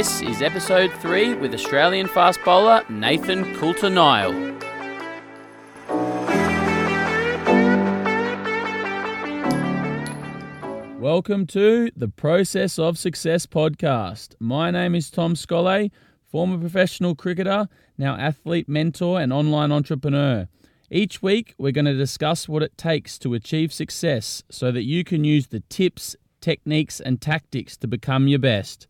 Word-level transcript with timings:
This 0.00 0.22
is 0.22 0.40
episode 0.40 0.90
3 0.94 1.34
with 1.34 1.52
Australian 1.52 2.08
fast 2.08 2.40
bowler 2.42 2.82
Nathan 2.88 3.54
Coulter-Nile. 3.56 4.32
Welcome 10.98 11.46
to 11.48 11.90
the 11.94 12.08
Process 12.08 12.78
of 12.78 12.96
Success 12.96 13.44
podcast. 13.44 14.36
My 14.40 14.70
name 14.70 14.94
is 14.94 15.10
Tom 15.10 15.34
Scollay, 15.34 15.90
former 16.30 16.56
professional 16.56 17.14
cricketer, 17.14 17.68
now 17.98 18.16
athlete 18.16 18.70
mentor 18.70 19.20
and 19.20 19.34
online 19.34 19.70
entrepreneur. 19.70 20.48
Each 20.90 21.20
week, 21.20 21.54
we're 21.58 21.72
going 21.72 21.84
to 21.84 21.92
discuss 21.94 22.48
what 22.48 22.62
it 22.62 22.78
takes 22.78 23.18
to 23.18 23.34
achieve 23.34 23.70
success 23.70 24.44
so 24.50 24.72
that 24.72 24.84
you 24.84 25.04
can 25.04 25.24
use 25.24 25.48
the 25.48 25.60
tips, 25.68 26.16
techniques, 26.40 27.00
and 27.00 27.20
tactics 27.20 27.76
to 27.76 27.86
become 27.86 28.28
your 28.28 28.38
best. 28.38 28.86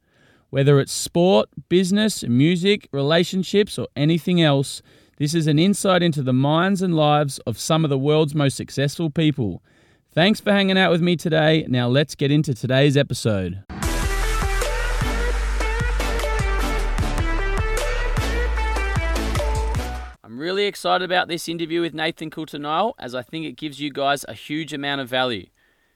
Whether 0.50 0.80
it's 0.80 0.90
sport, 0.90 1.48
business, 1.68 2.24
music, 2.24 2.88
relationships, 2.90 3.78
or 3.78 3.86
anything 3.94 4.42
else, 4.42 4.82
this 5.16 5.32
is 5.32 5.46
an 5.46 5.60
insight 5.60 6.02
into 6.02 6.24
the 6.24 6.32
minds 6.32 6.82
and 6.82 6.96
lives 6.96 7.38
of 7.46 7.56
some 7.56 7.84
of 7.84 7.88
the 7.88 7.98
world's 7.98 8.34
most 8.34 8.56
successful 8.56 9.10
people. 9.10 9.62
Thanks 10.10 10.40
for 10.40 10.50
hanging 10.50 10.76
out 10.76 10.90
with 10.90 11.00
me 11.00 11.14
today. 11.14 11.66
Now, 11.68 11.86
let's 11.86 12.16
get 12.16 12.32
into 12.32 12.52
today's 12.52 12.96
episode. 12.96 13.62
I'm 20.24 20.36
really 20.36 20.66
excited 20.66 21.04
about 21.04 21.28
this 21.28 21.48
interview 21.48 21.80
with 21.80 21.94
Nathan 21.94 22.28
Coulter-Nile 22.28 22.96
as 22.98 23.14
I 23.14 23.22
think 23.22 23.46
it 23.46 23.56
gives 23.56 23.78
you 23.78 23.92
guys 23.92 24.24
a 24.26 24.34
huge 24.34 24.72
amount 24.72 25.00
of 25.00 25.08
value. 25.08 25.46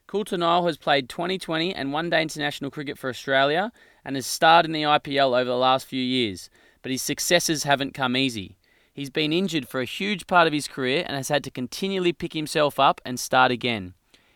Coulter-Nile 0.06 0.66
has 0.66 0.76
played 0.76 1.08
2020 1.08 1.74
and 1.74 1.92
one 1.92 2.08
day 2.08 2.22
international 2.22 2.70
cricket 2.70 2.96
for 2.96 3.10
Australia 3.10 3.72
and 4.04 4.16
has 4.16 4.26
starred 4.26 4.66
in 4.66 4.72
the 4.72 4.82
IPL 4.82 5.38
over 5.38 5.44
the 5.44 5.56
last 5.56 5.86
few 5.86 6.02
years, 6.02 6.50
but 6.82 6.92
his 6.92 7.02
successes 7.02 7.64
haven't 7.64 7.94
come 7.94 8.16
easy. 8.16 8.56
He's 8.92 9.10
been 9.10 9.32
injured 9.32 9.68
for 9.68 9.80
a 9.80 9.86
huge 9.86 10.26
part 10.26 10.46
of 10.46 10.52
his 10.52 10.68
career 10.68 11.04
and 11.06 11.16
has 11.16 11.28
had 11.28 11.42
to 11.44 11.50
continually 11.50 12.12
pick 12.12 12.32
himself 12.32 12.78
up 12.78 13.00
and 13.04 13.18
start 13.18 13.50
again. 13.50 13.94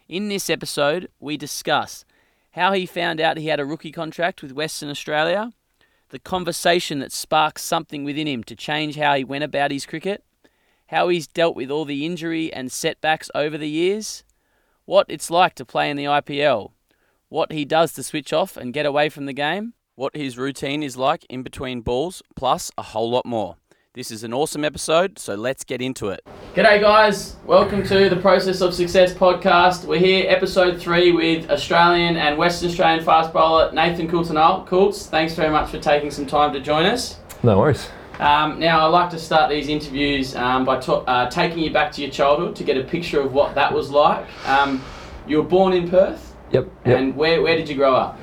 In 0.08 0.28
this 0.28 0.50
episode, 0.50 1.08
we 1.20 1.36
discuss 1.36 2.04
how 2.52 2.72
he 2.72 2.86
found 2.86 3.20
out 3.20 3.36
he 3.36 3.48
had 3.48 3.60
a 3.60 3.64
rookie 3.64 3.92
contract 3.92 4.42
with 4.42 4.52
Western 4.52 4.88
Australia, 4.88 5.52
the 6.08 6.18
conversation 6.18 6.98
that 6.98 7.12
sparks 7.12 7.62
something 7.62 8.02
within 8.02 8.26
him 8.26 8.42
to 8.44 8.56
change 8.56 8.96
how 8.96 9.14
he 9.14 9.22
went 9.22 9.44
about 9.44 9.70
his 9.70 9.86
cricket, 9.86 10.24
how 10.86 11.08
he's 11.08 11.26
dealt 11.26 11.54
with 11.54 11.70
all 11.70 11.84
the 11.84 12.06
injury 12.06 12.52
and 12.52 12.72
setbacks 12.72 13.30
over 13.34 13.58
the 13.58 13.68
years, 13.68 14.24
what 14.86 15.06
it's 15.08 15.30
like 15.30 15.54
to 15.54 15.64
play 15.64 15.90
in 15.90 15.96
the 15.96 16.04
IPL, 16.04 16.72
what 17.28 17.52
he 17.52 17.64
does 17.64 17.92
to 17.92 18.02
switch 18.02 18.32
off 18.32 18.56
and 18.56 18.72
get 18.72 18.86
away 18.86 19.08
from 19.10 19.26
the 19.26 19.32
game, 19.32 19.74
what 19.96 20.16
his 20.16 20.38
routine 20.38 20.82
is 20.82 20.96
like 20.96 21.26
in 21.28 21.42
between 21.42 21.82
balls, 21.82 22.22
plus 22.34 22.70
a 22.78 22.82
whole 22.82 23.10
lot 23.10 23.26
more. 23.26 23.56
This 23.92 24.10
is 24.10 24.24
an 24.24 24.32
awesome 24.32 24.64
episode, 24.64 25.18
so 25.18 25.34
let's 25.34 25.64
get 25.64 25.82
into 25.82 26.08
it. 26.08 26.20
G'day, 26.54 26.80
guys. 26.80 27.36
Welcome 27.44 27.82
to 27.88 28.08
the 28.08 28.16
Process 28.16 28.60
of 28.60 28.72
Success 28.72 29.12
podcast. 29.12 29.84
We're 29.84 29.98
here, 29.98 30.24
episode 30.28 30.80
three, 30.80 31.12
with 31.12 31.50
Australian 31.50 32.16
and 32.16 32.38
Western 32.38 32.70
Australian 32.70 33.04
fast 33.04 33.32
bowler 33.32 33.72
Nathan 33.72 34.08
Coulter-Nile. 34.08 34.64
Coults, 34.64 35.06
thanks 35.06 35.34
very 35.34 35.50
much 35.50 35.70
for 35.70 35.78
taking 35.78 36.10
some 36.10 36.26
time 36.26 36.52
to 36.54 36.60
join 36.60 36.86
us. 36.86 37.18
No 37.42 37.58
worries. 37.58 37.90
Um, 38.20 38.58
now, 38.58 38.80
I 38.80 38.86
like 38.86 39.10
to 39.10 39.18
start 39.18 39.50
these 39.50 39.68
interviews 39.68 40.34
um, 40.34 40.64
by 40.64 40.80
to- 40.80 40.92
uh, 40.94 41.28
taking 41.28 41.58
you 41.58 41.70
back 41.72 41.92
to 41.92 42.02
your 42.02 42.10
childhood 42.10 42.56
to 42.56 42.64
get 42.64 42.78
a 42.78 42.84
picture 42.84 43.20
of 43.20 43.32
what 43.34 43.54
that 43.54 43.72
was 43.72 43.90
like. 43.90 44.26
Um, 44.48 44.82
you 45.26 45.36
were 45.36 45.48
born 45.48 45.72
in 45.72 45.90
Perth, 45.90 46.27
Yep. 46.52 46.66
Yep. 46.86 46.98
and 46.98 47.16
where, 47.16 47.42
where 47.42 47.56
did 47.56 47.68
you 47.68 47.74
grow 47.74 47.94
up? 47.94 48.18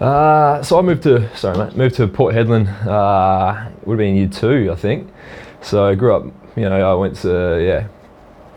Uh, 0.00 0.62
so 0.62 0.78
I 0.78 0.82
moved 0.82 1.02
to 1.02 1.34
sorry 1.36 1.58
mate, 1.58 1.76
moved 1.76 1.96
to 1.96 2.08
Port 2.08 2.34
Hedland. 2.34 2.68
Uh, 2.86 3.70
would 3.84 3.94
have 3.94 3.98
been 3.98 4.16
year 4.16 4.28
two, 4.28 4.70
I 4.72 4.74
think. 4.74 5.12
So 5.60 5.86
I 5.86 5.94
grew 5.94 6.14
up. 6.14 6.24
You 6.56 6.68
know, 6.68 6.90
I 6.90 6.94
went 6.94 7.16
to 7.16 7.62
yeah, 7.62 7.86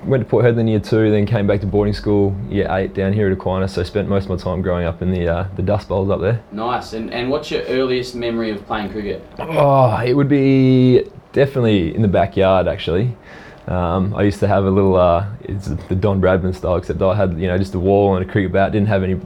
went 0.06 0.24
to 0.24 0.30
Port 0.30 0.46
Hedland 0.46 0.70
year 0.70 0.80
two, 0.80 1.12
then 1.12 1.26
came 1.26 1.46
back 1.46 1.60
to 1.60 1.68
boarding 1.68 1.94
school 1.94 2.36
year 2.50 2.68
eight 2.72 2.94
down 2.94 3.12
here 3.12 3.28
at 3.28 3.34
Aquinas. 3.34 3.74
So 3.74 3.82
I 3.82 3.84
spent 3.84 4.08
most 4.08 4.24
of 4.26 4.30
my 4.30 4.38
time 4.38 4.62
growing 4.62 4.86
up 4.86 5.02
in 5.02 5.12
the 5.12 5.28
uh, 5.28 5.48
the 5.58 5.62
dust 5.62 5.90
bowls 5.90 6.10
up 6.10 6.22
there. 6.22 6.42
Nice. 6.54 6.94
And, 6.94 7.14
and 7.14 7.30
what's 7.30 7.52
your 7.52 7.64
earliest 7.64 8.16
memory 8.16 8.50
of 8.52 8.66
playing 8.66 8.92
cricket? 8.92 9.26
Oh, 9.38 9.98
it 9.98 10.14
would 10.14 10.30
be 10.30 11.04
definitely 11.34 11.94
in 11.94 12.02
the 12.02 12.08
backyard 12.08 12.70
actually. 12.70 13.18
Um, 13.68 14.14
I 14.14 14.24
used 14.24 14.40
to 14.40 14.48
have 14.48 14.66
a 14.66 14.70
little, 14.70 14.96
uh, 14.96 15.26
it's 15.42 15.68
the 15.68 15.96
Don 15.96 16.20
Bradman 16.20 16.54
style, 16.56 16.76
except 16.76 17.02
I 17.02 17.16
had 17.16 17.40
you 17.40 17.48
know 17.48 17.58
just 17.58 17.74
a 17.76 17.80
wall 17.80 18.16
and 18.16 18.28
a 18.28 18.32
cricket 18.32 18.52
bat. 18.52 18.72
Didn't 18.72 18.90
have 18.90 19.04
any 19.04 19.20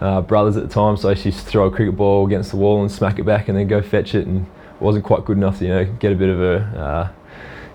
uh, 0.00 0.22
brothers 0.22 0.56
at 0.56 0.64
the 0.64 0.72
time, 0.72 0.96
so 0.96 1.08
I 1.08 1.12
used 1.12 1.24
to 1.24 1.44
throw 1.44 1.66
a 1.66 1.70
cricket 1.70 1.96
ball 1.96 2.26
against 2.26 2.50
the 2.50 2.56
wall 2.56 2.82
and 2.82 2.90
smack 2.90 3.18
it 3.18 3.24
back, 3.24 3.48
and 3.48 3.56
then 3.56 3.68
go 3.68 3.80
fetch 3.80 4.14
it. 4.14 4.26
And 4.26 4.46
wasn't 4.80 5.04
quite 5.04 5.24
good 5.24 5.36
enough 5.36 5.58
to 5.58 5.64
you 5.64 5.70
know 5.70 5.84
get 5.84 6.12
a 6.12 6.14
bit 6.14 6.28
of 6.28 6.40
a 6.40 6.54
uh, 6.78 7.08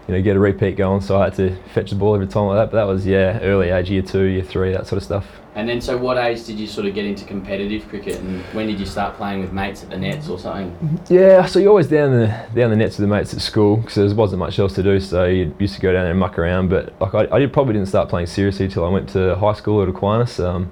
you 0.07 0.13
know 0.13 0.21
get 0.21 0.35
a 0.35 0.39
repeat 0.39 0.75
going, 0.75 1.01
so 1.01 1.19
I 1.19 1.25
had 1.25 1.35
to 1.35 1.55
fetch 1.73 1.89
the 1.91 1.95
ball 1.95 2.15
every 2.15 2.27
time 2.27 2.47
like 2.47 2.57
that. 2.57 2.71
But 2.71 2.77
that 2.77 2.91
was 2.91 3.05
yeah, 3.05 3.39
early 3.41 3.69
age, 3.69 3.89
year 3.89 4.01
two, 4.01 4.23
year 4.23 4.43
three, 4.43 4.71
that 4.71 4.87
sort 4.87 4.97
of 4.97 5.03
stuff. 5.03 5.25
And 5.55 5.69
then, 5.69 5.81
so 5.81 5.95
what 5.95 6.17
age 6.17 6.45
did 6.45 6.59
you 6.59 6.65
sort 6.65 6.87
of 6.87 6.95
get 6.95 7.05
into 7.05 7.25
competitive 7.25 7.87
cricket, 7.87 8.19
and 8.19 8.41
when 8.55 8.65
did 8.65 8.79
you 8.79 8.87
start 8.87 9.15
playing 9.15 9.41
with 9.41 9.53
mates 9.53 9.83
at 9.83 9.91
the 9.91 9.97
nets 9.97 10.27
or 10.27 10.39
something? 10.39 10.99
Yeah, 11.09 11.45
so 11.45 11.59
you're 11.59 11.69
always 11.69 11.87
down 11.87 12.11
the 12.11 12.27
down 12.55 12.71
the 12.71 12.75
nets 12.75 12.97
with 12.97 13.07
the 13.07 13.15
mates 13.15 13.33
at 13.33 13.41
school 13.41 13.77
because 13.77 13.95
there 13.95 14.15
wasn't 14.15 14.39
much 14.39 14.57
else 14.57 14.73
to 14.75 14.83
do. 14.83 14.99
So 14.99 15.25
you 15.25 15.55
used 15.59 15.75
to 15.75 15.81
go 15.81 15.93
down 15.93 16.03
there 16.03 16.11
and 16.11 16.19
muck 16.19 16.39
around. 16.39 16.69
But 16.69 16.99
like 16.99 17.13
I, 17.13 17.35
I 17.35 17.39
did, 17.39 17.53
probably 17.53 17.73
didn't 17.73 17.87
start 17.87 18.09
playing 18.09 18.27
seriously 18.27 18.67
till 18.67 18.83
I 18.83 18.89
went 18.89 19.09
to 19.09 19.35
high 19.35 19.53
school 19.53 19.81
at 19.83 19.89
Aquinas. 19.89 20.39
Um, 20.39 20.71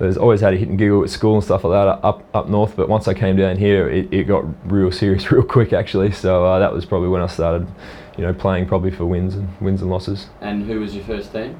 there's 0.00 0.16
always 0.16 0.40
had 0.40 0.52
a 0.52 0.56
hit 0.56 0.68
and 0.68 0.78
giggle 0.78 1.04
at 1.04 1.10
school 1.10 1.34
and 1.34 1.44
stuff 1.44 1.62
like 1.62 1.72
that 1.72 2.04
up 2.04 2.24
up 2.34 2.48
north. 2.48 2.74
But 2.74 2.88
once 2.88 3.06
I 3.06 3.14
came 3.14 3.36
down 3.36 3.56
here, 3.56 3.88
it, 3.88 4.12
it 4.12 4.24
got 4.24 4.44
real 4.70 4.90
serious 4.90 5.30
real 5.32 5.44
quick 5.44 5.72
actually. 5.72 6.10
So 6.10 6.44
uh, 6.44 6.58
that 6.58 6.72
was 6.72 6.84
probably 6.84 7.08
when 7.08 7.22
I 7.22 7.28
started, 7.28 7.68
you 8.16 8.24
know, 8.24 8.32
playing 8.32 8.66
probably 8.66 8.90
for 8.90 9.06
wins 9.06 9.34
and 9.34 9.48
wins 9.60 9.82
and 9.82 9.90
losses. 9.90 10.28
And 10.40 10.64
who 10.64 10.80
was 10.80 10.94
your 10.94 11.04
first 11.04 11.32
team? 11.32 11.58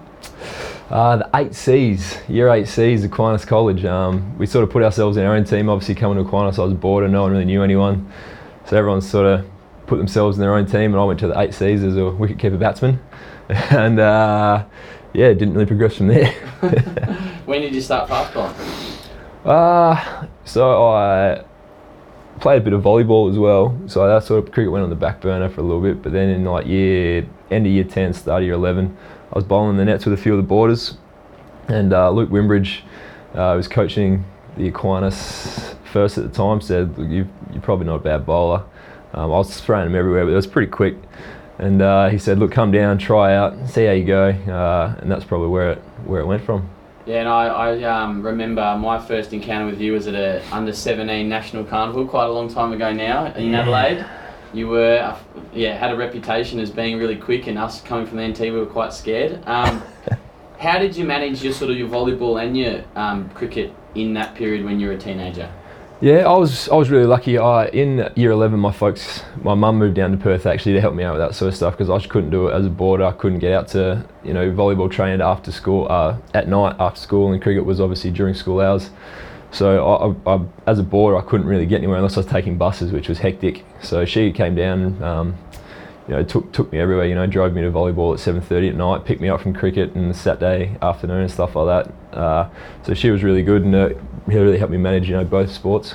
Uh, 0.91 1.17
the 1.17 1.31
eight 1.35 1.55
C's, 1.55 2.19
year 2.29 2.49
eight 2.51 2.69
C's, 2.69 3.05
Aquinas 3.05 3.45
College. 3.45 3.85
Um, 3.85 4.37
we 4.39 4.47
sort 4.47 4.63
of 4.63 4.71
put 4.71 4.83
ourselves 4.83 5.17
in 5.17 5.25
our 5.25 5.35
own 5.35 5.45
team. 5.45 5.69
Obviously, 5.69 5.95
coming 5.95 6.23
to 6.23 6.29
Aquinas, 6.29 6.59
I 6.59 6.65
was 6.65 6.75
bored 6.75 7.05
and 7.05 7.13
no 7.13 7.23
one 7.23 7.33
really 7.33 7.45
knew 7.45 7.63
anyone. 7.63 8.13
So 8.67 8.77
everyone 8.77 9.01
sort 9.01 9.27
of 9.27 9.47
put 9.87 9.97
themselves 9.97 10.37
in 10.37 10.41
their 10.43 10.55
own 10.55 10.67
team, 10.67 10.93
and 10.93 10.97
I 10.97 11.05
went 11.05 11.21
to 11.21 11.29
the 11.29 11.41
eight 11.41 11.55
C's 11.55 11.83
as 11.83 11.97
a 11.97 12.01
wicketkeeper 12.01 12.59
batsman. 12.59 13.01
and 13.49 13.99
uh, 13.99 14.65
yeah, 15.13 15.29
didn't 15.29 15.55
really 15.55 15.67
progress 15.67 15.97
from 15.97 16.09
there. 16.09 16.33
When 17.45 17.61
did 17.61 17.75
you 17.75 17.81
start 17.81 18.09
fast 18.09 18.33
bowling? 18.35 18.55
Uh, 19.45 20.29
so 20.45 20.85
I 20.93 21.43
played 22.43 22.61
a 22.61 22.65
bit 22.65 22.73
of 22.73 22.83
volleyball 22.83 23.31
as 23.31 23.39
well. 23.39 23.81
So 23.87 24.07
that 24.07 24.25
sort 24.25 24.45
of 24.45 24.53
cricket 24.53 24.73
went 24.73 24.83
on 24.83 24.91
the 24.91 24.97
back 24.97 25.21
burner 25.21 25.49
for 25.49 25.61
a 25.61 25.65
little 25.65 25.81
bit. 25.81 26.03
But 26.03 26.13
then 26.13 26.29
in 26.29 26.45
like 26.45 26.67
year 26.67 27.27
end 27.51 27.67
of 27.67 27.73
year 27.73 27.85
ten, 27.85 28.13
start 28.13 28.43
of 28.43 28.47
year 28.47 28.55
eleven, 28.55 28.95
I 29.33 29.39
was 29.39 29.45
bowling 29.45 29.77
the 29.77 29.85
nets 29.85 30.05
with 30.05 30.13
a 30.13 30.23
few 30.23 30.33
of 30.33 30.39
the 30.39 30.47
boarders, 30.47 30.99
and 31.69 31.93
uh, 31.93 32.11
Luke 32.11 32.31
Wimbridge 32.31 32.81
uh, 33.35 33.55
was 33.57 33.69
coaching 33.69 34.25
the 34.57 34.69
Aquinas 34.69 35.77
first 35.93 36.19
at 36.19 36.25
the 36.25 36.37
time. 36.37 36.61
Said 36.61 36.99
Look, 36.99 37.09
you 37.09 37.29
you're 37.53 37.63
probably 37.63 37.87
not 37.87 37.97
a 37.97 38.01
bad 38.01 38.27
bowler. 38.27 38.65
Um, 39.15 39.25
I 39.25 39.39
was 39.39 39.61
throwing 39.61 39.87
them 39.87 39.95
everywhere, 39.95 40.25
but 40.25 40.33
it 40.33 40.37
was 40.37 40.47
pretty 40.47 40.71
quick. 40.71 40.97
And 41.59 41.81
uh, 41.81 42.09
he 42.09 42.19
said, 42.19 42.41
"Look, 42.41 42.51
come 42.51 42.73
down, 42.73 42.99
try 42.99 43.37
out, 43.37 43.69
see 43.69 43.85
how 43.85 43.93
you 43.93 44.05
go." 44.05 44.31
Uh, 44.31 44.97
and 44.99 45.09
that's 45.09 45.25
probably 45.25 45.49
where 45.49 45.73
it 45.73 45.79
where 46.07 46.21
it 46.21 46.27
went 46.27 46.45
from. 46.45 46.69
Yeah, 47.05 47.21
and 47.21 47.29
I, 47.29 47.47
I 47.47 47.83
um, 47.83 48.23
remember 48.23 48.77
my 48.79 48.99
first 48.99 49.33
encounter 49.33 49.67
with 49.67 49.81
you 49.81 49.93
was 49.93 50.07
at 50.07 50.15
a 50.15 50.43
under 50.53 50.73
17 50.73 51.29
national 51.29 51.65
carnival 51.65 52.07
quite 52.07 52.27
a 52.27 52.33
long 52.33 52.49
time 52.53 52.73
ago 52.73 52.93
now 52.93 53.27
in 53.35 53.51
Yeah. 53.51 53.61
Adelaide. 53.61 54.07
You 54.55 54.69
were, 54.69 54.99
uh, 54.99 55.19
yeah, 55.53 55.77
had 55.77 55.91
a 55.93 55.97
reputation 55.97 56.61
as 56.61 56.71
being 56.71 56.99
really 56.99 57.17
quick, 57.17 57.47
and 57.47 57.59
us 57.59 57.81
coming 57.81 58.07
from 58.07 58.19
the 58.19 58.29
NT, 58.29 58.41
we 58.41 58.51
were 58.53 58.67
quite 58.67 58.93
scared. 58.93 59.41
Um, 59.47 59.83
how 60.59 60.79
did 60.79 60.95
you 60.95 61.05
manage 61.05 61.43
your 61.43 61.55
sort 61.55 61.71
of 61.71 61.77
your 61.79 61.89
volleyball 61.89 62.41
and 62.41 62.57
your 62.57 62.85
um, 62.95 63.31
cricket 63.31 63.73
in 63.95 64.13
that 64.15 64.35
period 64.35 64.65
when 64.65 64.79
you 64.79 64.89
were 64.89 64.93
a 64.93 64.99
teenager? 64.99 65.51
Yeah, 66.03 66.29
I 66.29 66.37
was 66.37 66.69
I 66.69 66.75
was 66.75 66.91
really 66.91 67.07
lucky. 67.07 67.39
I 67.39 67.67
in 67.67 68.11
year 68.17 68.33
eleven, 68.33 68.59
my 68.59 68.73
folks, 68.73 69.23
my 69.41 69.55
mum 69.55 69.79
moved 69.79 69.95
down 69.95 70.11
to 70.11 70.17
Perth 70.17 70.47
actually 70.47 70.73
to 70.73 70.81
help 70.81 70.97
me 70.97 71.05
out 71.05 71.13
with 71.13 71.21
that 71.21 71.37
sort 71.37 71.51
of 71.51 71.55
stuff 71.55 71.75
because 71.75 71.89
I 71.89 71.97
just 71.99 72.11
couldn't 72.11 72.31
do 72.31 72.49
it 72.49 72.55
as 72.55 72.67
a 72.67 72.71
boarder. 72.71 73.05
I 73.05 73.13
couldn't 73.13 73.39
get 73.39 73.53
out 73.53 73.69
to 73.69 74.05
you 74.25 74.35
know 74.35 74.51
volleyball 74.51 74.91
training 74.91 75.21
after 75.21 75.53
school 75.53 75.87
uh, 75.89 76.17
at 76.35 76.49
night 76.49 76.75
after 76.81 77.01
school, 77.01 77.33
and 77.33 77.41
cricket 77.41 77.65
was 77.65 77.81
obviously 77.81 78.11
during 78.11 78.35
school 78.35 78.61
hours. 78.61 78.91
So 79.53 79.87
I, 80.27 80.33
I, 80.33 80.35
I, 80.35 80.45
as 80.67 80.81
a 80.81 80.83
boarder, 80.83 81.17
I 81.17 81.23
couldn't 81.23 81.47
really 81.47 81.67
get 81.67 81.77
anywhere 81.77 81.99
unless 81.99 82.17
I 82.17 82.21
was 82.21 82.27
taking 82.27 82.59
buses, 82.59 82.91
which 82.91 83.09
was 83.09 83.19
hectic. 83.19 83.65
So 83.81 84.05
she 84.05 84.33
came 84.33 84.57
down, 84.57 85.01
um, 85.05 85.39
you 86.09 86.17
know, 86.17 86.25
took 86.25 86.51
took 86.51 86.73
me 86.73 86.81
everywhere. 86.81 87.07
You 87.07 87.15
know, 87.15 87.29
drove 87.29 87.53
me 87.53 87.63
to 87.63 87.71
volleyball 87.71 88.13
at 88.13 88.19
7:30 88.19 88.71
at 88.71 88.75
night, 88.75 89.05
picked 89.05 89.21
me 89.21 89.29
up 89.29 89.41
from 89.41 89.55
cricket 89.55 89.95
and 89.95 90.17
Saturday 90.17 90.77
afternoon 90.83 91.21
and 91.21 91.31
stuff 91.31 91.55
like 91.55 91.87
that. 91.87 92.19
Uh, 92.19 92.49
so 92.83 92.93
she 92.93 93.11
was 93.11 93.23
really 93.23 93.45
good 93.45 93.63
and 93.63 93.97
uh, 94.29 94.33
really 94.33 94.59
helped 94.59 94.73
me 94.73 94.79
manage, 94.79 95.09
you 95.09 95.17
know, 95.17 95.25
both 95.25 95.51
sports. 95.51 95.95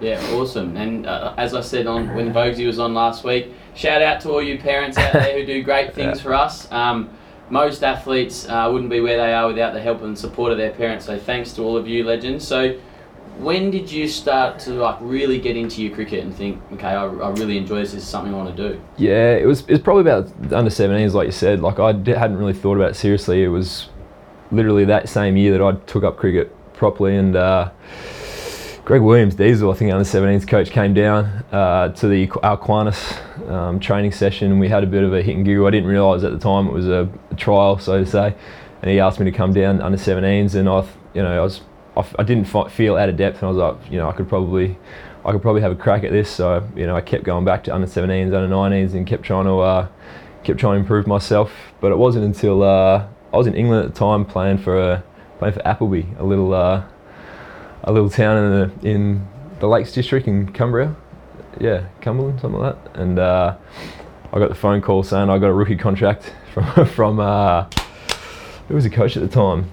Yeah, 0.00 0.18
awesome. 0.32 0.76
And 0.76 1.06
uh, 1.06 1.34
as 1.36 1.54
I 1.54 1.60
said 1.60 1.86
on 1.86 2.14
when 2.14 2.32
Vogsy 2.32 2.66
was 2.66 2.78
on 2.78 2.94
last 2.94 3.22
week, 3.22 3.52
shout 3.74 4.00
out 4.00 4.20
to 4.22 4.30
all 4.30 4.42
you 4.42 4.58
parents 4.58 4.96
out 4.96 5.12
there 5.12 5.38
who 5.38 5.44
do 5.44 5.62
great 5.62 5.94
things 5.94 6.18
Yeah. 6.18 6.22
for 6.22 6.34
us. 6.34 6.70
Um, 6.72 7.10
most 7.50 7.82
athletes 7.82 8.48
uh, 8.48 8.68
wouldn't 8.72 8.90
be 8.90 9.00
where 9.00 9.18
they 9.18 9.32
are 9.34 9.46
without 9.48 9.74
the 9.74 9.80
help 9.80 10.02
and 10.02 10.16
support 10.18 10.52
of 10.52 10.58
their 10.58 10.70
parents. 10.70 11.04
So 11.04 11.18
thanks 11.18 11.52
to 11.54 11.62
all 11.62 11.76
of 11.76 11.86
you 11.86 12.04
legends. 12.04 12.46
So 12.46 12.78
when 13.38 13.70
did 13.70 13.90
you 13.90 14.06
start 14.08 14.58
to 14.60 14.70
like 14.70 14.96
really 15.00 15.38
get 15.40 15.56
into 15.56 15.82
your 15.82 15.94
cricket 15.94 16.24
and 16.24 16.34
think, 16.34 16.60
okay, 16.74 16.88
I, 16.88 17.04
I 17.04 17.30
really 17.30 17.58
enjoy 17.58 17.80
this. 17.80 17.92
This 17.92 18.02
is 18.04 18.08
something 18.08 18.32
I 18.32 18.36
want 18.38 18.56
to 18.56 18.70
do. 18.70 18.80
Yeah, 18.96 19.34
it 19.34 19.46
was. 19.46 19.60
It 19.62 19.70
was 19.70 19.80
probably 19.80 20.02
about 20.10 20.26
under 20.52 20.70
17s, 20.70 21.12
like 21.12 21.26
you 21.26 21.32
said. 21.32 21.60
Like 21.60 21.78
I 21.78 21.92
d- 21.92 22.12
hadn't 22.12 22.36
really 22.38 22.52
thought 22.54 22.76
about 22.76 22.92
it 22.92 22.94
seriously. 22.96 23.42
It 23.42 23.48
was 23.48 23.88
literally 24.52 24.84
that 24.86 25.08
same 25.08 25.36
year 25.36 25.52
that 25.52 25.62
I 25.62 25.72
took 25.86 26.04
up 26.04 26.16
cricket 26.16 26.54
properly, 26.80 27.14
and 27.14 27.36
uh, 27.36 27.70
Greg 28.86 29.02
Williams, 29.02 29.34
Diesel, 29.34 29.70
I 29.70 29.74
think 29.74 29.92
under 29.92 30.02
17s 30.02 30.48
coach, 30.48 30.70
came 30.70 30.94
down 30.94 31.26
uh, 31.52 31.90
to 31.90 32.08
the 32.08 32.28
our 32.42 32.54
Aquinas 32.54 33.14
um, 33.46 33.78
training 33.78 34.12
session, 34.12 34.50
and 34.50 34.58
we 34.58 34.68
had 34.68 34.82
a 34.82 34.86
bit 34.86 35.04
of 35.04 35.12
a 35.12 35.22
hit 35.22 35.36
and 35.36 35.44
giggle. 35.44 35.66
I 35.66 35.70
didn't 35.70 35.90
realise 35.90 36.24
at 36.24 36.32
the 36.32 36.38
time 36.38 36.66
it 36.66 36.72
was 36.72 36.88
a, 36.88 37.06
a 37.30 37.34
trial, 37.36 37.78
so 37.78 38.02
to 38.02 38.10
say, 38.10 38.34
and 38.80 38.90
he 38.90 38.98
asked 38.98 39.20
me 39.20 39.26
to 39.30 39.36
come 39.36 39.52
down 39.52 39.82
under 39.82 39.98
17s, 39.98 40.54
and 40.54 40.68
I, 40.68 40.84
you 41.12 41.22
know, 41.22 41.38
I 41.38 41.44
was 41.44 41.60
I, 42.18 42.22
didn't 42.22 42.46
feel 42.70 42.96
out 42.96 43.10
of 43.10 43.16
depth, 43.18 43.42
and 43.42 43.44
I 43.44 43.48
was 43.48 43.58
like, 43.58 43.92
you 43.92 43.98
know, 43.98 44.08
I 44.08 44.12
could 44.12 44.28
probably, 44.28 44.78
I 45.22 45.32
could 45.32 45.42
probably 45.42 45.60
have 45.60 45.72
a 45.72 45.76
crack 45.76 46.02
at 46.02 46.12
this. 46.12 46.30
So 46.30 46.66
you 46.74 46.86
know, 46.86 46.96
I 46.96 47.02
kept 47.02 47.24
going 47.24 47.44
back 47.44 47.62
to 47.64 47.74
under 47.74 47.86
17s, 47.86 48.34
under 48.34 48.48
19s, 48.48 48.94
and 48.94 49.06
kept 49.06 49.22
trying 49.22 49.44
to, 49.44 49.60
uh, 49.60 49.88
kept 50.44 50.58
trying 50.58 50.76
to 50.76 50.80
improve 50.80 51.06
myself. 51.06 51.52
But 51.80 51.92
it 51.92 51.98
wasn't 51.98 52.24
until 52.24 52.62
uh, 52.62 53.06
I 53.32 53.36
was 53.36 53.46
in 53.46 53.54
England 53.54 53.84
at 53.84 53.92
the 53.92 53.98
time 53.98 54.24
playing 54.24 54.58
for 54.58 54.80
a, 54.80 55.04
playing 55.40 55.54
for 55.54 55.66
Appleby, 55.66 56.04
a 56.18 56.24
little, 56.24 56.54
uh, 56.54 56.84
a 57.82 57.92
little 57.92 58.10
town 58.10 58.36
in 58.36 58.50
the 58.50 58.88
in 58.88 59.28
the 59.58 59.66
Lakes 59.66 59.92
District 59.92 60.28
in 60.28 60.52
Cumbria, 60.52 60.94
yeah, 61.58 61.86
Cumberland, 62.00 62.40
something 62.40 62.60
like 62.60 62.84
that. 62.84 63.00
And 63.00 63.18
uh, 63.18 63.56
I 64.32 64.38
got 64.38 64.50
the 64.50 64.54
phone 64.54 64.80
call 64.80 65.02
saying 65.02 65.28
I 65.30 65.38
got 65.38 65.48
a 65.48 65.52
rookie 65.52 65.76
contract 65.76 66.32
from 66.54 66.86
from 66.86 67.18
uh, 67.18 67.68
who 68.68 68.74
was 68.74 68.84
the 68.84 68.90
coach 68.90 69.16
at 69.16 69.22
the 69.22 69.28
time? 69.28 69.70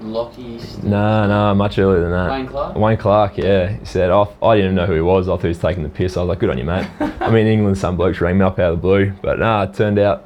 Lockie. 0.00 0.60
No, 0.84 1.26
no, 1.26 1.52
much 1.56 1.76
earlier 1.76 2.00
than 2.00 2.12
that. 2.12 2.30
Wayne 2.30 2.46
Clark. 2.46 2.76
Wayne 2.76 2.96
Clark, 2.96 3.36
yeah. 3.36 3.72
He 3.72 3.84
said, 3.84 4.10
I, 4.12 4.22
I 4.40 4.54
didn't 4.54 4.66
even 4.66 4.74
know 4.76 4.86
who 4.86 4.94
he 4.94 5.00
was. 5.00 5.28
I 5.28 5.32
thought 5.32 5.42
he 5.42 5.48
was 5.48 5.58
taking 5.58 5.82
the 5.82 5.88
piss. 5.88 6.16
I 6.16 6.20
was 6.20 6.28
like, 6.28 6.38
good 6.38 6.50
on 6.50 6.56
you, 6.56 6.62
mate. 6.62 6.88
I 7.00 7.30
mean, 7.32 7.48
England, 7.48 7.78
some 7.78 7.96
blokes 7.96 8.20
rang 8.20 8.38
me 8.38 8.44
up 8.44 8.60
out 8.60 8.74
of 8.74 8.78
the 8.78 8.80
blue. 8.80 9.12
But 9.20 9.40
nah, 9.40 9.64
it 9.64 9.74
turned 9.74 9.98
out 9.98 10.24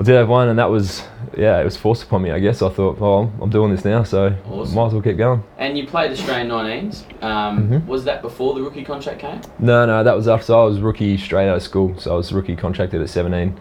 I 0.00 0.02
did 0.02 0.16
have 0.16 0.28
one, 0.30 0.48
and 0.48 0.58
that 0.58 0.70
was, 0.70 1.02
yeah, 1.36 1.60
it 1.60 1.64
was 1.64 1.76
forced 1.76 2.02
upon 2.02 2.22
me, 2.22 2.30
I 2.30 2.38
guess. 2.38 2.62
I 2.62 2.68
thought, 2.68 2.98
well, 2.98 3.32
I'm 3.40 3.50
doing 3.50 3.70
this 3.74 3.84
now, 3.84 4.02
so 4.02 4.34
Awesome. 4.50 4.74
might 4.74 4.86
as 4.86 4.92
well 4.92 5.02
keep 5.02 5.16
going. 5.16 5.42
And 5.58 5.76
you 5.78 5.86
played 5.86 6.10
Australian 6.10 6.48
19s. 6.48 7.04
Um, 7.22 7.68
Mhm. 7.68 7.86
Was 7.86 8.04
that 8.04 8.22
before 8.22 8.54
the 8.54 8.62
rookie 8.62 8.84
contract 8.84 9.20
came? 9.20 9.40
No, 9.58 9.86
no, 9.86 10.02
that 10.04 10.16
was 10.16 10.26
after 10.28 10.54
I 10.54 10.64
was 10.64 10.80
rookie 10.80 11.16
straight 11.16 11.48
out 11.48 11.56
of 11.56 11.62
school. 11.62 11.94
So 11.98 12.12
I 12.12 12.16
was 12.16 12.32
rookie 12.32 12.56
contracted 12.56 13.00
at 13.00 13.08
17. 13.08 13.54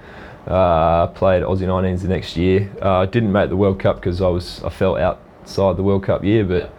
Uh, 0.48 1.08
played 1.08 1.44
Aussie 1.44 1.68
19s 1.68 2.02
the 2.02 2.08
next 2.08 2.36
year. 2.38 2.70
Uh, 2.82 3.06
didn't 3.06 3.32
make 3.32 3.50
the 3.50 3.58
World 3.58 3.78
Cup 3.80 3.98
because 3.98 4.22
I 4.22 4.30
was 4.30 4.64
I 4.64 4.70
fell 4.70 4.98
outside 4.98 5.78
the 5.78 5.84
World 5.84 6.04
Cup 6.04 6.24
year, 6.24 6.44
but 6.44 6.72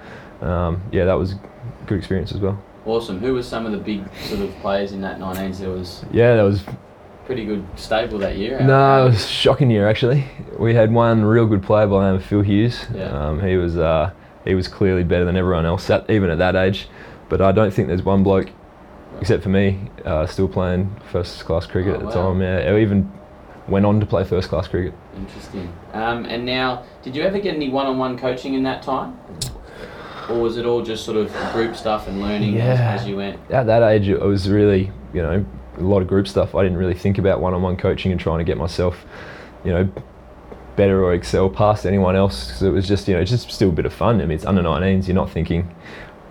um, 0.46 0.80
yeah, 0.90 1.04
that 1.04 1.14
was 1.18 1.32
a 1.34 1.40
good 1.86 1.98
experience 1.98 2.32
as 2.32 2.40
well. 2.40 2.58
Awesome. 2.86 3.20
Who 3.20 3.34
were 3.34 3.42
some 3.42 3.66
of 3.66 3.72
the 3.72 3.78
big 3.78 4.02
sort 4.22 4.40
of 4.40 4.50
players 4.60 4.92
in 4.92 5.02
that 5.02 5.20
19s? 5.20 5.58
There 5.60 5.68
was 5.70 6.04
Yeah, 6.10 6.34
that 6.36 6.42
was 6.42 6.64
pretty 7.30 7.44
good 7.46 7.64
stable 7.76 8.18
that 8.18 8.36
year. 8.36 8.58
No, 8.60 9.06
it 9.06 9.10
was 9.10 9.24
a 9.24 9.28
shocking 9.28 9.70
year 9.70 9.88
actually. 9.88 10.24
We 10.58 10.74
had 10.74 10.92
one 10.92 11.24
real 11.24 11.46
good 11.46 11.62
player 11.62 11.86
by 11.86 12.00
the 12.00 12.06
name 12.10 12.14
of 12.16 12.24
Phil 12.24 12.40
Hughes. 12.42 12.86
Yeah. 12.92 13.04
Um, 13.04 13.40
he 13.40 13.56
was 13.56 13.76
uh, 13.76 14.10
he 14.44 14.56
was 14.56 14.66
clearly 14.66 15.04
better 15.04 15.24
than 15.24 15.36
everyone 15.36 15.64
else, 15.64 15.88
at, 15.90 16.10
even 16.10 16.28
at 16.28 16.38
that 16.38 16.56
age. 16.56 16.88
But 17.28 17.40
I 17.40 17.52
don't 17.52 17.72
think 17.72 17.86
there's 17.86 18.02
one 18.02 18.24
bloke, 18.24 18.50
except 19.20 19.44
for 19.44 19.48
me, 19.48 19.78
uh, 20.04 20.26
still 20.26 20.48
playing 20.48 20.96
first 21.12 21.44
class 21.44 21.66
cricket 21.66 21.92
Oh, 21.92 21.94
at 21.94 22.00
the 22.00 22.06
wow. 22.06 22.32
time. 22.32 22.42
Yeah, 22.42 22.76
even 22.76 23.12
went 23.68 23.86
on 23.86 24.00
to 24.00 24.06
play 24.06 24.24
first 24.24 24.48
class 24.48 24.66
cricket. 24.66 24.92
Interesting. 25.16 25.72
Um, 25.92 26.24
and 26.24 26.44
now, 26.44 26.82
did 27.04 27.14
you 27.14 27.22
ever 27.22 27.38
get 27.38 27.54
any 27.54 27.68
one-on-one 27.68 28.18
coaching 28.18 28.54
in 28.54 28.64
that 28.64 28.82
time, 28.82 29.16
or 30.28 30.40
was 30.40 30.56
it 30.56 30.66
all 30.66 30.82
just 30.82 31.04
sort 31.04 31.16
of 31.16 31.32
group 31.52 31.76
stuff 31.76 32.08
and 32.08 32.20
learning 32.20 32.60
as, 32.60 32.80
as 33.02 33.06
you 33.06 33.18
went? 33.18 33.38
At 33.52 33.66
that 33.66 33.84
age, 33.84 34.08
it 34.08 34.20
was 34.20 34.50
really 34.50 34.90
you 35.14 35.22
know 35.22 35.46
a 35.80 35.84
lot 35.84 36.02
of 36.02 36.08
group 36.08 36.28
stuff. 36.28 36.54
I 36.54 36.62
didn't 36.62 36.78
really 36.78 36.94
think 36.94 37.18
about 37.18 37.40
one-on-one 37.40 37.76
coaching 37.76 38.12
and 38.12 38.20
trying 38.20 38.38
to 38.38 38.44
get 38.44 38.56
myself, 38.56 39.04
you 39.64 39.72
know. 39.72 39.92
Better 40.76 41.04
or 41.04 41.12
excel 41.12 41.50
past 41.50 41.84
anyone 41.84 42.16
else 42.16 42.46
because 42.46 42.62
it 42.62 42.70
was 42.70 42.88
just 42.88 43.06
you 43.06 43.14
know 43.14 43.22
just 43.22 43.50
still 43.50 43.68
a 43.68 43.72
bit 43.72 43.84
of 43.84 43.92
fun. 43.92 44.18
I 44.20 44.24
mean 44.24 44.30
it's 44.30 44.46
under 44.46 44.62
19s. 44.62 45.08
You're 45.08 45.16
not 45.16 45.28
thinking 45.28 45.68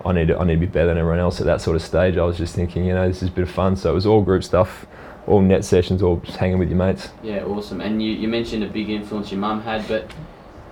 I 0.04 0.12
need 0.12 0.28
to, 0.28 0.38
I 0.38 0.44
need 0.44 0.54
to 0.54 0.60
be 0.60 0.66
better 0.66 0.88
than 0.88 0.98
everyone 0.98 1.18
else 1.18 1.40
at 1.40 1.46
that 1.46 1.60
sort 1.60 1.76
of 1.76 1.82
stage. 1.82 2.16
I 2.16 2.24
was 2.24 2.38
just 2.38 2.54
thinking, 2.54 2.84
you 2.84 2.94
know, 2.94 3.06
this 3.06 3.22
is 3.22 3.28
a 3.28 3.32
bit 3.32 3.42
of 3.42 3.50
fun. 3.50 3.76
So 3.76 3.90
it 3.90 3.94
was 3.94 4.06
all 4.06 4.22
group 4.22 4.42
stuff, 4.42 4.86
all 5.26 5.40
net 5.40 5.64
sessions, 5.64 6.02
all 6.02 6.16
just 6.16 6.38
hanging 6.38 6.58
with 6.58 6.70
your 6.70 6.78
mates. 6.78 7.10
Yeah, 7.22 7.44
awesome. 7.44 7.80
And 7.80 8.02
you, 8.02 8.12
you 8.12 8.28
mentioned 8.28 8.64
a 8.64 8.68
big 8.68 8.88
influence 8.88 9.30
your 9.30 9.40
mum 9.40 9.62
had, 9.62 9.86
but 9.86 10.10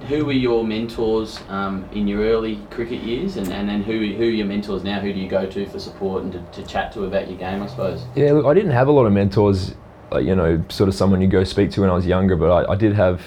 who 0.07 0.25
were 0.25 0.33
your 0.33 0.65
mentors 0.65 1.41
um, 1.49 1.89
in 1.93 2.07
your 2.07 2.21
early 2.23 2.57
cricket 2.71 3.01
years, 3.03 3.37
and, 3.37 3.53
and 3.53 3.69
then 3.69 3.83
who 3.83 3.93
who 4.15 4.25
are 4.25 4.31
your 4.31 4.47
mentors 4.47 4.85
now? 4.85 5.01
Who 5.01 5.13
do 5.13 5.19
you 5.19 5.29
go 5.29 5.47
to 5.47 5.67
for 5.67 5.79
support 5.79 6.23
and 6.23 6.33
to, 6.33 6.63
to 6.63 6.67
chat 6.67 6.93
to 6.93 7.05
about 7.05 7.29
your 7.29 7.39
game? 7.39 7.63
I 7.63 7.67
suppose. 7.67 8.05
Yeah, 8.15 8.33
look, 8.33 8.47
I 8.47 8.55
didn't 8.55 8.73
have 8.73 8.89
a 8.89 8.93
lot 8.93 9.07
of 9.07 9.13
mentors, 9.13 9.75
you 10.13 10.35
know, 10.35 10.65
sort 10.69 10.89
of 10.89 10.95
someone 10.95 11.21
you 11.21 11.29
go 11.29 11.45
speak 11.45 11.71
to 11.73 11.81
when 11.81 11.91
I 11.91 11.95
was 11.95 12.07
younger, 12.07 12.37
but 12.37 12.51
I, 12.51 12.73
I 12.73 12.77
did 12.77 12.95
have 12.95 13.23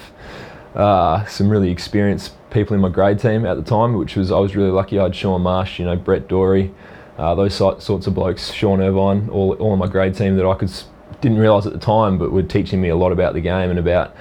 uh, 0.74 1.24
some 1.26 1.48
really 1.48 1.70
experienced 1.70 2.34
people 2.50 2.74
in 2.74 2.80
my 2.80 2.88
grade 2.88 3.18
team 3.18 3.44
at 3.46 3.56
the 3.56 3.62
time, 3.62 3.94
which 3.94 4.16
was 4.16 4.32
I 4.32 4.38
was 4.38 4.56
really 4.56 4.70
lucky. 4.70 4.98
I 4.98 5.04
had 5.04 5.16
Sean 5.16 5.42
Marsh, 5.42 5.78
you 5.78 5.84
know, 5.84 5.96
Brett 5.96 6.28
Dorey, 6.28 6.72
uh, 7.18 7.34
those 7.34 7.54
sorts 7.54 7.88
of 7.88 8.14
blokes, 8.14 8.52
Sean 8.52 8.80
Irvine, 8.80 9.28
all, 9.30 9.52
all 9.54 9.72
in 9.74 9.78
my 9.78 9.88
grade 9.88 10.14
team 10.14 10.36
that 10.36 10.46
I 10.46 10.54
could 10.54 10.72
didn't 11.20 11.38
realise 11.38 11.66
at 11.66 11.72
the 11.72 11.78
time, 11.78 12.18
but 12.18 12.32
were 12.32 12.42
teaching 12.42 12.80
me 12.80 12.88
a 12.88 12.96
lot 12.96 13.12
about 13.12 13.34
the 13.34 13.40
game 13.40 13.70
and 13.70 13.78
about 13.78 14.14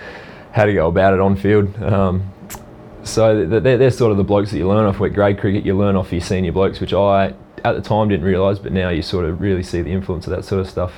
how 0.51 0.65
to 0.65 0.73
go 0.73 0.87
about 0.87 1.13
it 1.13 1.19
on 1.19 1.35
field. 1.35 1.81
Um, 1.81 2.31
so 3.03 3.45
they're, 3.45 3.77
they're 3.77 3.91
sort 3.91 4.11
of 4.11 4.17
the 4.17 4.23
blokes 4.23 4.51
that 4.51 4.57
you 4.57 4.67
learn 4.67 4.85
off 4.85 4.99
with 4.99 5.13
grade 5.13 5.39
cricket. 5.39 5.65
You 5.65 5.77
learn 5.77 5.95
off 5.95 6.11
your 6.11 6.21
senior 6.21 6.51
blokes, 6.51 6.79
which 6.79 6.93
I 6.93 7.33
at 7.63 7.73
the 7.73 7.81
time 7.81 8.09
didn't 8.09 8.25
realise, 8.25 8.59
but 8.59 8.71
now 8.71 8.89
you 8.89 9.01
sort 9.01 9.25
of 9.25 9.39
really 9.39 9.63
see 9.63 9.81
the 9.81 9.91
influence 9.91 10.27
of 10.27 10.31
that 10.31 10.43
sort 10.43 10.61
of 10.61 10.69
stuff. 10.69 10.93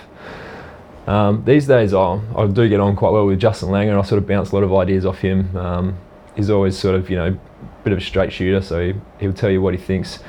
Um, 1.08 1.44
these 1.44 1.68
days, 1.68 1.94
I, 1.94 2.22
I 2.36 2.48
do 2.48 2.70
get 2.70 2.80
on 2.80 2.96
quite 2.96 3.12
well 3.12 3.26
with 3.26 3.40
Justin 3.40 3.70
Langer, 3.70 3.90
and 3.90 4.00
I 4.00 4.04
sort 4.04 4.22
of 4.22 4.28
bounce 4.28 4.52
a 4.52 4.56
lot 4.56 4.64
of 4.64 4.74
ideas 4.74 5.06
off 5.06 5.20
him. 5.20 5.56
Um, 5.58 5.98
he's 6.36 6.50
always 6.50 6.78
sort 6.78 6.96
of, 6.96 7.10
you 7.10 7.18
know, 7.18 7.28
a 7.28 7.84
bit 7.84 7.92
of 7.92 8.00
a 8.00 8.02
straight 8.02 8.32
shooter, 8.32 8.62
so 8.62 8.80
he, 8.80 8.94
he'll 9.20 9.34
tell 9.34 9.50
you 9.50 9.62
what 9.62 9.74
he 9.74 9.80
thinks. 9.80 10.20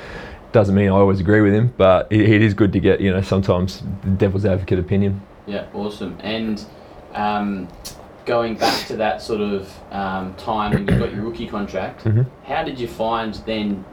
Doesn't 0.51 0.75
mean 0.75 0.89
I 0.89 0.95
always 0.95 1.19
agree 1.19 1.41
with 1.41 1.53
him, 1.53 1.73
but 1.77 2.07
it, 2.11 2.21
it 2.29 2.41
is 2.41 2.53
good 2.53 2.73
to 2.73 2.79
get, 2.79 2.99
you 2.99 3.11
know, 3.11 3.21
sometimes 3.21 3.83
the 4.03 4.09
devil's 4.11 4.45
advocate 4.45 4.79
opinion. 4.79 5.21
Yeah, 5.47 5.67
awesome. 5.73 6.17
And 6.21 6.65
um, 7.13 7.67
going 8.25 8.55
back 8.55 8.87
to 8.87 8.95
that 8.97 9.21
sort 9.21 9.41
of 9.41 9.71
um, 9.91 10.33
time 10.35 10.71
when 10.73 10.81
you 10.87 10.99
got 10.99 11.13
your 11.13 11.23
rookie 11.23 11.47
contract, 11.47 12.03
Mhm. 12.03 12.25
how 12.43 12.63
did 12.63 12.79
you 12.79 12.87
find 12.87 13.35
then 13.45 13.85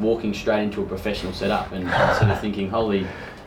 walking 0.00 0.32
straight 0.32 0.62
into 0.62 0.80
a 0.82 0.86
professional 0.86 1.32
setup 1.32 1.72
and, 1.72 1.88
and 1.88 2.16
sort 2.16 2.30
of 2.30 2.40
thinking, 2.40 2.70
holy, 2.70 3.06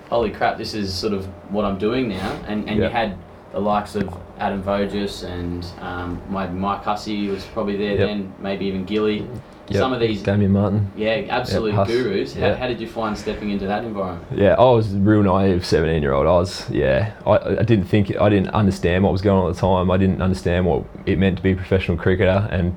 holy 0.10 0.30
crap, 0.30 0.58
this 0.58 0.74
is 0.74 0.94
sort 0.94 1.14
of 1.14 1.26
what 1.52 1.66
I'm 1.66 1.78
doing 1.78 2.10
now? 2.10 2.32
And, 2.48 2.68
and 2.70 2.78
Yeah. 2.80 2.86
you 2.88 2.92
had 2.92 3.18
the 3.54 3.60
likes 3.60 3.96
of 3.96 4.14
Adam 4.40 4.62
Voges 4.62 5.24
and 5.24 5.66
um, 5.82 6.22
my 6.30 6.48
Mike 6.48 6.84
Hussey 6.84 7.28
was 7.30 7.46
probably 7.46 7.78
there 7.78 7.92
Yep. 7.98 8.08
then, 8.08 8.34
maybe 8.40 8.66
even 8.66 8.84
Gilly. 8.84 9.28
Yep. 9.70 9.80
Some 9.80 9.94
of 9.94 10.02
these, 10.02 10.22
Damien 10.22 10.52
Martyn. 10.52 10.92
yeah, 10.94 11.26
absolute 11.30 11.74
gurus. 11.88 12.34
How, 12.34 12.42
yeah. 12.42 12.56
how 12.56 12.68
did 12.68 12.82
you 12.82 12.88
find 12.88 13.18
stepping 13.18 13.50
into 13.50 13.66
that 13.66 13.86
environment? 13.86 14.28
Yeah, 14.38 14.56
I 14.56 14.64
was 14.72 14.94
a 14.94 14.98
real 14.98 15.24
naive 15.24 15.66
17 15.66 16.02
year 16.02 16.12
old. 16.12 16.28
I 16.28 16.32
was, 16.32 16.70
yeah, 16.70 17.14
I, 17.26 17.60
I 17.60 17.64
didn't 17.64 17.86
think, 17.86 18.14
I 18.20 18.28
didn't 18.28 18.50
understand 18.50 19.06
what 19.06 19.14
was 19.14 19.22
going 19.22 19.40
on 19.40 19.50
at 19.50 19.56
the 19.56 19.62
time. 19.62 19.90
I 19.90 19.96
didn't 19.96 20.22
understand 20.22 20.66
what 20.66 20.84
it 21.06 21.18
meant 21.18 21.38
to 21.38 21.44
be 21.44 21.54
a 21.54 21.56
professional 21.56 21.98
cricketer, 21.98 22.48
and 22.52 22.76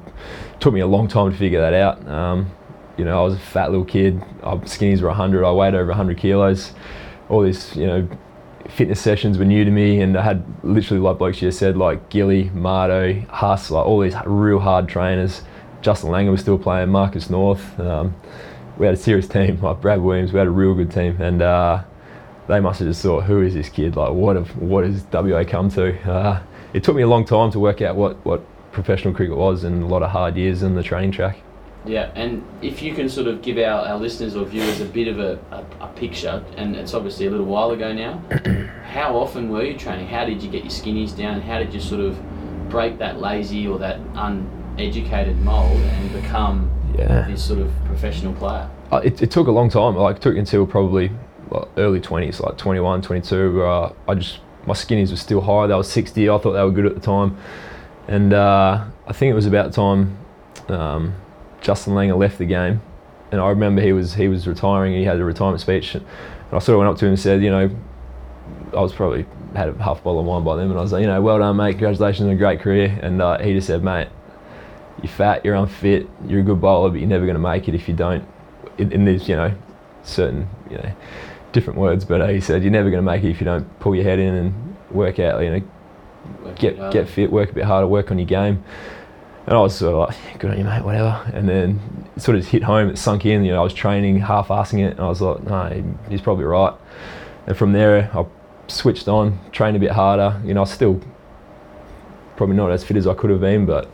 it 0.55 0.61
took 0.61 0.73
me 0.73 0.81
a 0.81 0.87
long 0.87 1.09
time 1.09 1.33
to 1.33 1.37
figure 1.37 1.61
that 1.61 1.75
out. 1.75 2.07
Um, 2.07 2.53
you 2.97 3.05
know, 3.05 3.21
I 3.21 3.25
was 3.25 3.35
a 3.35 3.39
fat 3.39 3.71
little 3.71 3.85
kid. 3.85 4.21
My 4.43 4.55
skinnies 4.59 5.01
were 5.01 5.09
100. 5.09 5.45
I 5.45 5.51
weighed 5.51 5.75
over 5.75 5.89
100 5.89 6.17
kilos. 6.19 6.73
All 7.29 7.43
these, 7.43 7.75
you 7.75 7.87
know, 7.87 8.09
fitness 8.69 9.01
sessions 9.01 9.39
were 9.39 9.45
new 9.45 9.65
to 9.65 9.71
me, 9.71 10.01
and 10.01 10.17
I 10.17 10.23
had 10.23 10.45
literally, 10.63 11.01
like 11.01 11.19
blokes 11.19 11.39
just 11.39 11.59
said, 11.59 11.77
like 11.77 12.09
Gilly, 12.11 12.51
Mardo, 12.51 13.27
Huss, 13.29 13.71
like 13.73 13.85
all 13.85 14.01
these 14.01 14.15
real 14.25 14.61
hard 14.61 14.89
trainers. 14.89 15.43
Justin 15.83 16.11
Langer 16.11 16.31
was 16.31 16.41
still 16.41 16.59
playing, 16.59 16.89
Marcus 16.89 17.31
North. 17.31 17.79
Um, 17.79 18.15
we 18.79 18.87
had 18.87 18.95
a 18.95 18.99
serious 18.99 19.29
team, 19.29 19.61
like 19.63 19.81
Brad 19.81 20.01
Williams. 20.01 20.33
We 20.33 20.39
had 20.39 20.49
a 20.49 20.51
real 20.51 20.75
good 20.75 20.91
team, 20.91 21.21
and 21.21 21.43
uh, 21.43 21.85
they 22.49 22.61
must 22.61 22.81
have 22.81 22.89
just 22.89 23.03
thought, 23.03 23.25
"Who 23.25 23.43
is 23.43 23.55
this 23.55 23.69
kid? 23.69 23.97
Like, 23.97 24.13
what 24.13 24.37
have 24.37 24.57
what 24.57 24.85
has 24.85 25.05
WA 25.13 25.45
come 25.45 25.71
to?" 25.71 26.11
Uh, 26.11 26.43
it 26.73 26.85
took 26.85 26.97
me 26.97 27.03
a 27.03 27.09
long 27.09 27.25
time 27.25 27.51
to 27.53 27.59
work 27.59 27.81
out 27.83 27.97
what 27.97 28.25
what 28.25 28.45
professional 28.73 29.15
cricket 29.15 29.37
was, 29.37 29.65
and 29.65 29.83
a 29.83 29.87
lot 29.87 30.03
of 30.03 30.11
hard 30.11 30.37
years 30.37 30.63
in 30.63 30.75
the 30.75 30.83
training 30.83 31.13
track. 31.13 31.39
Yeah, 31.87 32.11
and 32.17 32.45
if 32.63 32.83
you 32.83 32.95
can 32.95 33.09
sort 33.09 33.29
of 33.29 33.43
give 33.43 33.59
our, 33.59 33.87
our 33.87 33.97
listeners 33.97 34.35
or 34.35 34.45
viewers 34.45 34.81
a 34.81 34.85
bit 34.85 35.07
of 35.07 35.21
a, 35.21 35.39
a, 35.53 35.85
a 35.85 35.89
picture, 35.95 36.45
and 36.57 36.75
it's 36.75 36.95
obviously 36.95 37.27
a 37.27 37.31
little 37.31 37.47
while 37.47 37.71
ago 37.71 37.93
now, 37.93 38.21
how 38.91 39.17
often 39.17 39.49
were 39.51 39.63
you 39.63 39.79
training? 39.79 40.09
How 40.09 40.25
did 40.25 40.43
you 40.43 40.51
get 40.51 40.65
your 40.65 40.73
skinnies 40.73 41.17
down? 41.17 41.41
How 41.41 41.59
did 41.59 41.73
you 41.73 41.81
sort 41.81 42.01
of 42.01 42.19
break 42.69 42.99
that 42.99 43.21
lazy 43.21 43.69
or 43.69 43.79
that 43.79 44.01
uneducated 44.77 45.39
mould 45.41 45.77
and 45.81 46.13
become 46.13 46.71
Yeah, 46.97 47.27
this 47.29 47.45
sort 47.45 47.61
of 47.61 47.73
professional 47.87 48.33
player? 48.35 48.69
uh, 48.93 49.01
it, 49.05 49.21
it 49.23 49.31
took 49.31 49.49
a 49.49 49.51
long 49.53 49.69
time. 49.69 49.97
Like, 49.97 50.17
it 50.17 50.23
took 50.23 50.37
until 50.37 50.67
probably 50.67 51.11
like, 51.51 51.69
early 51.77 52.01
twenties, 52.01 52.41
like 52.41 52.57
21, 52.57 53.03
22. 53.03 53.57
Where 53.57 53.67
uh, 53.67 53.93
I 54.09 54.15
just 54.15 54.41
my 54.67 54.75
skinnies 54.75 55.11
were 55.11 55.17
still 55.17 55.41
high. 55.41 55.67
They 55.67 55.75
were 55.75 55.83
60. 55.83 56.29
I 56.29 56.39
thought 56.39 56.53
they 56.53 56.63
were 56.63 56.71
good 56.71 56.87
at 56.87 56.95
the 56.95 57.01
time, 57.01 57.37
and 58.09 58.33
uh, 58.33 58.85
I 59.07 59.13
think 59.13 59.31
it 59.31 59.35
was 59.35 59.47
about 59.47 59.73
time 59.73 60.17
um, 60.69 61.15
Justin 61.61 61.95
Langer 61.95 62.19
left 62.19 62.39
the 62.39 62.47
game. 62.47 62.81
and 63.33 63.41
I 63.41 63.49
remember 63.51 63.81
he 63.83 63.93
was 63.93 64.15
he 64.15 64.29
was 64.29 64.47
retiring. 64.47 64.93
and 64.93 65.01
He 65.01 65.07
had 65.07 65.19
a 65.21 65.25
retirement 65.25 65.61
speech, 65.61 65.95
and 65.95 66.05
I 66.53 66.59
sort 66.59 66.75
of 66.75 66.79
went 66.81 66.91
up 66.91 66.97
to 66.99 67.07
him 67.07 67.11
and 67.13 67.21
said, 67.21 67.43
you 67.43 67.51
know, 67.51 67.71
I 68.77 68.81
was 68.81 68.93
probably 68.93 69.25
had 69.55 69.69
a 69.69 69.83
half 69.83 70.03
bottle 70.03 70.21
of 70.21 70.27
wine 70.27 70.45
by 70.45 70.57
then, 70.57 70.69
and 70.71 70.79
I 70.79 70.83
was 70.83 70.93
like, 70.93 71.01
you 71.01 71.07
know, 71.07 71.21
well 71.23 71.39
done, 71.39 71.57
mate. 71.57 71.73
Congratulations 71.73 72.27
on 72.27 72.33
a 72.33 72.37
great 72.37 72.61
career. 72.61 72.99
And 73.03 73.23
uh, 73.23 73.39
he 73.39 73.53
just 73.55 73.67
said, 73.69 73.83
mate, 73.85 74.09
you're 75.03 75.13
fat, 75.13 75.45
you're 75.45 75.55
unfit, 75.55 76.09
you're 76.27 76.41
a 76.41 76.45
good 76.45 76.61
bowler, 76.61 76.91
but 76.91 77.01
you're 77.01 77.09
never 77.09 77.27
going 77.27 77.37
to 77.37 77.41
make 77.41 77.69
it 77.69 77.75
if 77.75 77.89
you 77.89 77.95
don't. 77.95 78.27
In, 78.79 78.93
in 78.93 79.05
these, 79.05 79.29
you 79.29 79.37
know, 79.37 79.55
certain, 80.03 80.49
you 80.71 80.77
know, 80.77 80.93
different 81.53 81.79
words, 81.79 82.05
but 82.05 82.21
uh, 82.21 82.27
he 82.29 82.41
said 82.41 82.63
you're 82.63 82.73
never 82.73 82.91
going 82.91 83.05
to 83.05 83.11
make 83.11 83.25
it 83.25 83.31
if 83.31 83.41
you 83.41 83.45
don't 83.45 83.79
pull 83.81 83.95
your 83.95 84.05
head 84.05 84.19
in 84.19 84.35
and 84.35 84.77
work 84.91 85.19
out. 85.19 85.41
You 85.43 85.51
know, 85.51 85.63
Work 86.43 86.59
get 86.59 86.93
get 86.93 87.09
fit, 87.09 87.31
work 87.31 87.51
a 87.51 87.53
bit 87.53 87.65
harder, 87.65 87.87
work 87.87 88.11
on 88.11 88.19
your 88.19 88.27
game. 88.27 88.65
And 89.47 89.57
I 89.57 89.61
was 89.61 89.77
sort 89.77 89.95
of 89.95 90.09
like, 90.09 90.41
good 90.41 90.51
on 90.51 90.59
you, 90.59 90.65
mate, 90.65 90.83
whatever. 90.83 91.25
And 91.33 91.49
then 91.49 91.81
it 92.17 92.21
sort 92.21 92.37
of 92.37 92.45
hit 92.45 92.65
home, 92.65 92.89
it 92.89 92.99
sunk 92.99 93.25
in. 93.25 93.45
You 93.45 93.53
know, 93.53 93.61
I 93.61 93.63
was 93.63 93.73
training, 93.73 94.19
half-assing 94.19 94.85
it, 94.85 94.93
and 94.93 95.01
I 95.01 95.07
was 95.07 95.21
like, 95.21 95.45
no, 95.45 95.97
he's 96.09 96.21
probably 96.21 96.47
right. 96.47 96.75
And 97.47 97.57
from 97.57 97.73
there, 97.73 98.11
I 98.13 98.27
switched 98.67 99.07
on, 99.07 99.39
trained 99.53 99.77
a 99.77 99.81
bit 99.81 99.93
harder. 99.93 100.41
You 100.45 100.55
know, 100.55 100.61
I 100.61 100.63
was 100.63 100.73
still 100.73 101.01
probably 102.37 102.57
not 102.57 102.73
as 102.73 102.83
fit 102.83 102.97
as 102.97 103.07
I 103.07 103.15
could 103.15 103.31
have 103.31 103.41
been, 103.41 103.67
but 103.67 103.89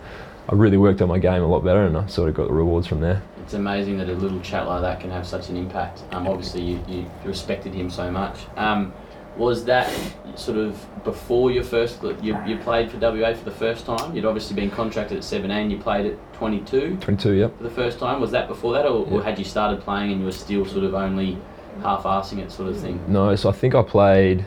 I 0.53 0.55
really 0.55 0.77
worked 0.77 1.01
on 1.01 1.09
my 1.09 1.19
game 1.19 1.43
a 1.43 1.47
lot 1.47 1.65
better, 1.65 1.87
and 1.87 1.97
I 1.97 2.05
sort 2.09 2.29
of 2.29 2.35
got 2.35 2.49
the 2.49 2.53
rewards 2.53 2.87
from 2.87 3.01
there. 3.01 3.23
It's 3.43 3.55
amazing 3.55 3.97
that 3.97 4.11
a 4.11 4.13
little 4.13 4.39
chat 4.41 4.67
like 4.67 4.83
that 4.83 5.01
can 5.01 5.11
have 5.11 5.27
such 5.27 5.49
an 5.49 5.57
impact. 5.57 6.03
Um, 6.13 6.29
obviously, 6.29 6.61
you, 6.61 6.85
you 6.87 7.11
respected 7.25 7.73
him 7.73 7.89
so 7.89 8.11
much. 8.11 8.41
Um, 8.57 8.93
was 9.39 9.65
that 9.65 9.91
sort 10.35 10.59
of 10.59 11.05
before 11.05 11.51
your 11.51 11.65
first? 11.65 12.03
You, 12.21 12.39
you 12.47 12.59
played 12.59 12.91
for 12.91 12.99
WA 12.99 13.33
for 13.33 13.47
the 13.47 13.51
first 13.51 13.87
time. 13.87 14.15
You'd 14.15 14.27
obviously 14.27 14.55
been 14.55 14.71
contracted 14.71 15.17
at 15.17 15.25
17. 15.25 15.71
You 15.71 15.79
played 15.79 16.05
at 16.05 16.35
22 16.35 16.99
22, 17.01 17.33
yep. 17.33 17.57
for 17.57 17.63
the 17.63 17.71
first 17.71 17.99
time. 17.99 18.21
Was 18.21 18.31
that 18.33 18.47
before 18.47 18.75
that, 18.75 18.85
or, 18.85 19.07
or 19.07 19.23
had 19.23 19.39
you 19.39 19.47
started 19.47 19.81
playing 19.81 20.13
and 20.13 20.21
you 20.21 20.27
were 20.27 20.33
still 20.33 20.67
sort 20.67 20.85
of 20.85 20.93
only 20.93 21.39
half-assing 21.81 22.41
it, 22.41 22.53
sort 22.53 22.69
of 22.69 22.79
thing? 22.79 23.03
No, 23.09 23.35
so 23.37 23.49
I 23.49 23.53
think 23.53 23.75
I 23.75 23.83
played 23.83 24.45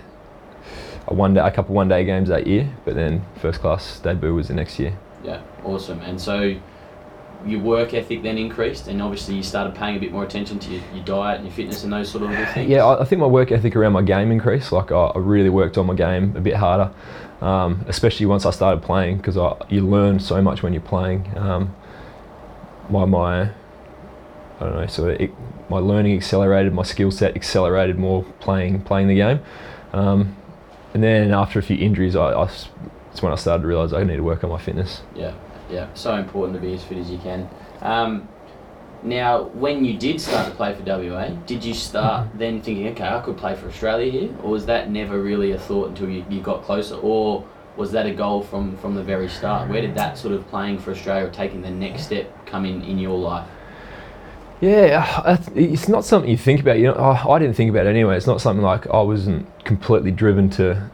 a 1.07 1.15
one 1.15 1.33
day, 1.33 1.41
a 1.41 1.49
couple 1.49 1.73
one 1.73 1.87
day 1.87 2.05
games 2.05 2.29
that 2.29 2.45
year, 2.45 2.71
but 2.85 2.93
then 2.93 3.25
first 3.41 3.59
class 3.59 3.99
debut 4.01 4.35
was 4.35 4.49
the 4.49 4.53
next 4.53 4.77
year. 4.77 4.99
Yeah, 5.25 5.41
awesome. 5.63 5.99
And 6.01 6.21
so 6.21 6.55
your 7.45 7.59
work 7.59 7.93
ethic 7.93 8.23
then 8.23 8.37
increased, 8.37 8.87
and 8.87 9.01
obviously 9.01 9.35
you 9.35 9.43
started 9.43 9.75
paying 9.75 9.95
a 9.97 9.99
bit 9.99 10.11
more 10.11 10.23
attention 10.23 10.59
to 10.59 10.71
your, 10.71 10.81
your 10.93 11.03
diet 11.03 11.37
and 11.37 11.47
your 11.47 11.55
fitness 11.55 11.83
and 11.83 11.91
those 11.93 12.09
sort 12.09 12.23
of 12.23 12.53
things. 12.53 12.69
Yeah, 12.69 12.85
I, 12.85 13.01
I 13.01 13.05
think 13.05 13.19
my 13.19 13.27
work 13.27 13.51
ethic 13.51 13.75
around 13.75 13.93
my 13.93 14.01
game 14.01 14.31
increased. 14.31 14.71
Like 14.71 14.91
I, 14.91 15.05
I 15.07 15.19
really 15.19 15.49
worked 15.49 15.77
on 15.77 15.85
my 15.85 15.93
game 15.93 16.35
a 16.35 16.41
bit 16.41 16.55
harder, 16.55 16.91
um, 17.41 17.83
especially 17.87 18.25
once 18.25 18.45
I 18.45 18.51
started 18.51 18.83
playing 18.83 19.17
because 19.17 19.35
you 19.69 19.85
learn 19.85 20.19
so 20.19 20.41
much 20.41 20.63
when 20.63 20.73
you're 20.73 20.81
playing. 20.81 21.31
Um, 21.37 21.75
my 22.89 23.05
my 23.05 23.41
I 23.41 23.49
don't 24.59 24.75
know, 24.75 24.87
sort 24.87 25.11
of 25.13 25.21
it, 25.21 25.31
my 25.69 25.77
learning 25.77 26.15
accelerated, 26.15 26.73
my 26.73 26.83
skill 26.83 27.11
set 27.11 27.35
accelerated 27.35 27.97
more 27.97 28.23
playing 28.39 28.81
playing 28.81 29.07
the 29.07 29.15
game. 29.15 29.39
Um, 29.93 30.35
and 30.93 31.03
then 31.03 31.31
after 31.31 31.59
a 31.59 31.61
few 31.61 31.77
injuries, 31.77 32.15
I, 32.15 32.31
I 32.31 32.49
it's 33.15 33.21
when 33.21 33.31
I 33.31 33.35
started 33.35 33.61
to 33.61 33.67
realise 33.69 33.93
I 33.93 34.03
need 34.03 34.17
to 34.17 34.23
work 34.23 34.43
on 34.43 34.49
my 34.49 34.59
fitness. 34.59 35.01
Yeah, 35.15 35.33
yeah. 35.69 35.87
So 35.93 36.13
important 36.15 36.59
to 36.59 36.67
be 36.67 36.73
as 36.73 36.83
fit 36.83 36.97
as 36.97 37.09
you 37.09 37.17
can. 37.17 37.49
Um, 37.81 38.27
now, 39.03 39.43
when 39.43 39.85
you 39.85 39.97
did 39.97 40.19
start 40.19 40.49
to 40.49 40.53
play 40.53 40.75
for 40.75 40.83
WA, 40.83 41.29
did 41.45 41.63
you 41.63 41.73
start 41.73 42.27
then 42.33 42.61
thinking, 42.61 42.89
okay, 42.89 43.07
I 43.07 43.21
could 43.21 43.37
play 43.37 43.55
for 43.55 43.67
Australia 43.67 44.11
here, 44.11 44.35
or 44.43 44.49
was 44.49 44.65
that 44.65 44.89
never 44.89 45.21
really 45.21 45.53
a 45.53 45.57
thought 45.59 45.89
until 45.89 46.09
you, 46.09 46.25
you 46.29 46.41
got 46.41 46.63
closer, 46.63 46.95
or 46.95 47.47
was 47.77 47.93
that 47.93 48.05
a 48.05 48.13
goal 48.13 48.43
from 48.43 48.75
from 48.77 48.95
the 48.95 49.03
very 49.03 49.29
start? 49.29 49.69
Where 49.69 49.81
did 49.81 49.95
that 49.95 50.17
sort 50.17 50.33
of 50.33 50.45
playing 50.49 50.79
for 50.79 50.91
Australia 50.91 51.27
or 51.27 51.31
taking 51.31 51.61
the 51.61 51.71
next 51.71 52.07
step 52.07 52.45
come 52.45 52.65
in 52.65 52.81
in 52.81 52.99
your 52.99 53.17
life? 53.17 53.47
Yeah, 54.59 55.37
it's 55.55 55.87
not 55.87 56.03
something 56.03 56.29
you 56.29 56.37
think 56.37 56.59
about. 56.59 56.79
You 56.79 56.87
know, 56.87 56.95
I 57.29 57.39
didn't 57.39 57.55
think 57.55 57.69
about 57.69 57.85
it 57.85 57.89
anyway. 57.89 58.17
It's 58.17 58.27
not 58.27 58.41
something 58.41 58.63
like 58.63 58.87
I 58.87 59.01
wasn't 59.01 59.47
completely 59.63 60.11
driven 60.11 60.49
to 60.51 60.89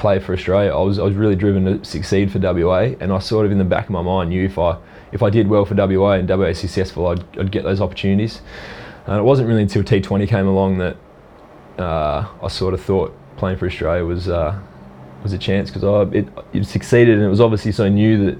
play 0.00 0.18
for 0.18 0.32
Australia. 0.32 0.72
I 0.74 0.80
was 0.80 0.98
I 0.98 1.04
was 1.04 1.14
really 1.14 1.36
driven 1.36 1.64
to 1.64 1.84
succeed 1.84 2.32
for 2.32 2.38
WA, 2.38 2.94
and 3.00 3.12
I 3.12 3.18
sort 3.20 3.46
of 3.46 3.52
in 3.52 3.58
the 3.58 3.64
back 3.64 3.84
of 3.84 3.90
my 3.90 4.02
mind 4.02 4.30
knew 4.30 4.44
if 4.44 4.58
I 4.58 4.78
if 5.12 5.22
I 5.22 5.30
did 5.30 5.48
well 5.48 5.64
for 5.64 5.74
WA 5.74 6.12
and 6.12 6.28
WA 6.28 6.52
successful, 6.52 7.06
I'd, 7.06 7.38
I'd 7.38 7.52
get 7.52 7.62
those 7.62 7.80
opportunities. 7.80 8.40
And 9.06 9.18
it 9.18 9.22
wasn't 9.22 9.48
really 9.48 9.62
until 9.62 9.82
T20 9.82 10.28
came 10.28 10.46
along 10.46 10.78
that 10.78 10.96
uh, 11.78 12.26
I 12.42 12.48
sort 12.48 12.74
of 12.74 12.82
thought 12.82 13.16
playing 13.36 13.58
for 13.58 13.66
Australia 13.66 14.04
was 14.04 14.28
uh, 14.28 14.58
was 15.22 15.32
a 15.32 15.38
chance 15.38 15.70
because 15.70 15.84
I 15.84 16.16
it, 16.16 16.28
it 16.52 16.66
succeeded, 16.66 17.16
and 17.16 17.24
it 17.24 17.28
was 17.28 17.40
obviously 17.40 17.72
so 17.72 17.88
new 17.88 18.26
that 18.26 18.38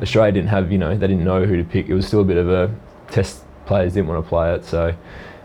Australia 0.00 0.32
didn't 0.32 0.48
have 0.48 0.72
you 0.72 0.78
know 0.78 0.96
they 0.96 1.06
didn't 1.06 1.24
know 1.24 1.44
who 1.44 1.56
to 1.56 1.64
pick. 1.64 1.88
It 1.88 1.94
was 1.94 2.06
still 2.06 2.20
a 2.20 2.24
bit 2.24 2.38
of 2.38 2.48
a 2.48 2.74
test. 3.10 3.42
Players 3.66 3.94
didn't 3.94 4.06
want 4.06 4.24
to 4.24 4.28
play 4.28 4.54
it, 4.54 4.64
so 4.64 4.86
it 4.86 4.96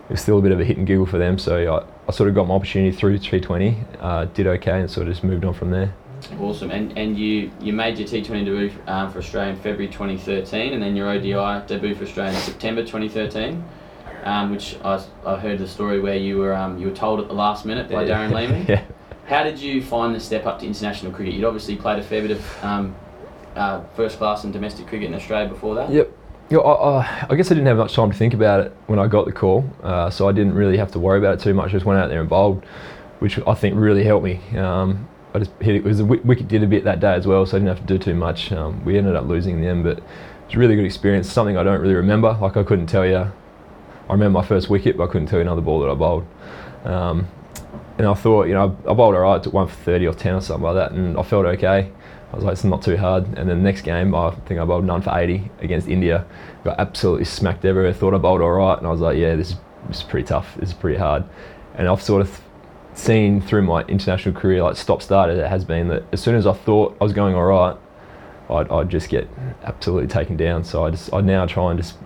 was 0.09 0.21
still 0.21 0.37
a 0.37 0.41
bit 0.43 0.51
of 0.51 0.59
a 0.59 0.63
hit 0.63 0.77
and 0.77 0.85
giggle 0.85 1.07
for 1.07 1.17
them. 1.17 1.39
So 1.39 1.57
I, 2.11 2.13
sort 2.13 2.27
of 2.27 2.35
got 2.35 2.47
my 2.47 2.55
opportunity 2.55 2.95
through 2.95 3.17
T20, 3.19 3.85
uh, 4.01 4.25
did 4.25 4.45
okay, 4.45 4.81
and 4.81 4.91
sort 4.91 5.07
of 5.07 5.13
just 5.13 5.23
moved 5.23 5.45
on 5.45 5.53
from 5.53 5.71
there. 5.71 5.93
Awesome. 6.39 6.69
And 6.69 6.97
and 6.97 7.17
you 7.17 7.51
you 7.61 7.73
made 7.73 7.97
your 7.97 8.07
T20 8.07 8.45
debut 8.45 8.71
um, 8.85 9.11
for 9.11 9.19
Australia 9.19 9.53
in 9.53 9.55
February 9.55 9.87
2013, 9.87 10.73
and 10.73 10.83
then 10.83 10.95
your 10.95 11.09
ODI 11.09 11.65
debut 11.67 11.95
for 11.95 12.03
Australia 12.03 12.33
in 12.33 12.41
September 12.41 12.81
2013. 12.81 13.63
Um, 14.23 14.51
which 14.51 14.77
I, 14.83 15.03
I 15.25 15.39
heard 15.39 15.57
the 15.57 15.67
story 15.67 15.99
where 15.99 16.15
you 16.15 16.37
were 16.37 16.53
um, 16.53 16.77
you 16.77 16.87
were 16.87 16.95
told 16.95 17.19
at 17.21 17.27
the 17.27 17.33
last 17.33 17.65
minute 17.65 17.89
by 17.89 18.05
Darren 18.05 18.31
Lehmann. 18.31 18.65
yeah. 18.69 18.83
How 19.25 19.43
did 19.43 19.57
you 19.57 19.81
find 19.81 20.13
the 20.13 20.19
step 20.19 20.45
up 20.45 20.59
to 20.59 20.67
international 20.67 21.11
cricket? 21.11 21.33
You'd 21.33 21.45
obviously 21.45 21.75
played 21.75 21.97
a 21.97 22.03
fair 22.03 22.21
bit 22.21 22.31
of 22.31 22.63
um, 22.63 22.95
uh, 23.55 23.81
first 23.95 24.17
class 24.19 24.43
and 24.43 24.53
domestic 24.53 24.85
cricket 24.87 25.07
in 25.07 25.15
Australia 25.15 25.49
before 25.49 25.73
that. 25.75 25.89
Yep. 25.89 26.11
Yeah, 26.51 26.57
I, 26.57 27.27
I, 27.29 27.35
guess 27.35 27.49
I 27.49 27.53
didn't 27.53 27.67
have 27.67 27.77
much 27.77 27.93
time 27.93 28.11
to 28.11 28.17
think 28.17 28.33
about 28.33 28.59
it 28.59 28.75
when 28.87 28.99
I 28.99 29.07
got 29.07 29.25
the 29.25 29.31
call, 29.31 29.63
uh, 29.83 30.09
so 30.09 30.27
I 30.27 30.33
didn't 30.33 30.53
really 30.53 30.75
have 30.75 30.91
to 30.91 30.99
worry 30.99 31.17
about 31.17 31.35
it 31.35 31.39
too 31.39 31.53
much. 31.53 31.69
I 31.69 31.71
just 31.71 31.85
went 31.85 31.97
out 31.97 32.09
there 32.09 32.19
and 32.19 32.27
bowled, 32.27 32.65
which 33.19 33.39
I 33.47 33.53
think 33.53 33.77
really 33.77 34.03
helped 34.03 34.25
me. 34.25 34.41
Um, 34.57 35.07
I 35.33 35.39
just 35.39 35.51
hit 35.61 35.75
it. 35.75 35.77
it 35.77 35.83
was 35.85 36.01
a 36.01 36.03
wi- 36.03 36.21
wicket 36.25 36.49
did 36.49 36.61
a 36.61 36.67
bit 36.67 36.83
that 36.83 36.99
day 36.99 37.13
as 37.13 37.25
well, 37.25 37.45
so 37.45 37.55
I 37.55 37.61
didn't 37.61 37.77
have 37.77 37.87
to 37.87 37.97
do 37.97 37.97
too 37.97 38.15
much. 38.15 38.51
Um, 38.51 38.83
we 38.83 38.97
ended 38.97 39.15
up 39.15 39.27
losing 39.27 39.55
in 39.55 39.61
the 39.61 39.67
end, 39.69 39.85
but 39.85 39.99
it 39.99 40.03
was 40.47 40.55
a 40.55 40.59
really 40.59 40.75
good 40.75 40.83
experience. 40.83 41.31
Something 41.31 41.55
I 41.55 41.63
don't 41.63 41.79
really 41.79 41.93
remember. 41.93 42.37
Like 42.41 42.57
I 42.57 42.63
couldn't 42.63 42.87
tell 42.87 43.05
you. 43.05 43.15
I 43.15 44.11
remember 44.11 44.41
my 44.41 44.45
first 44.45 44.69
wicket, 44.69 44.97
but 44.97 45.05
I 45.05 45.07
couldn't 45.07 45.27
tell 45.27 45.39
you 45.39 45.43
another 45.43 45.61
ball 45.61 45.79
that 45.79 45.89
I 45.89 45.93
bowled. 45.93 46.27
Um, 46.83 47.29
and 47.97 48.05
I 48.05 48.13
thought, 48.13 48.47
you 48.47 48.55
know, 48.55 48.77
I 48.85 48.93
bowled 48.93 49.15
alright, 49.15 49.41
took 49.41 49.53
one 49.53 49.69
for 49.69 49.75
30 49.85 50.07
or 50.07 50.13
10 50.13 50.35
or 50.35 50.41
something 50.41 50.63
like 50.65 50.75
that, 50.75 50.91
and 50.91 51.17
I 51.17 51.23
felt 51.23 51.45
okay. 51.45 51.93
I 52.31 52.35
was 52.35 52.45
like, 52.45 52.53
it's 52.53 52.63
not 52.63 52.81
too 52.81 52.95
hard. 52.95 53.25
And 53.25 53.49
then 53.49 53.57
the 53.57 53.63
next 53.63 53.81
game, 53.81 54.15
I 54.15 54.31
think 54.31 54.59
I 54.59 54.65
bowled 54.65 54.85
none 54.85 55.01
for 55.01 55.17
80 55.17 55.51
against 55.59 55.87
India. 55.87 56.25
Got 56.63 56.79
absolutely 56.79 57.25
smacked 57.25 57.65
everywhere. 57.65 57.93
Thought 57.93 58.13
I 58.13 58.17
bowled 58.17 58.41
all 58.41 58.51
right, 58.51 58.77
and 58.77 58.87
I 58.87 58.91
was 58.91 59.01
like, 59.01 59.17
yeah, 59.17 59.35
this 59.35 59.51
is, 59.51 59.55
this 59.87 59.97
is 59.97 60.03
pretty 60.03 60.27
tough. 60.27 60.55
This 60.55 60.69
is 60.69 60.75
pretty 60.75 60.97
hard. 60.97 61.25
And 61.75 61.87
I've 61.87 62.01
sort 62.01 62.21
of 62.21 62.41
seen 62.93 63.41
through 63.41 63.63
my 63.63 63.83
international 63.83 64.33
career, 64.33 64.63
like 64.63 64.75
stop 64.75 65.01
start, 65.01 65.29
it 65.29 65.45
has 65.45 65.65
been 65.65 65.87
that 65.89 66.03
as 66.11 66.21
soon 66.21 66.35
as 66.35 66.45
I 66.47 66.53
thought 66.53 66.95
I 67.01 67.03
was 67.03 67.13
going 67.13 67.35
all 67.35 67.45
right, 67.45 67.77
I'd, 68.49 68.69
I'd 68.69 68.89
just 68.89 69.09
get 69.09 69.27
absolutely 69.63 70.07
taken 70.07 70.37
down. 70.37 70.63
So 70.63 70.85
I 70.85 70.91
just 70.91 71.13
I 71.13 71.21
now 71.21 71.45
try 71.45 71.71
and 71.71 71.79
just 71.79 71.97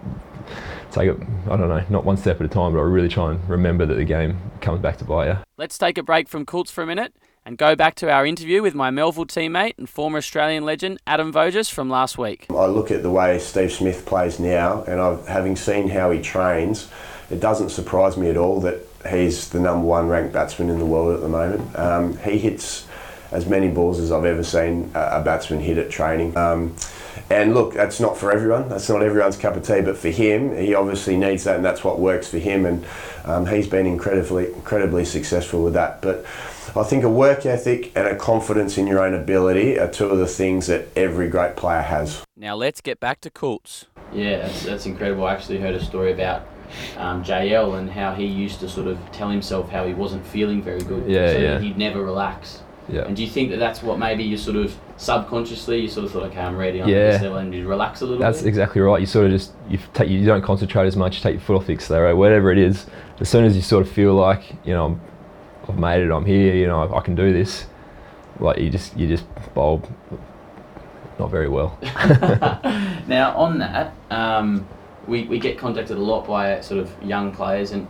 take 0.92 1.10
it. 1.10 1.18
I 1.46 1.58
don't 1.58 1.70
know, 1.70 1.84
not 1.90 2.06
one 2.06 2.18
step 2.18 2.40
at 2.40 2.46
a 2.46 2.50
time, 2.50 2.74
but 2.74 2.80
I 2.80 2.84
really 2.84 3.10
try 3.10 3.32
and 3.32 3.50
remember 3.50 3.86
that 3.86 3.96
the 3.96 4.06
game 4.06 4.40
comes 4.62 4.80
back 4.80 4.98
to 4.98 5.06
bite 5.06 5.28
you. 5.28 5.38
Let's 5.58 5.78
take 5.78 5.98
a 5.98 6.04
break 6.04 6.30
from 6.30 6.46
Coults 6.46 6.72
for 6.72 6.84
a 6.84 6.88
minute 6.88 7.14
and 7.46 7.58
go 7.58 7.76
back 7.76 7.96
to 7.96 8.10
our 8.10 8.26
interview 8.26 8.62
with 8.62 8.74
my 8.74 8.90
Melville 8.90 9.26
teammate 9.26 9.78
and 9.78 9.88
former 9.88 10.18
Australian 10.18 10.66
legend 10.66 11.00
Adam 11.06 11.32
Voges 11.32 11.70
from 11.70 11.90
last 11.90 12.18
week. 12.18 12.48
I 12.50 12.66
look 12.66 12.90
at 12.90 13.04
the 13.04 13.12
way 13.12 13.38
Steve 13.38 13.72
Smith 13.72 14.06
plays 14.06 14.40
now, 14.40 14.84
and 14.84 15.00
I've, 15.00 15.28
having 15.28 15.56
seen 15.56 15.90
how 15.90 16.12
he 16.12 16.22
trains, 16.22 16.90
it 17.30 17.40
doesn't 17.40 17.70
surprise 17.70 18.18
me 18.18 18.30
at 18.30 18.38
all 18.38 18.60
that 18.62 18.80
he's 19.10 19.50
the 19.50 19.60
number 19.60 19.86
one 19.86 20.08
ranked 20.08 20.34
batsman 20.34 20.70
in 20.70 20.80
the 20.80 20.86
world 20.86 21.14
at 21.14 21.22
the 21.22 21.30
moment. 21.30 21.78
Um, 21.78 22.18
he 22.18 22.40
hits 22.40 22.88
as 23.32 23.46
many 23.46 23.70
balls 23.70 24.00
as 24.00 24.12
I've 24.12 24.26
ever 24.26 24.44
seen 24.44 24.92
a, 24.96 25.22
batsman 25.22 25.60
hit 25.60 25.78
at 25.78 25.90
training. 25.90 26.36
Um, 26.38 26.76
and 27.30 27.54
look, 27.54 27.74
that's 27.74 28.00
not 28.00 28.18
for 28.18 28.32
everyone. 28.32 28.70
That's 28.70 28.88
not 28.90 29.02
everyone's 29.02 29.38
cup 29.38 29.56
of 29.56 29.64
tea, 29.64 29.82
but 29.82 29.98
for 29.98 30.10
him, 30.10 30.56
he 30.56 30.76
obviously 30.76 31.18
needs 31.18 31.44
that, 31.46 31.56
and 31.56 31.66
that's 31.66 31.84
what 31.84 32.00
works 32.00 32.30
for 32.30 32.38
him. 32.38 32.66
And 32.66 32.86
um, 33.24 33.46
he's 33.46 33.68
been 33.68 33.86
incredibly, 33.86 34.54
incredibly 34.54 35.06
successful 35.06 35.64
with 35.64 35.74
that. 35.74 36.02
But 36.02 36.26
I 36.76 36.84
think 36.84 37.04
a 37.04 37.10
work 37.10 37.46
ethic 37.46 37.92
and 37.96 38.08
a 38.08 38.16
confidence 38.16 38.78
in 38.78 38.88
your 38.88 39.00
own 39.00 39.14
ability 39.14 39.80
are 39.80 39.90
two 39.90 40.08
of 40.08 40.18
the 40.18 40.28
things 40.28 40.68
that 40.68 40.88
every 40.96 41.30
great 41.30 41.56
player 41.56 41.82
has. 41.82 42.24
Now 42.36 42.56
let's 42.56 42.82
get 42.82 43.00
back 43.00 43.22
to 43.22 43.30
Coults. 43.30 43.86
Yeah, 44.14 44.40
that's, 44.40 44.64
that's 44.64 44.86
incredible. 44.86 45.26
I 45.26 45.34
actually 45.34 45.60
heard 45.60 45.76
a 45.76 45.84
story 45.84 46.12
about 46.12 46.48
um, 46.98 47.24
JL 47.24 47.78
and 47.78 47.90
how 47.90 48.14
he 48.14 48.26
used 48.26 48.60
to 48.62 48.70
sort 48.70 48.88
of 48.88 48.98
tell 49.12 49.30
himself 49.30 49.70
how 49.70 49.86
he 49.86 49.94
wasn't 49.94 50.26
feeling 50.26 50.62
very 50.62 50.82
good. 50.82 51.10
Yeah, 51.10 51.32
so 51.32 51.38
yeah. 51.38 51.52
that 51.54 51.62
he'd 51.62 51.78
never 51.78 52.04
relax. 52.04 52.62
Yeah. 52.88 53.02
And 53.02 53.16
do 53.16 53.24
you 53.24 53.30
think 53.30 53.50
that 53.50 53.58
that's 53.58 53.82
what 53.82 53.98
maybe 53.98 54.24
you 54.24 54.38
sort 54.38 54.58
of 54.58 54.76
subconsciously 54.98 55.82
you 55.82 55.88
sort 55.88 56.06
of 56.06 56.12
thought, 56.12 56.24
okay, 56.24 56.40
I'm 56.40 56.56
ready 56.56 56.82
on 56.82 56.88
Yeah. 56.88 57.12
this 57.12 57.22
level, 57.22 57.38
and 57.38 57.54
you 57.54 57.68
relax 57.68 58.02
a 58.02 58.06
little 58.06 58.20
bit. 58.20 58.24
That's 58.26 58.42
bit? 58.42 58.48
exactly 58.48 58.82
right. 58.82 59.00
You 59.00 59.08
sort 59.08 59.26
of 59.26 59.32
just 59.32 59.54
you 59.70 59.80
take 59.94 60.10
you 60.10 60.24
don't 60.26 60.44
concentrate 60.44 60.86
as 60.88 60.96
much. 60.96 61.16
You 61.18 61.22
take 61.22 61.34
your 61.34 61.42
foot 61.42 61.56
off 61.56 61.66
the 61.66 61.74
accelerator, 61.74 62.16
whatever 62.16 62.52
it 62.52 62.58
is. 62.58 62.86
As 63.20 63.30
soon 63.30 63.46
as 63.46 63.56
you 63.56 63.62
sort 63.62 63.86
of 63.86 63.92
feel 63.92 64.14
like 64.14 64.44
you 64.66 64.74
know 64.74 64.86
I'm, 64.86 65.02
I've 65.68 65.78
made 65.78 66.04
it, 66.04 66.12
I'm 66.12 66.26
here. 66.26 66.56
You 66.56 66.68
know 66.68 66.84
I, 66.84 66.98
I 66.98 67.02
can 67.02 67.16
do 67.16 67.34
this. 67.34 67.66
Like 68.40 68.60
you 68.60 68.70
just 68.70 68.96
you 68.98 69.08
just 69.08 69.26
bowl 69.54 69.82
not 71.20 71.32
very 71.32 71.50
well. 71.50 71.78
now 73.08 73.34
on 73.38 73.60
that, 73.60 73.94
um, 74.10 74.68
we, 75.08 75.24
we 75.24 75.40
get 75.40 75.58
contacted 75.58 75.98
a 75.98 76.02
lot 76.02 76.28
by 76.28 76.60
sort 76.62 76.82
of 76.82 76.92
young 77.04 77.32
players 77.32 77.72
and 77.72 77.88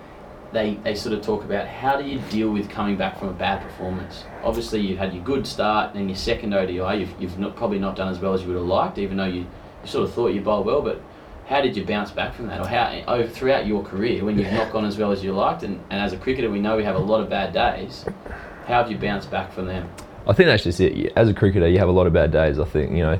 they, 0.55 0.75
they 0.75 0.95
sort 0.95 1.13
of 1.13 1.21
talk 1.21 1.43
about 1.43 1.67
how 1.67 2.01
do 2.01 2.07
you 2.07 2.19
deal 2.29 2.49
with 2.49 2.69
coming 2.69 2.95
back 2.95 3.19
from 3.19 3.27
a 3.27 3.33
bad 3.33 3.61
performance. 3.61 4.23
Obviously, 4.43 4.79
you 4.79 4.97
had 4.97 5.13
your 5.13 5.23
good 5.23 5.45
start, 5.45 5.95
and 5.95 6.09
your 6.09 6.17
second 6.17 6.53
ODI, 6.53 6.99
you've, 6.99 7.21
you've 7.21 7.37
not, 7.37 7.55
probably 7.55 7.77
not 7.77 7.95
done 7.95 8.09
as 8.09 8.19
well 8.19 8.33
as 8.33 8.41
you 8.41 8.47
would 8.47 8.57
have 8.57 8.65
liked, 8.65 8.97
even 8.97 9.17
though 9.17 9.25
you, 9.25 9.41
you 9.41 9.47
sort 9.87 10.07
of 10.07 10.13
thought 10.13 10.29
you 10.29 10.41
bowled 10.41 10.65
well. 10.65 10.81
But 10.81 11.01
how 11.47 11.61
did 11.61 11.77
you 11.77 11.85
bounce 11.85 12.11
back 12.11 12.33
from 12.33 12.47
that, 12.47 12.59
or 12.59 12.67
how 12.67 13.03
over 13.07 13.29
throughout 13.29 13.67
your 13.67 13.83
career 13.83 14.25
when 14.25 14.37
you've 14.39 14.51
not 14.51 14.71
gone 14.71 14.85
as 14.85 14.97
well 14.97 15.11
as 15.11 15.23
you 15.23 15.31
liked? 15.31 15.63
And, 15.63 15.79
and 15.91 16.01
as 16.01 16.11
a 16.11 16.17
cricketer, 16.17 16.49
we 16.49 16.59
know 16.59 16.75
we 16.75 16.83
have 16.83 16.95
a 16.95 16.99
lot 16.99 17.21
of 17.21 17.29
bad 17.29 17.53
days. 17.53 18.05
How 18.65 18.81
have 18.81 18.91
you 18.91 18.97
bounced 18.97 19.29
back 19.29 19.51
from 19.51 19.67
them? 19.67 19.87
I 20.27 20.33
think 20.33 20.47
that's 20.47 20.63
just 20.63 20.79
it. 20.79 21.13
As 21.15 21.29
a 21.29 21.33
cricketer, 21.33 21.67
you 21.67 21.77
have 21.77 21.87
a 21.87 21.91
lot 21.91 22.07
of 22.07 22.13
bad 22.13 22.31
days. 22.31 22.59
I 22.59 22.65
think 22.65 22.91
you 22.91 23.03
know, 23.03 23.19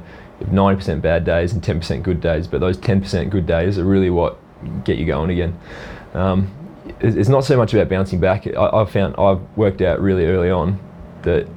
ninety 0.50 0.78
percent 0.78 1.04
bad 1.04 1.24
days 1.24 1.54
and 1.54 1.64
ten 1.64 1.80
percent 1.80 2.02
good 2.02 2.20
days, 2.20 2.48
but 2.48 2.62
those 2.62 2.78
ten 2.78 3.00
percent 3.00 3.30
good 3.30 3.46
days 3.46 3.78
are 3.78 3.86
really 3.86 4.10
what 4.10 4.40
get 4.84 4.98
you 4.98 5.06
going 5.06 5.30
again. 5.30 5.60
Um, 6.16 6.52
it's 7.00 7.30
not 7.30 7.44
so 7.44 7.58
much 7.58 7.74
about 7.74 7.90
bouncing 7.90 8.20
back. 8.20 8.48
I, 8.48 8.80
have 8.80 8.90
found 8.90 9.16
I've 9.18 9.42
worked 9.56 9.82
out 9.82 10.00
really 10.02 10.26
early 10.26 10.50
on 10.50 10.80
that, 11.24 11.48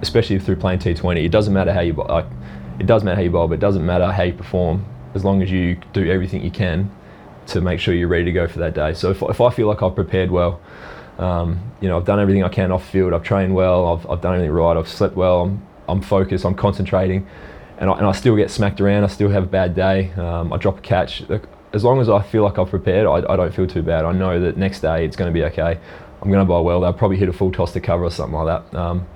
especially 0.00 0.38
through 0.38 0.56
playing 0.56 0.78
T20, 0.80 1.24
it 1.24 1.28
doesn't 1.28 1.52
matter 1.52 1.72
how 1.72 1.80
you 1.80 1.92
like, 1.92 2.26
it 2.78 2.86
does 2.86 3.04
matter 3.04 3.16
how 3.16 3.22
you 3.22 3.30
bowl, 3.30 3.48
but 3.48 3.54
it 3.54 3.60
doesn't 3.60 3.84
matter 3.84 4.10
how 4.10 4.22
you 4.22 4.32
perform 4.32 4.84
as 5.14 5.24
long 5.24 5.42
as 5.42 5.50
you 5.50 5.76
do 5.92 6.10
everything 6.10 6.42
you 6.42 6.50
can 6.50 6.90
to 7.46 7.60
make 7.60 7.80
sure 7.80 7.94
you're 7.94 8.08
ready 8.08 8.24
to 8.24 8.32
go 8.32 8.46
for 8.46 8.58
that 8.60 8.74
day. 8.74 8.94
So 8.94 9.10
if, 9.10 9.22
if 9.22 9.40
I 9.40 9.50
feel 9.50 9.66
like 9.66 9.82
I've 9.82 9.94
prepared 9.94 10.30
well, 10.30 10.60
um, 11.18 11.60
you 11.80 11.88
know, 11.88 11.96
I've 11.96 12.04
done 12.04 12.20
everything 12.20 12.44
I 12.44 12.48
can 12.48 12.70
off 12.72 12.88
field. 12.88 13.12
I've 13.12 13.22
trained 13.22 13.54
well. 13.54 13.86
I've, 13.86 14.10
I've 14.10 14.20
done 14.20 14.34
everything 14.34 14.52
right. 14.52 14.76
I've 14.76 14.88
slept 14.88 15.16
well. 15.16 15.42
I'm, 15.42 15.66
I'm 15.88 16.00
focused. 16.00 16.44
I'm 16.44 16.54
concentrating, 16.54 17.26
and 17.78 17.90
I, 17.90 17.98
and 17.98 18.06
I 18.06 18.12
still 18.12 18.36
get 18.36 18.50
smacked 18.50 18.80
around. 18.80 19.04
I 19.04 19.08
still 19.08 19.28
have 19.28 19.42
a 19.42 19.46
bad 19.46 19.74
day. 19.74 20.12
Um, 20.12 20.52
I 20.52 20.56
drop 20.56 20.78
a 20.78 20.80
catch 20.80 21.22
as 21.72 21.84
long 21.84 22.00
as 22.00 22.08
I 22.08 22.22
feel 22.22 22.42
like 22.42 22.58
I've 22.58 22.70
prepared, 22.70 23.06
I, 23.06 23.32
I 23.32 23.36
don't 23.36 23.54
feel 23.54 23.66
too 23.66 23.82
bad. 23.82 24.04
I 24.04 24.12
know 24.12 24.40
that 24.40 24.56
next 24.56 24.80
day 24.80 25.04
it's 25.04 25.16
going 25.16 25.32
to 25.32 25.34
be 25.34 25.44
okay. 25.46 25.78
I'm 26.22 26.28
going 26.30 26.40
to 26.40 26.44
bowl 26.44 26.64
well. 26.64 26.80
They'll 26.80 26.92
probably 26.92 27.16
hit 27.16 27.28
a 27.28 27.32
full 27.32 27.52
toss 27.52 27.72
to 27.72 27.80
cover 27.80 28.04
or 28.04 28.10
something 28.10 28.38
like 28.38 28.70
that. 28.70 28.78
Um, 28.78 29.06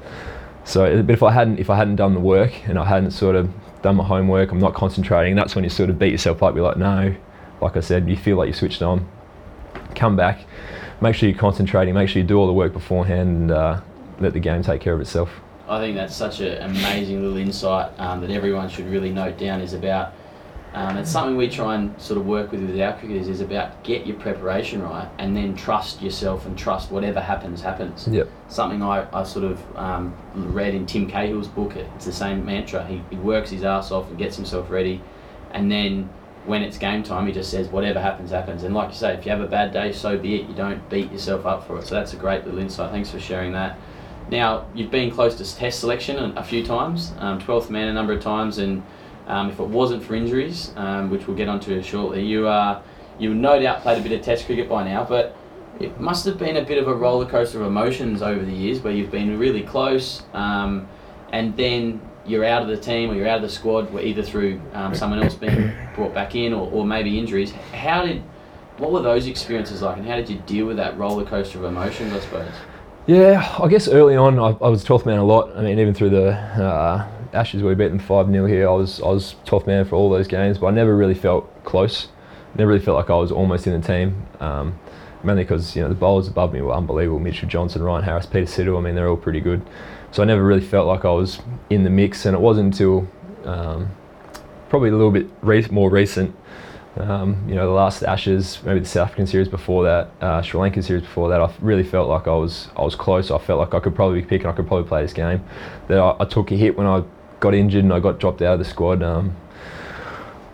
so, 0.64 1.02
but 1.02 1.12
if 1.12 1.22
I 1.22 1.32
hadn't, 1.32 1.58
if 1.58 1.68
I 1.68 1.76
hadn't 1.76 1.96
done 1.96 2.14
the 2.14 2.20
work 2.20 2.66
and 2.68 2.78
I 2.78 2.84
hadn't 2.84 3.10
sort 3.10 3.36
of 3.36 3.50
done 3.84 3.96
my 3.96 4.04
homework, 4.04 4.50
I'm 4.50 4.58
not 4.58 4.74
concentrating. 4.74 5.36
That's 5.36 5.54
when 5.54 5.62
you 5.62 5.68
sort 5.68 5.90
of 5.90 5.98
beat 5.98 6.10
yourself 6.10 6.42
up. 6.42 6.56
You're 6.56 6.64
like, 6.64 6.78
no, 6.78 7.14
like 7.60 7.76
I 7.76 7.80
said, 7.80 8.08
you 8.08 8.16
feel 8.16 8.38
like 8.38 8.46
you 8.46 8.54
switched 8.54 8.80
on. 8.80 9.06
Come 9.94 10.16
back, 10.16 10.46
make 11.02 11.14
sure 11.14 11.28
you're 11.28 11.38
concentrating, 11.38 11.94
make 11.94 12.08
sure 12.08 12.22
you 12.22 12.26
do 12.26 12.38
all 12.38 12.46
the 12.46 12.52
work 12.52 12.72
beforehand, 12.72 13.28
and 13.28 13.50
uh, 13.50 13.80
let 14.20 14.32
the 14.32 14.40
game 14.40 14.62
take 14.62 14.80
care 14.80 14.94
of 14.94 15.02
itself. 15.02 15.30
I 15.68 15.78
think 15.80 15.96
that's 15.96 16.16
such 16.16 16.40
an 16.40 16.62
amazing 16.62 17.22
little 17.22 17.36
insight 17.36 17.92
um, 18.00 18.22
that 18.22 18.30
everyone 18.30 18.70
should 18.70 18.86
really 18.86 19.10
note 19.10 19.36
down. 19.36 19.60
Is 19.60 19.74
about 19.74 20.14
um, 20.74 20.96
it's 20.96 21.10
something 21.10 21.36
we 21.36 21.48
try 21.48 21.76
and 21.76 22.00
sort 22.00 22.18
of 22.18 22.26
work 22.26 22.50
with 22.50 22.60
with 22.60 22.80
our 22.80 22.98
cricketers 22.98 23.28
is 23.28 23.40
about 23.40 23.82
get 23.84 24.06
your 24.06 24.16
preparation 24.16 24.82
right 24.82 25.08
and 25.18 25.36
then 25.36 25.54
trust 25.54 26.02
yourself 26.02 26.46
and 26.46 26.58
trust 26.58 26.90
whatever 26.90 27.20
happens 27.20 27.62
happens. 27.62 28.08
Yep. 28.08 28.28
Something 28.48 28.82
I, 28.82 29.06
I 29.12 29.22
sort 29.22 29.44
of 29.44 29.76
um, 29.76 30.16
read 30.34 30.74
in 30.74 30.84
Tim 30.84 31.08
Cahill's 31.08 31.46
book. 31.46 31.76
It's 31.76 32.06
the 32.06 32.12
same 32.12 32.44
mantra. 32.44 32.84
He, 32.86 33.00
he 33.08 33.16
works 33.16 33.50
his 33.50 33.62
ass 33.62 33.92
off 33.92 34.08
and 34.08 34.18
gets 34.18 34.34
himself 34.34 34.68
ready, 34.68 35.00
and 35.52 35.70
then 35.70 36.10
when 36.44 36.62
it's 36.62 36.76
game 36.76 37.02
time, 37.02 37.26
he 37.26 37.32
just 37.32 37.50
says 37.50 37.68
whatever 37.68 38.00
happens 38.00 38.30
happens. 38.30 38.64
And 38.64 38.74
like 38.74 38.90
you 38.90 38.96
say, 38.96 39.14
if 39.14 39.24
you 39.24 39.30
have 39.30 39.40
a 39.40 39.46
bad 39.46 39.72
day, 39.72 39.92
so 39.92 40.18
be 40.18 40.40
it. 40.40 40.48
You 40.48 40.54
don't 40.54 40.88
beat 40.90 41.10
yourself 41.10 41.46
up 41.46 41.66
for 41.66 41.78
it. 41.78 41.86
So 41.86 41.94
that's 41.94 42.12
a 42.12 42.16
great 42.16 42.44
little 42.44 42.58
insight. 42.58 42.90
Thanks 42.90 43.10
for 43.10 43.20
sharing 43.20 43.52
that. 43.52 43.78
Now 44.30 44.66
you've 44.74 44.90
been 44.90 45.10
close 45.10 45.36
to 45.36 45.56
test 45.56 45.80
selection 45.80 46.36
a, 46.36 46.42
few 46.42 46.64
times, 46.64 47.12
um, 47.18 47.40
12th 47.40 47.70
man 47.70 47.88
a 47.88 47.92
number 47.92 48.12
of 48.12 48.22
times, 48.22 48.58
and 48.58 48.82
um, 49.26 49.50
if 49.50 49.58
it 49.58 49.66
wasn't 49.66 50.02
for 50.02 50.14
injuries, 50.14 50.72
um, 50.76 51.10
which 51.10 51.26
we'll 51.26 51.36
get 51.36 51.48
onto 51.48 51.82
shortly, 51.82 52.24
you 52.24 52.46
uh, 52.46 52.82
you 53.18 53.34
no 53.34 53.60
doubt 53.60 53.82
played 53.82 53.98
a 53.98 54.02
bit 54.02 54.12
of 54.12 54.24
Test 54.24 54.46
cricket 54.46 54.68
by 54.68 54.84
now, 54.84 55.04
but 55.04 55.36
it 55.80 55.98
must 56.00 56.24
have 56.26 56.38
been 56.38 56.56
a 56.56 56.64
bit 56.64 56.78
of 56.78 56.88
a 56.88 56.94
roller 56.94 57.26
coaster 57.26 57.60
of 57.60 57.66
emotions 57.66 58.22
over 58.22 58.44
the 58.44 58.52
years, 58.52 58.80
where 58.80 58.92
you've 58.92 59.10
been 59.10 59.38
really 59.38 59.62
close, 59.62 60.22
um, 60.34 60.86
and 61.32 61.56
then 61.56 62.00
you're 62.26 62.44
out 62.44 62.62
of 62.62 62.68
the 62.68 62.76
team 62.76 63.10
or 63.10 63.14
you're 63.14 63.28
out 63.28 63.36
of 63.36 63.42
the 63.42 63.48
squad, 63.48 63.94
either 64.00 64.22
through 64.22 64.60
um, 64.72 64.94
someone 64.94 65.22
else 65.22 65.34
being 65.34 65.72
brought 65.94 66.14
back 66.14 66.34
in 66.34 66.52
or, 66.52 66.70
or 66.70 66.86
maybe 66.86 67.18
injuries. 67.18 67.52
How 67.72 68.04
did 68.04 68.22
what 68.78 68.90
were 68.90 69.02
those 69.02 69.26
experiences 69.26 69.82
like, 69.82 69.96
and 69.96 70.06
how 70.06 70.16
did 70.16 70.28
you 70.28 70.42
deal 70.46 70.66
with 70.66 70.76
that 70.78 70.98
roller 70.98 71.24
coaster 71.24 71.58
of 71.58 71.64
emotions? 71.64 72.12
I 72.12 72.20
suppose. 72.20 72.52
Yeah, 73.06 73.56
I 73.62 73.68
guess 73.68 73.86
early 73.86 74.16
on 74.16 74.38
I, 74.38 74.56
I 74.64 74.68
was 74.68 74.82
12th 74.84 75.04
man 75.04 75.18
a 75.18 75.24
lot. 75.24 75.54
I 75.56 75.62
mean, 75.62 75.78
even 75.78 75.92
through 75.92 76.10
the 76.10 76.32
uh, 76.32 77.06
Ashes, 77.34 77.62
we 77.62 77.74
beat 77.74 77.88
them 77.88 77.98
5 77.98 78.30
0 78.30 78.46
here. 78.46 78.68
I 78.68 78.72
was, 78.72 79.00
I 79.00 79.06
was 79.06 79.36
12th 79.44 79.66
man 79.66 79.84
for 79.84 79.96
all 79.96 80.10
those 80.10 80.28
games, 80.28 80.58
but 80.58 80.68
I 80.68 80.70
never 80.70 80.96
really 80.96 81.14
felt 81.14 81.64
close. 81.64 82.08
Never 82.56 82.70
really 82.70 82.84
felt 82.84 82.96
like 82.96 83.10
I 83.10 83.16
was 83.16 83.32
almost 83.32 83.66
in 83.66 83.80
the 83.80 83.86
team. 83.86 84.26
Um, 84.40 84.78
mainly 85.24 85.42
because 85.42 85.74
you 85.74 85.82
know 85.82 85.88
the 85.88 85.94
bowlers 85.94 86.28
above 86.28 86.52
me 86.52 86.60
were 86.60 86.72
unbelievable. 86.72 87.18
Mitchell 87.18 87.48
Johnson, 87.48 87.82
Ryan 87.82 88.04
Harris, 88.04 88.26
Peter 88.26 88.46
Siddle. 88.46 88.78
I 88.78 88.80
mean, 88.80 88.94
they're 88.94 89.08
all 89.08 89.16
pretty 89.16 89.40
good. 89.40 89.62
So 90.12 90.22
I 90.22 90.26
never 90.26 90.44
really 90.44 90.64
felt 90.64 90.86
like 90.86 91.04
I 91.04 91.10
was 91.10 91.40
in 91.70 91.82
the 91.82 91.90
mix, 91.90 92.26
and 92.26 92.36
it 92.36 92.40
wasn't 92.40 92.72
until 92.72 93.08
um, 93.44 93.90
probably 94.68 94.90
a 94.90 94.92
little 94.92 95.10
bit 95.10 95.26
re- 95.42 95.66
more 95.70 95.90
recent. 95.90 96.36
Um, 96.96 97.44
you 97.48 97.56
know, 97.56 97.66
the 97.66 97.72
last 97.72 98.04
Ashes, 98.04 98.60
maybe 98.64 98.78
the 98.78 98.86
South 98.86 99.08
African 99.08 99.26
series 99.26 99.48
before 99.48 99.82
that, 99.82 100.10
uh, 100.20 100.42
Sri 100.42 100.60
Lankan 100.60 100.84
series 100.84 101.02
before 101.02 101.28
that, 101.30 101.40
I 101.40 101.52
really 101.60 101.82
felt 101.82 102.08
like 102.08 102.28
I 102.28 102.34
was 102.34 102.68
I 102.76 102.82
was 102.82 102.94
close. 102.94 103.30
I 103.32 103.38
felt 103.38 103.58
like 103.58 103.74
I 103.74 103.80
could 103.80 103.96
probably 103.96 104.22
pick 104.22 104.42
and 104.42 104.50
I 104.50 104.52
could 104.52 104.68
probably 104.68 104.86
play 104.86 105.02
this 105.02 105.12
game. 105.12 105.44
That 105.88 105.98
I, 105.98 106.16
I 106.20 106.24
took 106.24 106.52
a 106.52 106.54
hit 106.54 106.76
when 106.76 106.86
I 106.86 107.02
got 107.44 107.54
injured 107.54 107.84
and 107.84 107.92
I 107.92 108.00
got 108.00 108.18
dropped 108.18 108.40
out 108.40 108.54
of 108.54 108.58
the 108.58 108.64
squad. 108.64 109.02
Um, 109.02 109.36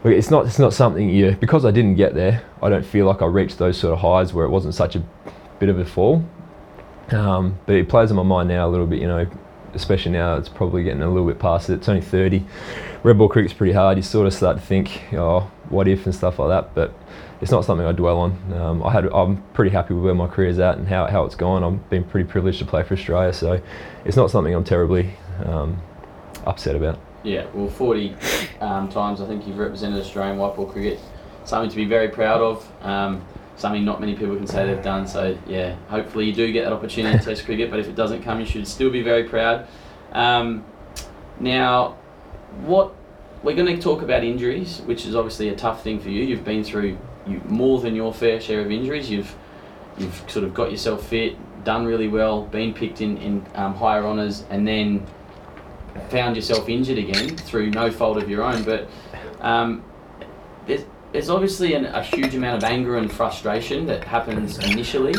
it's 0.03 0.31
not 0.31 0.46
it's 0.46 0.59
not 0.59 0.72
something 0.72 1.09
you 1.09 1.37
because 1.38 1.64
I 1.64 1.70
didn't 1.70 1.94
get 1.94 2.14
there. 2.14 2.42
I 2.61 2.68
don't 2.68 2.85
feel 2.85 3.07
like 3.07 3.22
I 3.22 3.26
reached 3.26 3.59
those 3.59 3.79
sort 3.79 3.92
of 3.92 4.00
highs 4.00 4.35
where 4.35 4.44
it 4.44 4.48
wasn't 4.48 4.74
such 4.74 4.96
a 4.96 5.03
bit 5.61 5.68
of 5.68 5.79
a 5.79 5.85
fall. 5.85 6.24
Um, 7.12 7.59
but 7.66 7.76
it 7.76 7.88
plays 7.88 8.11
on 8.11 8.16
my 8.16 8.24
mind 8.24 8.48
now 8.48 8.68
a 8.68 8.70
little 8.70 8.88
bit. 8.88 9.00
You 9.00 9.07
know, 9.07 9.31
especially 9.72 10.11
now 10.11 10.37
it's 10.37 10.48
probably 10.48 10.83
getting 10.83 11.03
a 11.03 11.09
little 11.09 11.29
bit 11.29 11.38
past 11.38 11.70
it. 11.70 11.74
It's 11.74 11.88
only 11.88 12.03
30. 12.03 12.44
Red 13.05 13.18
ball 13.18 13.29
cricket's 13.29 13.55
pretty 13.55 13.72
hard. 13.72 13.96
You 13.96 14.03
sort 14.03 14.26
of 14.26 14.35
start 14.35 14.57
to 14.57 14.62
think, 14.62 15.00
oh, 15.12 15.50
what 15.68 15.87
if 15.87 16.07
and 16.07 16.14
stuff 16.14 16.40
like 16.40 16.48
that. 16.48 16.74
But 16.74 16.92
it's 17.40 17.53
not 17.53 17.64
something 17.64 17.87
I 17.87 17.92
dwell 17.92 18.18
on. 18.18 18.53
Um, 18.53 18.83
I 18.83 18.90
had 18.90 19.07
I'm 19.07 19.42
pretty 19.53 19.70
happy 19.70 19.94
with 19.94 20.05
where 20.05 20.14
my 20.14 20.26
career's 20.26 20.59
at 20.59 20.76
and 20.76 20.88
how, 20.88 21.07
how 21.07 21.24
it's 21.24 21.37
gone. 21.37 21.62
I've 21.62 21.88
been 21.88 22.05
pretty 22.05 22.29
privileged 22.29 22.59
to 22.59 22.64
play 22.64 22.83
for 22.83 22.94
Australia, 22.94 23.33
so 23.33 23.62
it's 24.05 24.16
not 24.16 24.31
something 24.31 24.53
I'm 24.55 24.64
terribly 24.64 25.14
um, 25.44 25.81
upset 26.46 26.76
about. 26.76 26.98
Yeah, 27.22 27.46
well, 27.53 27.68
40 27.68 28.16
um, 28.61 28.88
times 28.88 29.20
I 29.20 29.26
think 29.26 29.46
you've 29.46 29.59
represented 29.59 30.00
Australian 30.00 30.38
white 30.38 30.57
ball 30.57 30.66
cricket. 30.66 30.98
Something 31.44 31.70
to 31.70 31.76
be 31.76 31.85
very 31.85 32.09
proud 32.09 32.40
of. 32.40 32.85
Um, 32.85 33.24
something 33.57 33.85
not 33.85 34.00
many 34.00 34.14
people 34.14 34.37
can 34.37 34.46
say 34.46 34.66
they've 34.66 34.83
done. 34.83 35.07
So 35.07 35.37
yeah, 35.46 35.76
hopefully 35.88 36.26
you 36.26 36.33
do 36.33 36.50
get 36.53 36.64
that 36.64 36.72
opportunity 36.72 37.16
in 37.16 37.22
Test 37.22 37.44
cricket. 37.44 37.70
But 37.70 37.81
if 37.81 37.88
it 37.88 37.94
doesn't 37.94 38.22
come, 38.22 38.40
you 38.40 38.46
should 38.46 38.66
still 38.66 38.90
be 38.90 39.03
very 39.03 39.24
proud. 39.24 39.66
Um, 40.12 40.64
now, 41.38 41.96
what 42.62 42.94
we're 43.42 43.57
going 43.57 43.74
to 43.74 43.81
talk 43.81 44.03
about 44.03 44.24
injuries, 44.24 44.81
which 44.83 45.07
is 45.07 45.14
obviously 45.14 45.48
a 45.48 45.57
tough 45.57 45.83
thing 45.83 46.00
for 46.00 46.11
you. 46.11 46.24
You've 46.24 46.44
been 46.44 46.64
through 46.64 46.98
you, 47.26 47.40
more 47.46 47.81
than 47.81 47.94
your 47.94 48.12
fair 48.12 48.40
share 48.40 48.61
of 48.61 48.70
injuries. 48.70 49.11
You've 49.11 49.35
you've 49.98 50.24
sort 50.29 50.44
of 50.44 50.55
got 50.55 50.70
yourself 50.70 51.07
fit, 51.07 51.37
done 51.64 51.85
really 51.85 52.09
well, 52.09 52.42
been 52.42 52.72
picked 52.72 53.00
in 53.00 53.18
in 53.18 53.46
um, 53.55 53.74
higher 53.74 54.05
honours, 54.05 54.44
and 54.50 54.66
then 54.66 55.07
found 56.09 56.37
yourself 56.37 56.69
injured 56.69 56.99
again 56.99 57.37
through 57.37 57.71
no 57.71 57.91
fault 57.91 58.17
of 58.17 58.29
your 58.31 58.43
own. 58.43 58.63
But 58.63 58.89
um, 59.41 59.85
there's, 60.67 60.85
there's 61.13 61.31
obviously 61.31 61.75
an, 61.75 61.87
a 61.87 62.03
huge 62.03 62.35
amount 62.35 62.63
of 62.63 62.65
anger 62.65 62.97
and 62.97 63.11
frustration 63.11 63.87
that 63.87 64.05
happens 64.05 64.59
initially. 64.59 65.15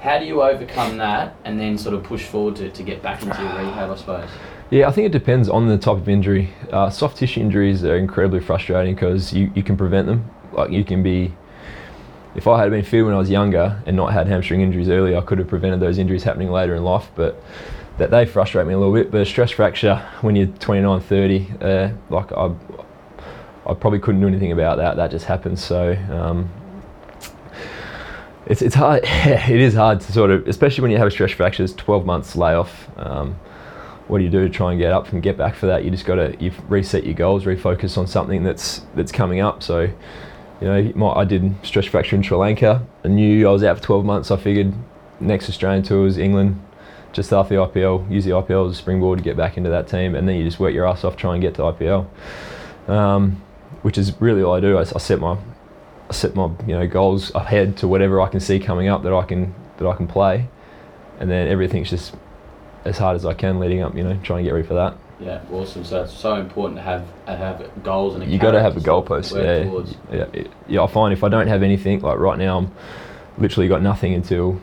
How 0.00 0.18
do 0.18 0.24
you 0.24 0.42
overcome 0.42 0.96
that 0.98 1.36
and 1.44 1.60
then 1.60 1.78
sort 1.78 1.94
of 1.94 2.02
push 2.02 2.24
forward 2.24 2.56
to, 2.56 2.70
to 2.70 2.82
get 2.82 3.02
back 3.02 3.22
into 3.22 3.40
your 3.40 3.52
rehab, 3.52 3.90
I 3.90 3.96
suppose? 3.96 4.28
Yeah, 4.70 4.88
I 4.88 4.90
think 4.90 5.06
it 5.06 5.12
depends 5.12 5.48
on 5.48 5.68
the 5.68 5.78
type 5.78 5.98
of 5.98 6.08
injury. 6.08 6.52
Uh, 6.70 6.90
soft 6.90 7.18
tissue 7.18 7.40
injuries 7.40 7.84
are 7.84 7.96
incredibly 7.96 8.40
frustrating 8.40 8.94
because 8.94 9.32
you, 9.32 9.52
you 9.54 9.62
can 9.62 9.76
prevent 9.76 10.06
them. 10.06 10.28
Like 10.52 10.70
you 10.70 10.82
can 10.82 11.02
be, 11.02 11.32
if 12.34 12.48
I 12.48 12.60
had 12.60 12.70
been 12.70 12.84
fit 12.84 13.02
when 13.02 13.14
I 13.14 13.18
was 13.18 13.30
younger 13.30 13.82
and 13.86 13.94
not 13.96 14.12
had 14.12 14.26
hamstring 14.26 14.60
injuries 14.60 14.88
early, 14.88 15.14
I 15.14 15.20
could 15.20 15.38
have 15.38 15.48
prevented 15.48 15.80
those 15.80 15.98
injuries 15.98 16.24
happening 16.24 16.50
later 16.50 16.74
in 16.74 16.82
life. 16.82 17.10
But 17.14 17.40
that 17.98 18.10
they 18.10 18.26
frustrate 18.26 18.66
me 18.66 18.74
a 18.74 18.78
little 18.78 18.94
bit. 18.94 19.10
But 19.10 19.20
a 19.20 19.26
stress 19.26 19.50
fracture 19.50 19.96
when 20.20 20.36
you're 20.36 20.46
29, 20.46 21.00
30, 21.00 21.48
uh, 21.60 21.90
like 22.10 22.32
I, 22.32 22.54
I 23.66 23.74
probably 23.74 23.98
couldn't 23.98 24.20
do 24.20 24.26
anything 24.26 24.52
about 24.52 24.78
that. 24.78 24.96
That 24.96 25.10
just 25.10 25.26
happens. 25.26 25.62
So 25.62 25.92
um, 26.10 26.50
it's 28.46 28.62
it's 28.62 28.74
hard. 28.74 29.02
it 29.06 29.60
is 29.60 29.74
hard 29.74 30.00
to 30.00 30.12
sort 30.12 30.30
of, 30.30 30.48
especially 30.48 30.82
when 30.82 30.90
you 30.90 30.98
have 30.98 31.08
a 31.08 31.10
stress 31.10 31.32
fracture. 31.32 31.64
It's 31.64 31.72
12 31.74 32.04
months 32.04 32.36
layoff. 32.36 32.88
Um, 32.98 33.34
what 34.08 34.18
do 34.18 34.24
you 34.24 34.30
do 34.30 34.46
to 34.46 34.50
try 34.50 34.72
and 34.72 34.80
get 34.80 34.92
up 34.92 35.12
and 35.12 35.22
get 35.22 35.38
back 35.38 35.54
for 35.54 35.66
that? 35.66 35.84
You 35.84 35.90
just 35.90 36.04
got 36.04 36.16
to 36.16 36.36
you 36.40 36.52
reset 36.68 37.04
your 37.04 37.14
goals, 37.14 37.44
refocus 37.44 37.96
on 37.96 38.06
something 38.06 38.42
that's 38.42 38.82
that's 38.94 39.12
coming 39.12 39.40
up. 39.40 39.62
So, 39.62 39.82
you 40.60 40.92
know, 40.94 41.12
I 41.12 41.24
did 41.24 41.54
stress 41.64 41.86
fracture 41.86 42.16
in 42.16 42.22
Sri 42.22 42.36
Lanka. 42.36 42.86
I 43.04 43.08
knew 43.08 43.48
I 43.48 43.52
was 43.52 43.62
out 43.62 43.78
for 43.78 43.84
12 43.84 44.04
months. 44.04 44.30
I 44.30 44.36
figured 44.36 44.74
next 45.20 45.48
Australian 45.48 45.84
tours, 45.84 46.18
England, 46.18 46.60
just 47.12 47.32
after 47.32 47.54
the 47.56 47.66
IPL, 47.66 48.10
use 48.10 48.24
the 48.24 48.30
IPL 48.30 48.68
as 48.68 48.72
a 48.72 48.78
springboard 48.78 49.18
to 49.18 49.24
get 49.24 49.36
back 49.36 49.56
into 49.56 49.70
that 49.70 49.88
team, 49.88 50.14
and 50.14 50.28
then 50.28 50.36
you 50.36 50.44
just 50.44 50.58
work 50.58 50.74
your 50.74 50.86
ass 50.86 51.04
off, 51.04 51.16
trying 51.16 51.40
to 51.40 51.46
get 51.46 51.54
to 51.56 51.62
IPL. 51.62 52.08
Um, 52.88 53.42
which 53.82 53.98
is 53.98 54.20
really 54.20 54.42
all 54.42 54.54
I 54.54 54.60
do. 54.60 54.78
I, 54.78 54.80
I 54.80 54.84
set 54.84 55.20
my 55.20 55.36
I 56.08 56.12
set 56.12 56.34
my 56.34 56.50
you 56.66 56.74
know 56.74 56.86
goals 56.86 57.34
ahead 57.34 57.76
to 57.78 57.88
whatever 57.88 58.20
I 58.20 58.28
can 58.28 58.40
see 58.40 58.58
coming 58.58 58.88
up 58.88 59.02
that 59.02 59.12
I 59.12 59.24
can 59.24 59.54
that 59.78 59.86
I 59.86 59.94
can 59.94 60.06
play, 60.06 60.48
and 61.18 61.30
then 61.30 61.48
everything's 61.48 61.90
just 61.90 62.14
as 62.84 62.98
hard 62.98 63.16
as 63.16 63.24
I 63.24 63.34
can 63.34 63.60
leading 63.60 63.82
up. 63.82 63.94
You 63.94 64.04
know, 64.04 64.18
trying 64.22 64.44
to 64.44 64.44
get 64.44 64.54
ready 64.54 64.66
for 64.66 64.74
that. 64.74 64.96
Yeah, 65.20 65.40
awesome. 65.52 65.84
So 65.84 66.02
it's 66.02 66.12
so 66.12 66.34
important 66.36 66.78
to 66.78 66.82
have 66.82 67.06
uh, 67.26 67.36
have 67.36 67.70
goals 67.82 68.14
and 68.14 68.24
a 68.24 68.26
You 68.26 68.38
got 68.38 68.52
to 68.52 68.60
have 68.60 68.76
a 68.76 68.80
goalpost. 68.80 69.34
Yeah, 69.36 69.64
towards. 69.64 69.96
yeah, 70.12 70.26
yeah. 70.66 70.82
I 70.82 70.86
find 70.86 71.12
if 71.12 71.22
I 71.22 71.28
don't 71.28 71.46
have 71.46 71.62
anything 71.62 72.00
like 72.00 72.18
right 72.18 72.38
now, 72.38 72.58
I'm 72.58 72.72
literally 73.38 73.68
got 73.68 73.82
nothing 73.82 74.14
until 74.14 74.60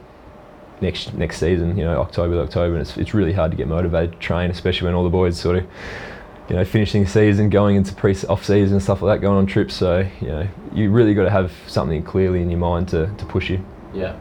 next 0.81 1.13
next 1.13 1.37
season. 1.37 1.77
You 1.77 1.85
know, 1.85 1.99
October 1.99 2.35
to 2.35 2.41
October, 2.41 2.75
and 2.75 2.81
it's 2.81 2.97
it's 2.97 3.13
really 3.13 3.33
hard 3.33 3.51
to 3.51 3.57
get 3.57 3.67
motivated 3.67 4.13
to 4.13 4.17
train, 4.19 4.49
especially 4.51 4.85
when 4.85 4.95
all 4.95 5.03
the 5.03 5.09
boys 5.09 5.39
sort 5.39 5.57
of. 5.57 5.65
You 6.49 6.55
know, 6.55 6.65
finishing 6.65 7.03
the 7.03 7.09
season, 7.09 7.51
going 7.51 7.75
into 7.75 7.93
pre 7.93 8.15
off 8.27 8.43
season 8.43 8.73
and 8.73 8.81
stuff 8.81 9.03
like 9.03 9.17
that, 9.17 9.21
going 9.21 9.37
on 9.37 9.45
trips. 9.45 9.75
So 9.75 10.07
you 10.19 10.27
know, 10.27 10.47
you 10.73 10.89
really 10.89 11.13
got 11.13 11.25
to 11.25 11.29
have 11.29 11.51
something 11.67 12.01
clearly 12.01 12.41
in 12.41 12.49
your 12.49 12.59
mind 12.59 12.87
to, 12.89 13.05
to 13.05 13.25
push 13.25 13.51
you. 13.51 13.63
Yeah. 13.93 14.15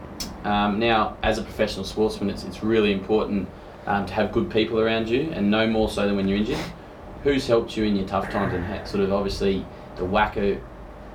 Um, 0.45 0.79
now, 0.79 1.17
as 1.23 1.39
a 1.39 1.43
professional 1.43 1.85
sportsman, 1.85 2.29
it's, 2.31 2.45
it's 2.45 2.63
really 2.63 2.93
important 2.93 3.49
um, 3.87 4.05
to 4.07 4.13
have 4.13 4.31
good 4.33 4.51
people 4.51 4.79
around 4.79 5.09
you, 5.09 5.31
and 5.33 5.51
no 5.51 5.67
more 5.67 5.89
so 5.89 6.07
than 6.07 6.17
when 6.17 6.29
you're 6.29 6.37
injured. 6.37 6.59
Who's 7.25 7.47
helped 7.47 7.77
you 7.77 7.85
in 7.85 7.97
your 7.97 8.07
tough 8.07 8.31
times, 8.31 8.53
and 8.53 8.87
sort 8.87 9.03
of 9.03 9.13
obviously 9.13 9.65
the 9.97 10.05
WACA 10.05 10.61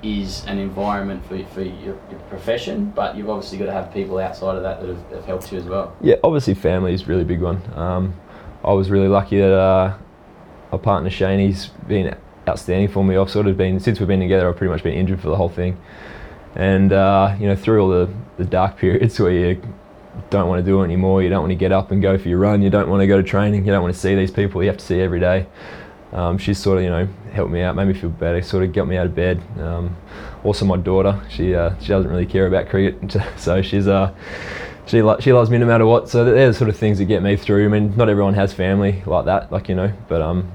is 0.03 0.45
an 0.45 0.59
environment 0.59 1.25
for, 1.25 1.43
for 1.45 1.61
your, 1.61 1.97
your 2.09 2.19
profession, 2.29 2.91
but 2.91 3.15
you've 3.15 3.29
obviously 3.29 3.57
got 3.57 3.65
to 3.65 3.71
have 3.71 3.93
people 3.93 4.19
outside 4.19 4.55
of 4.57 4.63
that 4.63 4.81
that 4.81 4.89
have, 4.89 5.11
have 5.11 5.25
helped 5.25 5.51
you 5.51 5.57
as 5.57 5.65
well. 5.65 5.95
Yeah, 6.01 6.15
obviously 6.23 6.53
family 6.53 6.93
is 6.93 7.03
a 7.03 7.05
really 7.05 7.23
big 7.23 7.41
one. 7.41 7.61
Um, 7.75 8.13
I 8.63 8.73
was 8.73 8.89
really 8.89 9.07
lucky 9.07 9.37
that 9.37 9.53
uh, 9.53 9.97
my 10.71 10.77
partner 10.77 11.09
Shane's 11.09 11.67
been 11.87 12.15
outstanding 12.47 12.89
for 12.89 13.03
me. 13.03 13.17
I've 13.17 13.29
sort 13.29 13.47
of 13.47 13.57
been 13.57 13.79
since 13.79 13.99
we've 13.99 14.07
been 14.07 14.19
together. 14.19 14.49
I've 14.49 14.57
pretty 14.57 14.71
much 14.71 14.83
been 14.83 14.93
injured 14.93 15.21
for 15.21 15.29
the 15.29 15.35
whole 15.35 15.49
thing, 15.49 15.79
and 16.55 16.91
uh, 16.91 17.35
you 17.39 17.47
know 17.47 17.55
through 17.55 17.81
all 17.81 17.89
the, 17.89 18.13
the 18.37 18.45
dark 18.45 18.77
periods 18.79 19.19
where 19.19 19.31
you 19.31 19.61
don't 20.29 20.47
want 20.47 20.59
to 20.59 20.65
do 20.65 20.81
it 20.81 20.85
anymore, 20.85 21.23
you 21.23 21.29
don't 21.29 21.41
want 21.41 21.51
to 21.51 21.55
get 21.55 21.71
up 21.71 21.91
and 21.91 22.01
go 22.01 22.17
for 22.17 22.29
your 22.29 22.39
run, 22.39 22.61
you 22.61 22.69
don't 22.69 22.89
want 22.89 23.01
to 23.01 23.07
go 23.07 23.17
to 23.17 23.23
training, 23.23 23.65
you 23.65 23.71
don't 23.71 23.81
want 23.81 23.93
to 23.93 23.99
see 23.99 24.15
these 24.15 24.31
people 24.31 24.61
you 24.61 24.69
have 24.69 24.77
to 24.77 24.85
see 24.85 24.99
every 24.99 25.19
day. 25.19 25.47
Um, 26.13 26.37
she's 26.37 26.59
sort 26.59 26.77
of 26.77 26.83
you 26.83 26.89
know 26.91 27.07
helped 27.31 27.51
me 27.51 27.61
out, 27.61 27.75
made 27.75 27.87
me 27.87 27.93
feel 27.93 28.09
better, 28.11 28.41
sort 28.41 28.63
of 28.63 28.71
got 28.71 28.87
me 28.87 28.97
out 28.97 29.07
of 29.07 29.15
bed. 29.15 29.41
Um, 29.59 29.95
also, 30.43 30.63
my 30.65 30.77
daughter, 30.77 31.19
she 31.29 31.55
uh, 31.55 31.77
she 31.79 31.87
doesn't 31.87 32.09
really 32.09 32.25
care 32.27 32.45
about 32.47 32.69
cricket, 32.69 33.15
so 33.37 33.61
she's 33.61 33.87
uh, 33.87 34.13
she 34.85 35.01
lo- 35.01 35.19
she 35.19 35.33
loves 35.33 35.49
me 35.49 35.57
no 35.57 35.65
matter 35.65 35.85
what. 35.85 36.09
So 36.09 36.23
they're 36.23 36.47
the 36.49 36.53
sort 36.53 36.69
of 36.69 36.77
things 36.77 36.99
that 36.99 37.05
get 37.05 37.23
me 37.23 37.35
through. 37.35 37.65
I 37.65 37.67
mean, 37.67 37.95
not 37.95 38.09
everyone 38.09 38.35
has 38.35 38.53
family 38.53 39.01
like 39.05 39.25
that, 39.25 39.51
like 39.51 39.69
you 39.69 39.75
know, 39.75 39.91
but 40.07 40.21
um, 40.21 40.51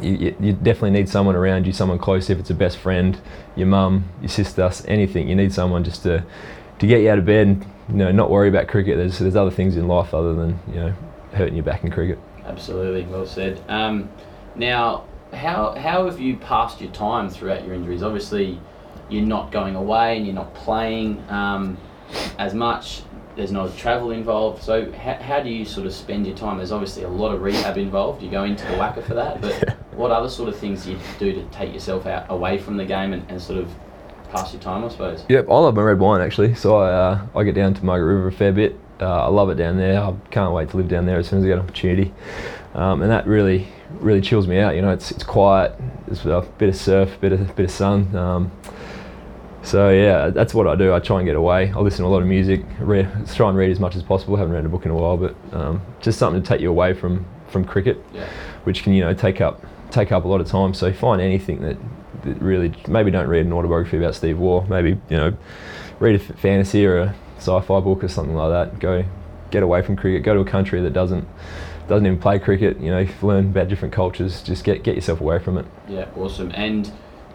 you, 0.00 0.34
you- 0.40 0.52
definitely 0.54 0.90
need 0.92 1.08
someone 1.08 1.36
around 1.36 1.66
you, 1.66 1.72
someone 1.72 1.98
close. 1.98 2.30
If 2.30 2.38
it's 2.38 2.50
a 2.50 2.54
best 2.54 2.78
friend, 2.78 3.18
your 3.56 3.66
mum, 3.66 4.08
your 4.20 4.30
sister, 4.30 4.70
anything, 4.88 5.28
you 5.28 5.34
need 5.36 5.52
someone 5.52 5.84
just 5.84 6.02
to 6.04 6.24
to 6.78 6.86
get 6.86 7.02
you 7.02 7.10
out 7.10 7.18
of 7.18 7.26
bed 7.26 7.46
and 7.46 7.66
you 7.90 7.96
know 7.96 8.10
not 8.10 8.30
worry 8.30 8.48
about 8.48 8.68
cricket. 8.68 8.96
There's 8.96 9.18
there's 9.18 9.36
other 9.36 9.50
things 9.50 9.76
in 9.76 9.86
life 9.86 10.14
other 10.14 10.34
than 10.34 10.58
you 10.68 10.74
know 10.76 10.94
hurting 11.34 11.54
your 11.56 11.64
back 11.64 11.84
in 11.84 11.90
cricket. 11.90 12.18
Absolutely, 12.46 13.02
well 13.04 13.26
said. 13.26 13.62
Um, 13.68 14.08
now, 14.56 15.04
how 15.32 15.74
how 15.74 16.04
have 16.06 16.20
you 16.20 16.36
passed 16.36 16.80
your 16.80 16.90
time 16.92 17.30
throughout 17.30 17.64
your 17.64 17.74
injuries? 17.74 18.02
Obviously, 18.02 18.60
you're 19.08 19.24
not 19.24 19.50
going 19.50 19.74
away 19.76 20.16
and 20.16 20.26
you're 20.26 20.34
not 20.34 20.54
playing 20.54 21.22
um, 21.30 21.78
as 22.38 22.54
much. 22.54 23.02
There's 23.34 23.52
no 23.52 23.70
travel 23.70 24.10
involved. 24.10 24.62
So 24.62 24.92
how, 24.92 25.14
how 25.14 25.40
do 25.40 25.48
you 25.48 25.64
sort 25.64 25.86
of 25.86 25.94
spend 25.94 26.26
your 26.26 26.36
time? 26.36 26.58
There's 26.58 26.72
obviously 26.72 27.04
a 27.04 27.08
lot 27.08 27.34
of 27.34 27.40
rehab 27.40 27.78
involved. 27.78 28.22
You 28.22 28.30
go 28.30 28.44
into 28.44 28.66
the 28.66 28.74
WACA 28.74 29.02
for 29.04 29.14
that, 29.14 29.40
but 29.40 29.52
Yeah. 29.66 29.74
what 29.98 30.10
other 30.10 30.28
sort 30.28 30.50
of 30.50 30.56
things 30.58 30.84
do 30.84 30.92
you 30.92 30.98
do 31.18 31.32
to 31.32 31.42
take 31.44 31.72
yourself 31.72 32.04
out 32.06 32.26
away 32.28 32.58
from 32.58 32.76
the 32.76 32.84
game 32.84 33.14
and, 33.14 33.24
and 33.30 33.40
sort 33.40 33.58
of 33.58 33.74
pass 34.30 34.52
your 34.52 34.60
time? 34.60 34.84
I 34.84 34.88
suppose. 34.88 35.24
Yep, 35.30 35.48
I 35.48 35.54
love 35.54 35.74
my 35.74 35.82
red 35.82 35.98
wine 35.98 36.20
actually. 36.20 36.54
So 36.54 36.76
I 36.76 36.92
uh, 36.92 37.26
I 37.34 37.42
get 37.44 37.54
down 37.54 37.72
to 37.72 37.84
Margaret 37.84 38.14
River 38.16 38.28
a 38.28 38.32
fair 38.32 38.52
bit. 38.52 38.78
Uh, 39.00 39.24
I 39.24 39.28
love 39.28 39.48
it 39.48 39.54
down 39.56 39.78
there. 39.78 39.98
I 39.98 40.14
can't 40.30 40.52
wait 40.52 40.68
to 40.70 40.76
live 40.76 40.88
down 40.88 41.06
there 41.06 41.18
as 41.18 41.26
soon 41.28 41.38
as 41.38 41.44
I 41.46 41.48
get 41.48 41.54
an 41.54 41.60
opportunity. 41.64 42.12
Um, 42.74 43.00
and 43.00 43.10
that 43.10 43.26
really 43.26 43.66
really 44.00 44.20
chills 44.20 44.46
me 44.48 44.58
out. 44.58 44.74
You 44.74 44.82
know, 44.82 44.90
it's 44.90 45.10
it's 45.10 45.24
quiet. 45.24 45.78
There's 46.06 46.24
a 46.26 46.46
bit 46.58 46.68
of 46.68 46.76
surf, 46.76 47.18
bit 47.20 47.32
of 47.32 47.54
bit 47.56 47.64
of 47.64 47.70
sun. 47.70 48.14
Um, 48.16 48.52
so 49.62 49.90
yeah, 49.90 50.28
that's 50.30 50.54
what 50.54 50.66
I 50.66 50.74
do. 50.74 50.92
I 50.92 50.98
try 50.98 51.18
and 51.18 51.26
get 51.26 51.36
away. 51.36 51.70
I 51.72 51.78
listen 51.78 52.02
to 52.04 52.08
a 52.08 52.10
lot 52.12 52.22
of 52.22 52.28
music. 52.28 52.64
Read, 52.80 53.08
try 53.34 53.48
and 53.48 53.56
read 53.56 53.70
as 53.70 53.78
much 53.78 53.94
as 53.94 54.02
possible. 54.02 54.34
I 54.36 54.40
haven't 54.40 54.54
read 54.54 54.64
a 54.64 54.68
book 54.68 54.84
in 54.84 54.90
a 54.90 54.94
while, 54.94 55.16
but 55.16 55.36
um, 55.52 55.80
just 56.00 56.18
something 56.18 56.42
to 56.42 56.48
take 56.48 56.60
you 56.60 56.70
away 56.70 56.94
from 56.94 57.24
from 57.48 57.64
cricket 57.66 58.02
Yeah. 58.14 58.26
which 58.64 58.82
can 58.82 58.94
you 58.94 59.02
know 59.04 59.12
take 59.14 59.40
up 59.40 59.62
take 59.90 60.10
up 60.10 60.24
a 60.24 60.28
lot 60.28 60.40
of 60.40 60.46
time. 60.48 60.74
So 60.74 60.92
find 60.92 61.20
anything 61.20 61.60
that, 61.62 61.76
that 62.24 62.40
really 62.40 62.74
maybe 62.88 63.10
don't 63.10 63.28
read 63.28 63.46
an 63.46 63.52
autobiography 63.52 63.98
about 63.98 64.14
Steve 64.14 64.38
Waugh. 64.38 64.64
Maybe 64.68 64.90
you 65.08 65.16
know 65.16 65.36
read 66.00 66.20
a 66.20 66.24
f- 66.24 66.38
fantasy 66.38 66.84
or 66.86 66.98
a 66.98 67.14
sci-fi 67.38 67.80
book 67.80 68.02
or 68.02 68.08
something 68.08 68.34
like 68.34 68.50
that. 68.50 68.80
Go 68.80 69.04
get 69.52 69.62
away 69.62 69.82
from 69.82 69.94
cricket. 69.96 70.22
Go 70.24 70.34
to 70.34 70.40
a 70.40 70.44
country 70.44 70.80
that 70.80 70.92
doesn't 70.92 71.28
doesn't 71.92 72.06
even 72.06 72.18
play 72.18 72.38
cricket. 72.38 72.80
You 72.80 72.90
know, 72.90 73.06
learn 73.20 73.46
about 73.50 73.68
different 73.68 73.92
cultures. 73.92 74.42
Just 74.42 74.64
get 74.64 74.82
get 74.82 74.94
yourself 74.94 75.20
away 75.20 75.38
from 75.38 75.58
it. 75.58 75.66
Yeah, 75.88 76.06
awesome. 76.16 76.50
And 76.54 76.90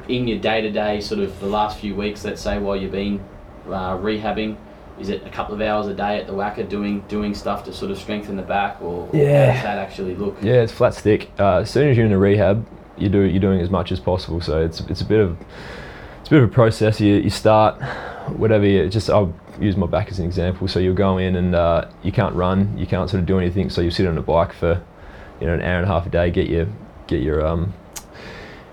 in 0.08 0.28
your 0.28 0.40
day 0.40 0.62
to 0.62 0.72
day, 0.72 1.00
sort 1.00 1.20
of 1.22 1.40
the 1.40 1.46
last 1.46 1.80
few 1.80 1.94
weeks, 1.96 2.26
let's 2.26 2.42
say 2.42 2.58
while 2.58 2.76
you've 2.76 2.92
been 2.92 3.24
uh, 3.68 3.98
rehabbing, 3.98 4.58
is 5.00 5.10
it 5.10 5.24
a 5.28 5.30
couple 5.30 5.54
of 5.54 5.62
hours 5.62 5.86
a 5.88 5.94
day 5.94 6.18
at 6.20 6.26
the 6.26 6.34
WACA 6.34 6.68
doing 6.68 7.02
doing 7.08 7.36
stuff 7.36 7.64
to 7.66 7.74
sort 7.74 7.92
of 7.92 8.00
strengthen 8.00 8.36
the 8.36 8.42
back, 8.42 8.82
or 8.82 9.08
Yeah. 9.14 9.52
how 9.52 9.54
does 9.54 9.64
that 9.64 9.78
actually 9.78 10.16
look? 10.16 10.38
Yeah, 10.42 10.64
it's 10.64 10.72
flat 10.74 10.96
stick. 10.96 11.30
Uh, 11.38 11.58
as 11.58 11.70
soon 11.70 11.90
as 11.90 11.96
you're 11.96 12.08
in 12.08 12.12
a 12.12 12.18
rehab, 12.18 12.66
you 12.98 13.10
do 13.10 13.20
you're 13.22 13.40
doing 13.40 13.62
as 13.62 13.70
much 13.70 13.92
as 13.92 14.00
possible. 14.00 14.42
So 14.42 14.60
it's 14.62 14.80
it's 14.90 15.02
a 15.02 15.06
bit 15.06 15.20
of 15.20 15.38
it's 16.22 16.30
a 16.30 16.32
bit 16.32 16.42
of 16.44 16.50
a 16.50 16.52
process. 16.52 17.00
You, 17.00 17.14
you 17.16 17.30
start 17.30 17.80
whatever 18.30 18.66
you 18.66 18.90
just 18.90 19.10
I'll 19.10 19.34
use 19.60 19.78
my 19.78 19.88
back 19.88 20.10
as 20.10 20.20
an 20.20 20.26
example. 20.26 20.68
So 20.68 20.80
you'll 20.80 20.96
go 20.96 21.18
in 21.18 21.36
and 21.36 21.56
uh, 21.56 21.90
you 22.04 22.12
can't 22.12 22.36
run, 22.36 22.78
you 22.78 22.86
can't 22.86 23.10
sort 23.10 23.22
of 23.22 23.26
do 23.26 23.40
anything. 23.40 23.70
So 23.70 23.82
you 23.82 23.92
sit 23.92 24.08
on 24.08 24.18
a 24.18 24.22
bike 24.22 24.54
for 24.54 24.82
you 25.40 25.48
know 25.48 25.54
an 25.54 25.62
hour 25.62 25.78
and 25.78 25.86
a 25.86 25.88
half 25.88 26.06
a 26.06 26.10
day, 26.10 26.32
get 26.32 26.50
your 26.50 26.68
get 27.08 27.22
your 27.22 27.46
um, 27.46 27.74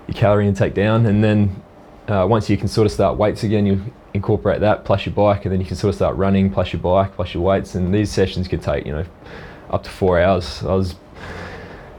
your 0.07 0.15
calorie 0.15 0.47
intake 0.47 0.73
down, 0.73 1.05
and 1.05 1.23
then 1.23 1.61
uh, 2.07 2.25
once 2.29 2.49
you 2.49 2.57
can 2.57 2.67
sort 2.67 2.85
of 2.85 2.91
start 2.91 3.17
weights 3.17 3.43
again, 3.43 3.65
you 3.65 3.83
incorporate 4.13 4.61
that 4.61 4.85
plus 4.85 5.05
your 5.05 5.15
bike, 5.15 5.45
and 5.45 5.51
then 5.51 5.59
you 5.59 5.65
can 5.65 5.75
sort 5.75 5.89
of 5.89 5.95
start 5.95 6.15
running 6.15 6.49
plus 6.51 6.73
your 6.73 6.81
bike 6.81 7.15
plus 7.15 7.33
your 7.33 7.43
weights, 7.43 7.75
and 7.75 7.93
these 7.93 8.11
sessions 8.11 8.47
could 8.47 8.61
take 8.61 8.85
you 8.85 8.91
know 8.91 9.05
up 9.69 9.83
to 9.83 9.89
four 9.89 10.19
hours. 10.19 10.63
I 10.63 10.73
was 10.73 10.95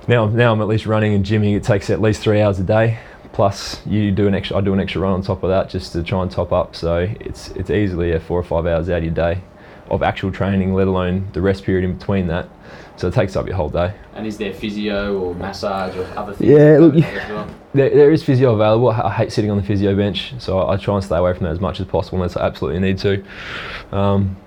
now 0.08 0.26
now 0.26 0.52
I'm 0.52 0.60
at 0.60 0.68
least 0.68 0.86
running 0.86 1.14
and 1.14 1.24
gymming. 1.24 1.56
It 1.56 1.64
takes 1.64 1.90
at 1.90 2.00
least 2.00 2.22
three 2.22 2.40
hours 2.40 2.58
a 2.58 2.64
day. 2.64 2.98
Plus, 3.36 3.82
you 3.84 4.12
do 4.12 4.26
an 4.26 4.34
extra. 4.34 4.56
I 4.56 4.62
do 4.62 4.72
an 4.72 4.80
extra 4.80 5.02
run 5.02 5.12
on 5.12 5.20
top 5.20 5.42
of 5.42 5.50
that 5.50 5.68
just 5.68 5.92
to 5.92 6.02
try 6.02 6.22
and 6.22 6.30
top 6.30 6.52
up. 6.52 6.74
So 6.74 7.06
it's 7.20 7.48
it's 7.48 7.68
easily 7.68 8.12
a 8.12 8.18
four 8.18 8.40
or 8.40 8.42
five 8.42 8.64
hours 8.64 8.88
out 8.88 8.96
of 8.96 9.04
your 9.04 9.12
day 9.12 9.42
of 9.90 10.02
actual 10.02 10.32
training, 10.32 10.72
let 10.72 10.88
alone 10.88 11.28
the 11.34 11.42
rest 11.42 11.62
period 11.62 11.84
in 11.84 11.98
between 11.98 12.28
that. 12.28 12.48
So 12.96 13.08
it 13.08 13.12
takes 13.12 13.36
up 13.36 13.46
your 13.46 13.56
whole 13.56 13.68
day. 13.68 13.92
And 14.14 14.26
is 14.26 14.38
there 14.38 14.54
physio 14.54 15.20
or 15.20 15.34
massage 15.34 15.94
or 15.98 16.04
other 16.16 16.32
things? 16.32 16.50
Yeah, 16.50 16.78
look, 16.78 16.94
as 16.94 17.30
well? 17.30 17.46
There, 17.74 17.90
there 17.90 18.10
is 18.10 18.24
physio 18.24 18.54
available. 18.54 18.88
I 18.88 19.12
hate 19.12 19.30
sitting 19.30 19.50
on 19.50 19.58
the 19.58 19.62
physio 19.62 19.94
bench, 19.94 20.32
so 20.38 20.58
I, 20.58 20.72
I 20.72 20.76
try 20.78 20.94
and 20.94 21.04
stay 21.04 21.18
away 21.18 21.34
from 21.34 21.44
that 21.44 21.52
as 21.52 21.60
much 21.60 21.78
as 21.78 21.86
possible 21.86 22.16
unless 22.16 22.38
I 22.38 22.46
absolutely 22.46 22.80
need 22.80 22.96
to. 23.00 23.22
Um, 23.92 24.38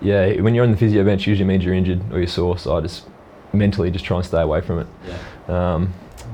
yeah, 0.00 0.40
when 0.40 0.54
you're 0.54 0.64
on 0.64 0.70
the 0.70 0.78
physio 0.78 1.04
bench, 1.04 1.26
usually 1.26 1.46
means 1.46 1.66
you're 1.66 1.74
injured 1.74 2.00
or 2.10 2.16
you're 2.16 2.26
sore. 2.26 2.56
So 2.56 2.78
I 2.78 2.80
just 2.80 3.06
mentally 3.52 3.90
just 3.90 4.06
try 4.06 4.16
and 4.16 4.24
stay 4.24 4.40
away 4.40 4.62
from 4.62 4.78
it. 4.78 4.86
Yeah. 5.06 5.74
Um, 5.74 5.92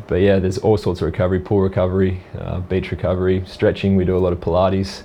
but 0.09 0.16
yeah, 0.16 0.38
there's 0.38 0.59
all 0.59 0.79
sorts 0.79 1.03
of 1.03 1.07
recovery, 1.07 1.38
pool 1.38 1.61
recovery, 1.61 2.23
uh, 2.38 2.61
beach 2.61 2.90
recovery, 2.90 3.44
stretching. 3.47 3.94
We 3.94 4.07
do 4.07 4.16
a 4.16 4.18
lot 4.18 4.33
of 4.33 4.40
Pilates. 4.40 5.03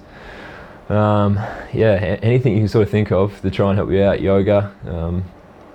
Um, 0.89 1.35
yeah, 1.73 2.17
anything 2.23 2.53
you 2.53 2.59
can 2.59 2.69
sort 2.69 2.83
of 2.83 2.89
think 2.89 3.11
of 3.11 3.39
to 3.41 3.51
try 3.51 3.69
and 3.69 3.77
help 3.77 3.91
you 3.91 4.01
out. 4.01 4.21
Yoga. 4.21 4.73
Um, 4.87 5.25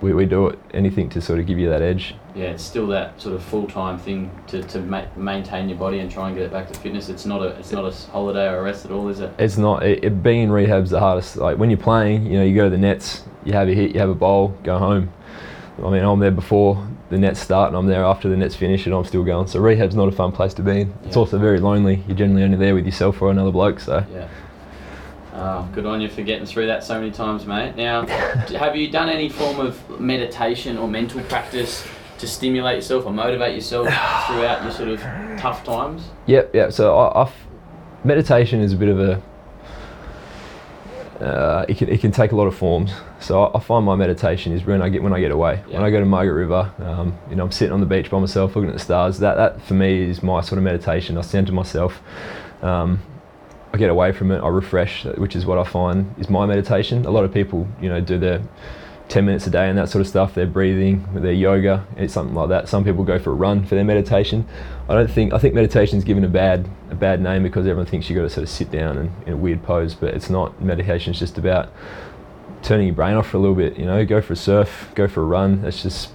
we, 0.01 0.13
we 0.13 0.25
do 0.25 0.47
it. 0.47 0.59
Anything 0.73 1.09
to 1.09 1.21
sort 1.21 1.39
of 1.39 1.45
give 1.45 1.59
you 1.59 1.69
that 1.69 1.81
edge. 1.81 2.15
Yeah, 2.33 2.45
it's 2.45 2.63
still 2.63 2.87
that 2.87 3.21
sort 3.21 3.35
of 3.35 3.43
full 3.43 3.67
time 3.67 3.99
thing 3.99 4.31
to, 4.47 4.63
to 4.63 4.79
ma- 4.79 5.05
maintain 5.15 5.69
your 5.69 5.77
body 5.77 5.99
and 5.99 6.09
try 6.09 6.27
and 6.27 6.37
get 6.37 6.45
it 6.45 6.51
back 6.51 6.71
to 6.71 6.79
fitness. 6.79 7.09
It's 7.09 7.25
not 7.25 7.43
a 7.43 7.49
it's 7.49 7.71
not 7.71 7.85
a 7.85 8.11
holiday 8.11 8.47
or 8.47 8.59
a 8.59 8.63
rest 8.63 8.85
at 8.85 8.91
all, 8.91 9.09
is 9.09 9.19
it? 9.19 9.31
It's 9.37 9.57
not. 9.57 9.83
It, 9.83 10.03
it, 10.03 10.23
being 10.23 10.43
in 10.43 10.51
rehab's 10.51 10.89
the 10.89 10.99
hardest. 10.99 11.35
Like 11.35 11.57
when 11.57 11.69
you're 11.69 11.77
playing, 11.77 12.25
you 12.25 12.39
know, 12.39 12.43
you 12.43 12.55
go 12.55 12.63
to 12.63 12.69
the 12.69 12.77
nets, 12.77 13.23
you 13.43 13.53
have 13.53 13.67
a 13.67 13.73
hit, 13.73 13.93
you 13.93 13.99
have 13.99 14.09
a 14.09 14.15
bowl, 14.15 14.57
go 14.63 14.79
home. 14.79 15.11
I 15.83 15.89
mean, 15.91 16.03
I'm 16.03 16.19
there 16.19 16.31
before 16.31 16.87
the 17.09 17.17
nets 17.17 17.39
start, 17.39 17.69
and 17.69 17.77
I'm 17.77 17.87
there 17.87 18.03
after 18.03 18.29
the 18.29 18.37
nets 18.37 18.55
finish, 18.55 18.85
and 18.85 18.93
I'm 18.95 19.03
still 19.05 19.23
going. 19.23 19.47
So 19.47 19.59
rehab's 19.59 19.95
not 19.95 20.07
a 20.07 20.11
fun 20.11 20.31
place 20.31 20.53
to 20.55 20.61
be 20.61 20.81
in. 20.81 20.93
It's 21.05 21.15
Yeah. 21.15 21.19
also 21.21 21.37
very 21.39 21.59
lonely. 21.59 22.03
You're 22.07 22.15
generally 22.17 22.43
only 22.43 22.57
there 22.57 22.75
with 22.75 22.85
yourself 22.85 23.21
or 23.21 23.31
another 23.31 23.51
bloke. 23.51 23.79
So 23.79 24.03
Yeah. 24.13 24.27
Oh, 25.33 25.67
good 25.73 25.85
on 25.85 26.01
you 26.01 26.09
for 26.09 26.21
getting 26.21 26.45
through 26.45 26.67
that 26.67 26.83
so 26.83 26.95
many 26.99 27.11
times, 27.11 27.45
mate. 27.45 27.75
Now, 27.77 28.05
have 28.05 28.75
you 28.75 28.89
done 28.91 29.09
any 29.09 29.29
form 29.29 29.59
of 29.59 29.99
meditation 29.99 30.77
or 30.77 30.87
mental 30.87 31.21
practice 31.21 31.87
to 32.17 32.27
stimulate 32.27 32.75
yourself 32.75 33.05
or 33.05 33.13
motivate 33.13 33.55
yourself 33.55 33.87
throughout 34.27 34.63
your 34.63 34.71
sort 34.71 34.89
of 34.89 34.99
tough 35.39 35.63
times? 35.63 36.09
Yep, 36.25 36.53
yep. 36.53 36.73
So 36.73 36.93
I, 36.97 37.21
I've, 37.23 37.31
meditation 38.03 38.59
is 38.61 38.73
a 38.73 38.75
bit 38.75 38.89
of 38.89 38.99
a. 38.99 39.21
Uh, 41.21 41.65
it 41.67 41.77
can 41.77 41.89
it 41.89 41.99
can 41.99 42.11
take 42.11 42.31
a 42.31 42.35
lot 42.35 42.47
of 42.47 42.55
forms. 42.55 42.93
So 43.19 43.43
I, 43.43 43.57
I 43.57 43.59
find 43.59 43.85
my 43.85 43.95
meditation 43.95 44.53
is 44.53 44.63
when 44.63 44.81
I 44.81 44.87
get 44.87 45.03
when 45.03 45.11
I 45.11 45.19
get 45.19 45.31
away. 45.31 45.61
Yeah. 45.67 45.77
When 45.77 45.83
I 45.83 45.91
go 45.91 45.99
to 45.99 46.05
Margaret 46.05 46.33
River, 46.33 46.71
um, 46.79 47.17
you 47.29 47.35
know, 47.35 47.43
I'm 47.43 47.51
sitting 47.51 47.73
on 47.73 47.81
the 47.81 47.85
beach 47.85 48.09
by 48.09 48.19
myself, 48.19 48.55
looking 48.55 48.69
at 48.69 48.75
the 48.75 48.83
stars. 48.83 49.19
That 49.19 49.35
that 49.35 49.61
for 49.61 49.73
me 49.73 50.09
is 50.09 50.23
my 50.23 50.41
sort 50.41 50.57
of 50.57 50.63
meditation. 50.63 51.17
I 51.17 51.21
center 51.21 51.51
myself. 51.51 52.01
Um, 52.61 53.01
I 53.73 53.77
get 53.77 53.89
away 53.89 54.11
from 54.13 54.31
it. 54.31 54.39
I 54.39 54.47
refresh, 54.47 55.05
which 55.05 55.35
is 55.35 55.45
what 55.45 55.57
I 55.57 55.63
find 55.63 56.15
is 56.17 56.29
my 56.29 56.45
meditation. 56.45 57.05
A 57.05 57.11
lot 57.11 57.23
of 57.23 57.33
people, 57.33 57.67
you 57.81 57.89
know, 57.89 58.01
do 58.01 58.17
their 58.17 58.41
10 59.09 59.25
minutes 59.25 59.47
a 59.47 59.49
day 59.49 59.67
and 59.67 59.77
that 59.77 59.89
sort 59.89 60.01
of 60.01 60.07
stuff. 60.07 60.35
Their 60.35 60.47
breathing, 60.47 61.05
their 61.13 61.33
yoga, 61.33 61.85
it's 61.97 62.13
something 62.13 62.35
like 62.35 62.49
that. 62.49 62.69
Some 62.69 62.83
people 62.83 63.03
go 63.03 63.19
for 63.19 63.31
a 63.31 63.33
run 63.35 63.65
for 63.65 63.75
their 63.75 63.83
meditation. 63.83 64.47
I 64.87 64.93
don't 64.93 65.09
think 65.09 65.33
I 65.33 65.39
think 65.39 65.53
meditation's 65.53 66.03
given 66.03 66.23
a 66.23 66.29
bad 66.29 66.69
a 66.89 66.95
bad 66.95 67.21
name 67.21 67.43
because 67.43 67.65
everyone 67.65 67.87
thinks 67.87 68.09
you've 68.09 68.17
got 68.17 68.23
to 68.23 68.29
sort 68.29 68.43
of 68.43 68.49
sit 68.49 68.71
down 68.71 68.97
and, 68.97 69.27
in 69.27 69.33
a 69.33 69.37
weird 69.37 69.63
pose, 69.63 69.95
but 69.95 70.13
it's 70.13 70.29
not. 70.29 70.61
Meditation 70.61 71.13
is 71.13 71.19
just 71.19 71.37
about 71.37 71.73
turning 72.61 72.87
your 72.87 72.95
brain 72.95 73.15
off 73.15 73.27
for 73.27 73.37
a 73.37 73.39
little 73.39 73.55
bit. 73.55 73.77
You 73.77 73.85
know, 73.85 74.05
go 74.05 74.21
for 74.21 74.33
a 74.33 74.37
surf, 74.37 74.91
go 74.95 75.07
for 75.07 75.21
a 75.21 75.25
run. 75.25 75.65
It's 75.65 75.81
just, 75.81 76.11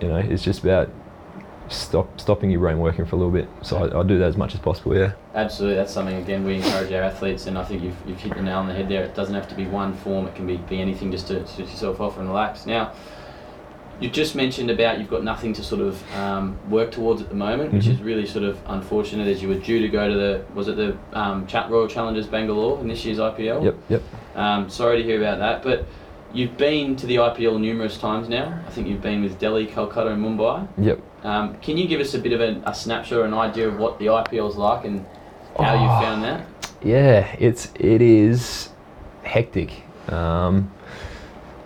you 0.00 0.08
know, 0.08 0.16
it's 0.16 0.42
just 0.42 0.62
about 0.62 0.90
stop 1.70 2.20
stopping 2.20 2.50
your 2.50 2.60
brain 2.60 2.78
working 2.78 3.06
for 3.06 3.16
a 3.16 3.18
little 3.18 3.32
bit. 3.32 3.48
So 3.62 3.78
I, 3.78 4.00
I, 4.00 4.02
do 4.02 4.18
that 4.18 4.26
as 4.26 4.36
much 4.36 4.54
as 4.54 4.60
possible. 4.60 4.96
Yeah. 4.96 5.12
Absolutely, 5.34 5.76
that's 5.76 5.92
something 5.92 6.16
again 6.16 6.44
we 6.44 6.56
encourage 6.56 6.92
our 6.92 7.02
athletes, 7.02 7.46
and 7.46 7.56
I 7.56 7.64
think 7.64 7.82
you've, 7.82 7.96
you've 8.06 8.18
hit 8.18 8.34
the 8.34 8.42
nail 8.42 8.58
on 8.58 8.66
the 8.66 8.74
head 8.74 8.88
there. 8.88 9.04
It 9.04 9.14
doesn't 9.14 9.34
have 9.34 9.48
to 9.48 9.54
be 9.54 9.66
one 9.66 9.94
form; 9.94 10.26
it 10.26 10.34
can 10.34 10.46
be, 10.46 10.56
be 10.56 10.80
anything 10.80 11.10
just 11.10 11.28
to 11.28 11.46
switch 11.46 11.70
yourself 11.70 12.00
off 12.00 12.18
and 12.18 12.28
relax. 12.28 12.66
Now, 12.66 12.92
you 14.00 14.10
just 14.10 14.34
mentioned 14.34 14.70
about 14.70 14.98
you've 14.98 15.10
got 15.10 15.22
nothing 15.22 15.52
to 15.52 15.62
sort 15.62 15.80
of 15.80 16.16
um, 16.16 16.58
work 16.70 16.90
towards 16.90 17.22
at 17.22 17.28
the 17.28 17.34
moment, 17.34 17.72
which 17.72 17.84
mm-hmm. 17.84 17.92
is 17.92 18.00
really 18.00 18.26
sort 18.26 18.44
of 18.44 18.58
unfortunate 18.66 19.28
as 19.28 19.40
you 19.40 19.48
were 19.48 19.58
due 19.58 19.80
to 19.80 19.88
go 19.88 20.08
to 20.08 20.14
the 20.14 20.44
was 20.54 20.68
it 20.68 20.76
the 20.76 20.96
um, 21.12 21.46
Royal 21.68 21.86
Challengers 21.86 22.26
Bangalore 22.26 22.80
in 22.80 22.88
this 22.88 23.04
year's 23.04 23.18
IPL. 23.18 23.64
Yep. 23.64 23.76
Yep. 23.88 24.02
Um, 24.34 24.70
sorry 24.70 24.98
to 24.98 25.04
hear 25.04 25.22
about 25.22 25.38
that, 25.38 25.62
but 25.62 25.86
You've 26.32 26.56
been 26.56 26.94
to 26.96 27.06
the 27.06 27.16
IPL 27.16 27.60
numerous 27.60 27.98
times 27.98 28.28
now. 28.28 28.62
I 28.66 28.70
think 28.70 28.86
you've 28.86 29.02
been 29.02 29.22
with 29.22 29.38
Delhi, 29.38 29.66
Calcutta, 29.66 30.12
and 30.12 30.24
Mumbai. 30.24 30.68
Yep. 30.78 31.00
Um, 31.24 31.56
can 31.58 31.76
you 31.76 31.88
give 31.88 32.00
us 32.00 32.14
a 32.14 32.18
bit 32.18 32.32
of 32.32 32.40
a, 32.40 32.62
a, 32.64 32.74
snapshot 32.74 33.18
or 33.18 33.24
an 33.24 33.34
idea 33.34 33.68
of 33.68 33.78
what 33.78 33.98
the 33.98 34.06
IPL 34.06 34.48
is 34.48 34.56
like 34.56 34.84
and 34.84 35.04
how 35.58 35.74
oh, 35.74 35.82
you 35.82 36.04
found 36.04 36.22
that? 36.24 36.46
Yeah, 36.82 37.34
it's 37.38 37.70
it 37.74 38.00
is 38.00 38.70
hectic. 39.22 39.82
Um, 40.08 40.72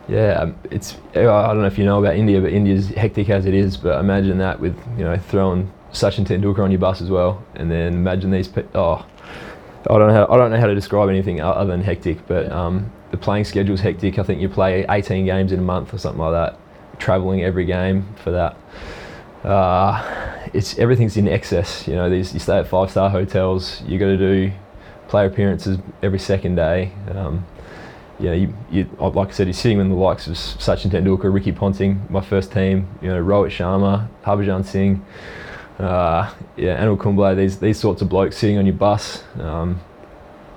yeah, 0.09 0.41
um, 0.41 0.57
it's 0.71 0.97
I 1.11 1.23
don't 1.23 1.61
know 1.61 1.67
if 1.67 1.79
you 1.79 1.85
know 1.85 1.99
about 1.99 2.17
India, 2.17 2.41
but 2.41 2.53
India's 2.53 2.89
hectic 2.89 3.31
as 3.31 3.47
it 3.47 3.55
is. 3.55 3.77
But 3.77 4.01
imagine 4.01 4.39
that 4.39 4.59
with 4.61 4.77
you 4.99 5.05
know 5.05 5.17
throwing 5.17 5.71
Sachin 5.93 6.27
Tendulkar 6.27 6.65
on 6.65 6.71
your 6.71 6.81
bus 6.81 7.01
as 7.01 7.11
well, 7.11 7.45
and 7.55 7.71
then 7.71 7.95
imagine 7.95 8.31
these. 8.31 8.49
Pe- 8.49 8.67
oh, 8.75 9.07
I 9.89 9.99
don't 9.99 10.09
know 10.09 10.15
how 10.15 10.27
I 10.33 10.37
don't 10.37 10.51
know 10.51 10.59
how 10.59 10.67
to 10.67 10.75
describe 10.75 11.09
anything 11.09 11.41
other 11.41 11.71
than 11.71 11.83
hectic. 11.83 12.27
But 12.27 12.51
um, 12.51 12.91
the 13.15 13.23
playing 13.23 13.45
schedule's 13.45 13.81
hectic. 13.81 14.19
I 14.19 14.25
think 14.25 14.41
you 14.41 14.49
play 14.49 14.85
18 14.89 15.25
games 15.25 15.53
in 15.53 15.61
a 15.61 15.63
month 15.63 15.95
or 15.95 15.99
something 15.99 16.21
like 16.21 16.33
that. 16.33 16.59
Traveling 16.99 17.45
every 17.45 17.65
game 17.65 18.13
for 18.17 18.33
that. 18.33 18.57
Uh, 19.49 20.49
it's 20.53 20.79
everything's 20.79 21.17
in 21.17 21.29
excess. 21.29 21.87
You 21.87 21.95
know, 21.95 22.11
these 22.11 22.35
you 22.35 22.41
stay 22.41 22.59
at 22.59 22.67
five 22.67 22.91
star 22.91 23.11
hotels. 23.11 23.83
You 23.87 23.99
got 23.99 24.07
to 24.07 24.17
do 24.17 24.53
player 25.09 25.27
appearances 25.27 25.79
every 26.03 26.19
second 26.19 26.57
day. 26.57 26.91
Um, 27.09 27.47
you 28.19 28.27
know, 28.27 28.33
you, 28.33 28.55
you, 28.71 28.97
like 28.99 29.29
I 29.29 29.31
said, 29.33 29.47
you're 29.47 29.55
sitting 29.55 29.79
with 29.79 29.89
the 29.89 29.95
likes 29.95 30.27
of 30.27 30.35
Sachin 30.35 30.91
Tendulkar, 30.91 31.33
Ricky 31.33 31.53
Ponting, 31.53 32.07
my 32.09 32.21
first 32.21 32.53
team. 32.53 32.89
You 33.03 33.09
know, 33.09 33.23
Rohit 33.23 33.51
Sharma, 33.51 34.09
Harbhajan 34.25 34.65
Singh, 34.65 35.05
uh, 35.79 36.33
yeah, 36.57 36.83
Anil 36.83 36.99
Kumble. 36.99 37.35
These 37.37 37.59
these 37.61 37.79
sorts 37.79 38.03
of 38.03 38.09
blokes 38.09 38.37
sitting 38.37 38.59
on 38.59 38.67
your 38.67 38.77
bus. 38.77 39.23
Um, 39.39 39.81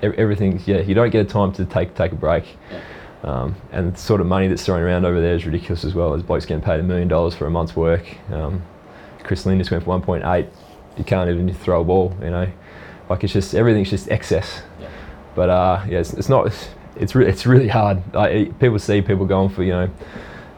everything's 0.02 0.68
yeah. 0.68 0.80
You 0.82 0.96
don't 0.96 1.10
get 1.10 1.26
a 1.26 1.30
time 1.30 1.52
to 1.54 1.66
take 1.66 1.96
take 1.96 2.12
a 2.12 2.16
break. 2.16 2.46
Yeah. 2.72 2.82
Um, 3.24 3.56
and 3.72 3.94
the 3.94 3.98
sort 3.98 4.22
of 4.22 4.28
money 4.28 4.48
that's 4.48 4.64
thrown 4.66 4.82
around 4.82 5.06
over 5.06 5.20
there 5.20 5.34
is 5.34 5.46
ridiculous 5.46 5.84
as 5.84 5.94
well. 5.94 6.12
There's 6.12 6.24
blokes 6.24 6.46
getting 6.46 6.64
paid 6.64 6.80
a 6.80 6.84
million 6.84 7.08
dollars 7.08 7.34
for 7.34 7.48
a 7.48 7.50
month's 7.50 7.76
work. 7.76 8.06
Um, 8.32 8.62
Chris 9.24 9.46
Lynn 9.46 9.58
just 9.58 9.72
went 9.72 9.84
for 9.84 10.00
1.8. 10.00 10.48
You 10.98 11.04
can't 11.04 11.30
even 11.30 11.54
throw 11.54 11.82
a 11.82 11.84
ball, 11.84 12.16
you 12.22 12.30
know. 12.30 12.50
Like 13.10 13.24
it's 13.24 13.34
just 13.34 13.56
everything's 13.56 13.90
just 13.90 14.10
excess. 14.10 14.62
Yeah. 14.80 14.90
But 15.36 15.50
uh, 15.50 15.86
yeah, 15.90 16.00
it's, 16.00 16.14
it's 16.14 16.30
not. 16.30 16.48
It's 16.48 16.70
it's, 16.96 17.16
re- 17.16 17.28
it's 17.28 17.46
really 17.46 17.68
hard. 17.68 18.02
Like, 18.14 18.58
people 18.60 18.80
see 18.80 19.02
people 19.02 19.26
going 19.26 19.50
for 19.50 19.64
you 19.64 19.74
know. 19.74 19.90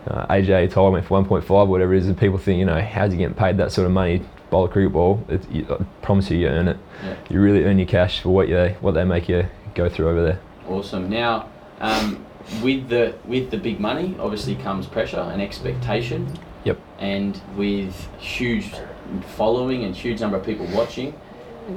Uh, 0.08 0.26
AJ 0.28 0.72
Tyler 0.72 0.92
went 0.92 1.06
for 1.06 1.22
1.5, 1.22 1.68
whatever 1.68 1.94
it 1.94 2.00
is, 2.00 2.08
and 2.08 2.18
people 2.18 2.38
think, 2.38 2.58
you 2.58 2.66
know, 2.66 2.82
how's 2.82 3.12
he 3.12 3.18
getting 3.18 3.36
paid 3.36 3.58
that 3.58 3.72
sort 3.72 3.86
of 3.86 3.92
money 3.92 4.24
bowl 4.50 4.66
a 4.66 4.70
cricket 4.70 4.94
ball, 4.94 5.24
it, 5.28 5.50
you, 5.52 5.66
I 5.70 5.84
promise 6.02 6.30
you, 6.30 6.38
you 6.38 6.48
earn 6.48 6.68
it. 6.68 6.78
Yeah. 7.04 7.16
You 7.30 7.42
really 7.42 7.64
earn 7.64 7.78
your 7.78 7.88
cash 7.88 8.22
for 8.22 8.30
what 8.30 8.48
you 8.48 8.76
what 8.82 8.94
they 8.94 9.04
make 9.04 9.30
you 9.30 9.48
go 9.76 9.90
through 9.90 10.10
over 10.10 10.24
there. 10.24 10.40
Awesome. 10.68 11.10
Now, 11.10 11.50
um, 11.80 12.26
with 12.62 12.90
the 12.90 13.16
with 13.26 13.52
the 13.52 13.58
big 13.58 13.80
money, 13.80 14.16
obviously 14.20 14.56
comes 14.56 14.88
pressure 14.88 15.18
and 15.18 15.42
expectation. 15.42 16.38
Yep. 16.66 16.80
And 17.00 17.42
with 17.56 18.10
huge 18.20 18.72
following 19.36 19.84
and 19.84 19.96
huge 19.96 20.20
number 20.20 20.38
of 20.38 20.46
people 20.46 20.68
watching, 20.74 21.14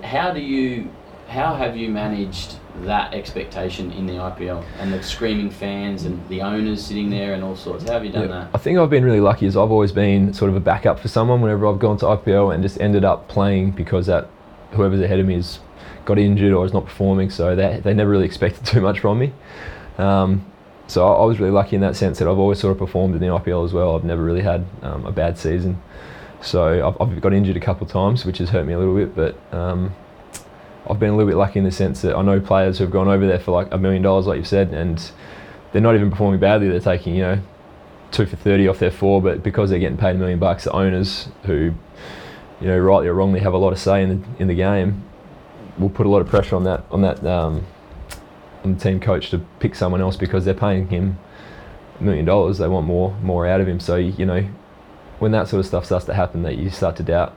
how 0.03 0.33
do 0.33 0.41
you 0.41 0.91
how 1.33 1.55
have 1.55 1.79
you 1.79 1.89
managed 1.89 2.57
that 2.83 3.15
expectation 3.15 3.91
in 3.93 4.07
the 4.07 4.15
IPL 4.15 4.63
and 4.79 4.93
the 4.93 5.03
screaming 5.03 5.51
fans 5.51 6.05
and 6.05 6.29
the 6.29 6.43
owners 6.43 6.85
sitting 6.85 7.09
there 7.09 7.33
and 7.33 7.43
all 7.43 7.57
sorts? 7.57 7.85
How 7.85 7.95
have 7.95 8.05
you 8.05 8.13
done 8.13 8.29
yeah, 8.29 8.41
that? 8.45 8.51
I 8.53 8.59
think 8.59 8.79
I've 8.79 8.91
been 8.91 9.05
really 9.05 9.21
lucky 9.21 9.47
as 9.47 9.57
I've 9.57 9.71
always 9.71 9.93
been 9.93 10.35
sort 10.35 10.51
of 10.51 10.57
a 10.57 10.61
backup 10.61 11.01
for 11.01 11.09
someone 11.09 11.41
whenever 11.41 11.67
I've 11.67 11.79
gone 11.79 11.97
to 11.99 12.05
IPL 12.05 12.55
and 12.55 12.63
just 12.63 12.79
ended 12.81 13.05
up 13.05 13.29
playing 13.29 13.71
because 13.71 14.07
that 14.07 14.29
whoever's 14.73 15.01
ahead 15.01 15.21
of 15.21 15.27
me 15.27 15.35
has 15.35 15.59
got 16.05 16.19
injured 16.19 16.53
or 16.53 16.67
is 16.67 16.75
not 16.75 16.85
performing, 16.85 17.31
so 17.31 17.57
they, 17.57 17.81
they 17.83 17.95
never 17.95 18.11
really 18.11 18.27
expected 18.27 18.67
too 18.67 18.83
much 18.83 19.01
from 19.01 19.19
me. 19.19 19.33
Um, 19.97 20.45
so 20.87 21.07
I, 21.07 21.23
I, 21.23 21.25
was 21.25 21.41
really 21.41 21.53
lucky 21.53 21.77
in 21.77 21.83
that 21.83 21.97
sense 21.97 22.19
that 22.19 22.29
I've 22.29 22.39
always 22.39 22.59
sort 22.59 22.73
of 22.73 22.79
performed 22.79 23.15
in 23.15 23.21
the 23.23 23.29
IPL 23.29 23.65
as 23.65 23.73
well. 23.73 23.97
I've 23.97 24.05
never 24.05 24.23
really 24.23 24.43
had 24.43 24.67
um, 24.83 25.07
a 25.07 25.13
bad 25.13 25.39
season. 25.39 25.81
So 26.43 26.87
I've, 26.87 27.01
I've, 27.01 27.21
got 27.23 27.33
injured 27.33 27.57
a 27.57 27.61
couple 27.61 27.87
of 27.87 27.93
times, 27.93 28.27
which 28.27 28.39
has 28.39 28.51
hurt 28.51 28.67
me 28.67 28.75
a 28.75 28.79
little 28.79 28.97
bit, 28.97 29.15
but 29.15 29.57
um, 29.57 29.95
I've 30.89 30.99
been 30.99 31.11
a 31.11 31.17
little 31.17 31.31
bit 31.31 31.37
lucky 31.37 31.59
in 31.59 31.65
the 31.65 31.71
sense 31.71 32.03
that 32.03 32.17
I 32.17 32.23
know 32.23 32.41
players 32.41 32.79
who 32.79 32.85
have 32.85 32.93
gone 32.93 33.09
over 33.09 33.27
there 33.27 33.39
for 33.39 33.53
like 33.53 33.69
a 33.71 33.79
million 33.79 34.03
dollars, 34.03 34.27
like 34.27 34.37
you've 34.37 34.49
said, 34.49 34.73
and 34.73 35.13
they're 35.73 35.83
not 35.83 35.95
even 35.95 36.11
performing 36.11 36.41
badly. 36.41 36.69
They're 36.69 36.81
taking, 36.81 37.15
you 37.15 37.23
know, 37.23 37.41
two 38.11 38.27
for 38.27 38.37
30 38.37 38.69
off 38.69 38.79
their 38.79 38.91
four, 38.91 39.23
but 39.23 39.43
because 39.43 39.71
they're 39.71 39.79
getting 39.79 39.97
paid 39.97 40.17
a 40.17 40.19
million 40.19 40.39
bucks, 40.39 40.65
the 40.65 40.73
owners 40.73 41.29
who, 41.45 41.73
you 42.61 42.67
know, 42.67 42.79
rightly 42.79 43.09
or 43.09 43.15
wrongly 43.15 43.41
have 43.41 43.55
a 43.55 43.59
lot 43.59 43.73
of 43.73 43.79
say 43.79 44.03
in 44.03 44.09
the, 44.09 44.29
in 44.39 44.49
the 44.49 44.55
game, 44.55 45.05
will 45.79 45.89
put 45.89 46.05
a 46.05 46.09
lot 46.09 46.21
of 46.21 46.29
pressure 46.29 46.57
on 46.57 46.65
that, 46.65 46.85
on 46.91 47.01
that, 47.03 47.25
um, 47.25 47.65
on 48.65 48.75
the 48.75 48.81
team 48.81 49.01
coach 49.01 49.31
to 49.31 49.39
pick 49.61 49.75
someone 49.75 50.01
else 50.01 50.17
because 50.17 50.45
they're 50.45 50.53
paying 50.53 50.89
him 50.89 51.19
a 52.01 52.03
million 52.03 52.25
dollars. 52.25 52.59
They 52.59 52.69
want 52.69 52.87
more, 52.87 53.17
more 53.23 53.47
out 53.47 53.61
of 53.61 53.69
him. 53.69 53.81
So, 53.81 53.97
you 53.97 54.27
know, 54.27 54.47
when 55.19 55.33
that 55.33 55.49
sort 55.49 55.61
of 55.61 55.67
stuff 55.67 55.87
starts 55.87 56.05
to 56.07 56.15
happen, 56.15 56.43
that 56.43 56.59
you 56.59 56.71
start 56.71 56.97
to 56.97 57.03
doubt 57.03 57.37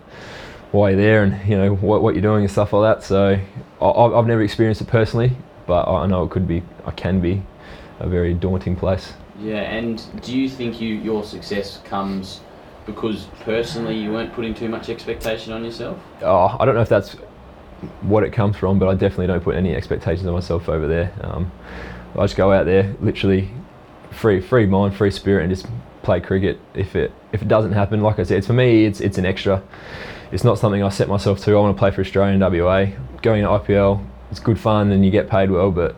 why 0.76 0.90
you're 0.90 1.00
there 1.00 1.24
and 1.24 1.50
you 1.50 1.58
know 1.58 1.74
what, 1.76 2.04
what 2.04 2.14
you're 2.14 2.22
doing 2.22 2.44
and 2.44 2.52
stuff 2.52 2.74
like 2.74 2.98
that. 2.98 3.04
So 3.04 3.40
I, 3.82 4.16
have 4.16 4.28
never 4.28 4.42
experienced 4.42 4.82
it 4.82 4.88
personally, 4.88 5.32
but 5.66 5.88
I 5.88 6.06
know 6.06 6.24
it 6.24 6.32
could 6.32 6.48
be, 6.48 6.64
I 6.86 6.92
can 6.92 7.22
be, 7.22 7.42
a 8.00 8.08
very 8.08 8.34
daunting 8.34 8.76
place. 8.76 9.14
Yeah, 9.40 9.62
and 9.62 10.04
do 10.22 10.38
you 10.38 10.50
think 10.50 10.80
you 10.80 10.96
your 10.96 11.24
success 11.24 11.80
comes 11.84 12.42
because 12.86 13.26
personally 13.42 13.98
you 13.98 14.12
weren't 14.12 14.34
putting 14.34 14.54
too 14.54 14.70
much 14.70 14.90
expectation 14.90 15.54
on 15.54 15.64
yourself? 15.64 15.98
Oh, 16.22 16.56
I 16.60 16.66
don't 16.66 16.76
know 16.76 16.82
if 16.82 16.90
that's 16.90 17.14
what 18.02 18.24
it 18.24 18.32
comes 18.32 18.56
from, 18.56 18.80
but 18.80 18.88
I 18.88 18.94
definitely 18.94 19.28
don't 19.28 19.44
put 19.44 19.56
any 19.56 19.76
expectations 19.76 20.28
on 20.28 20.34
myself 20.34 20.70
over 20.70 20.88
there. 20.88 21.14
Um, 21.22 21.52
I 22.18 22.24
just 22.24 22.38
go 22.38 22.52
out 22.52 22.66
there, 22.66 22.96
literally 23.02 23.50
free, 24.12 24.40
free 24.40 24.66
mind, 24.66 24.96
free 24.96 25.12
spirit, 25.12 25.44
and 25.44 25.54
just 25.54 25.68
play 26.04 26.22
cricket. 26.22 26.60
If 26.74 26.96
it 26.96 27.12
if 27.34 27.42
it 27.42 27.48
doesn't 27.48 27.74
happen, 27.74 28.02
like 28.02 28.20
I 28.20 28.24
said, 28.24 28.38
it's 28.38 28.48
for 28.48 28.54
me, 28.54 28.86
it's 28.86 29.02
it's 29.02 29.18
an 29.18 29.26
extra 29.26 29.62
it's 30.32 30.44
not 30.44 30.58
something 30.58 30.84
I 30.84 30.90
set 30.90 31.08
myself 31.08 31.40
to. 31.46 31.52
I 31.52 31.60
want 31.60 31.76
to 31.76 31.80
play 31.80 31.92
for 31.92 32.02
Australia 32.02 32.34
and 32.34 32.42
WA. 32.42 32.88
Going 33.22 33.44
to 33.44 33.50
IPL, 33.50 34.06
it's 34.32 34.40
good 34.40 34.60
fun 34.60 34.92
and 34.92 35.06
you 35.06 35.12
get 35.12 35.30
paid 35.30 35.52
well, 35.52 35.72
but 35.72 35.96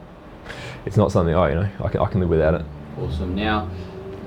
it's 0.86 0.98
not 0.98 1.12
something 1.12 1.36
I 1.36 1.50
you 1.50 1.56
know 1.56 1.70
I 1.84 1.90
can, 1.90 2.02
I 2.02 2.06
can 2.08 2.20
live 2.20 2.30
without 2.30 2.54
it. 2.56 2.66
Awesome. 3.00 3.36
Now, 3.36 3.70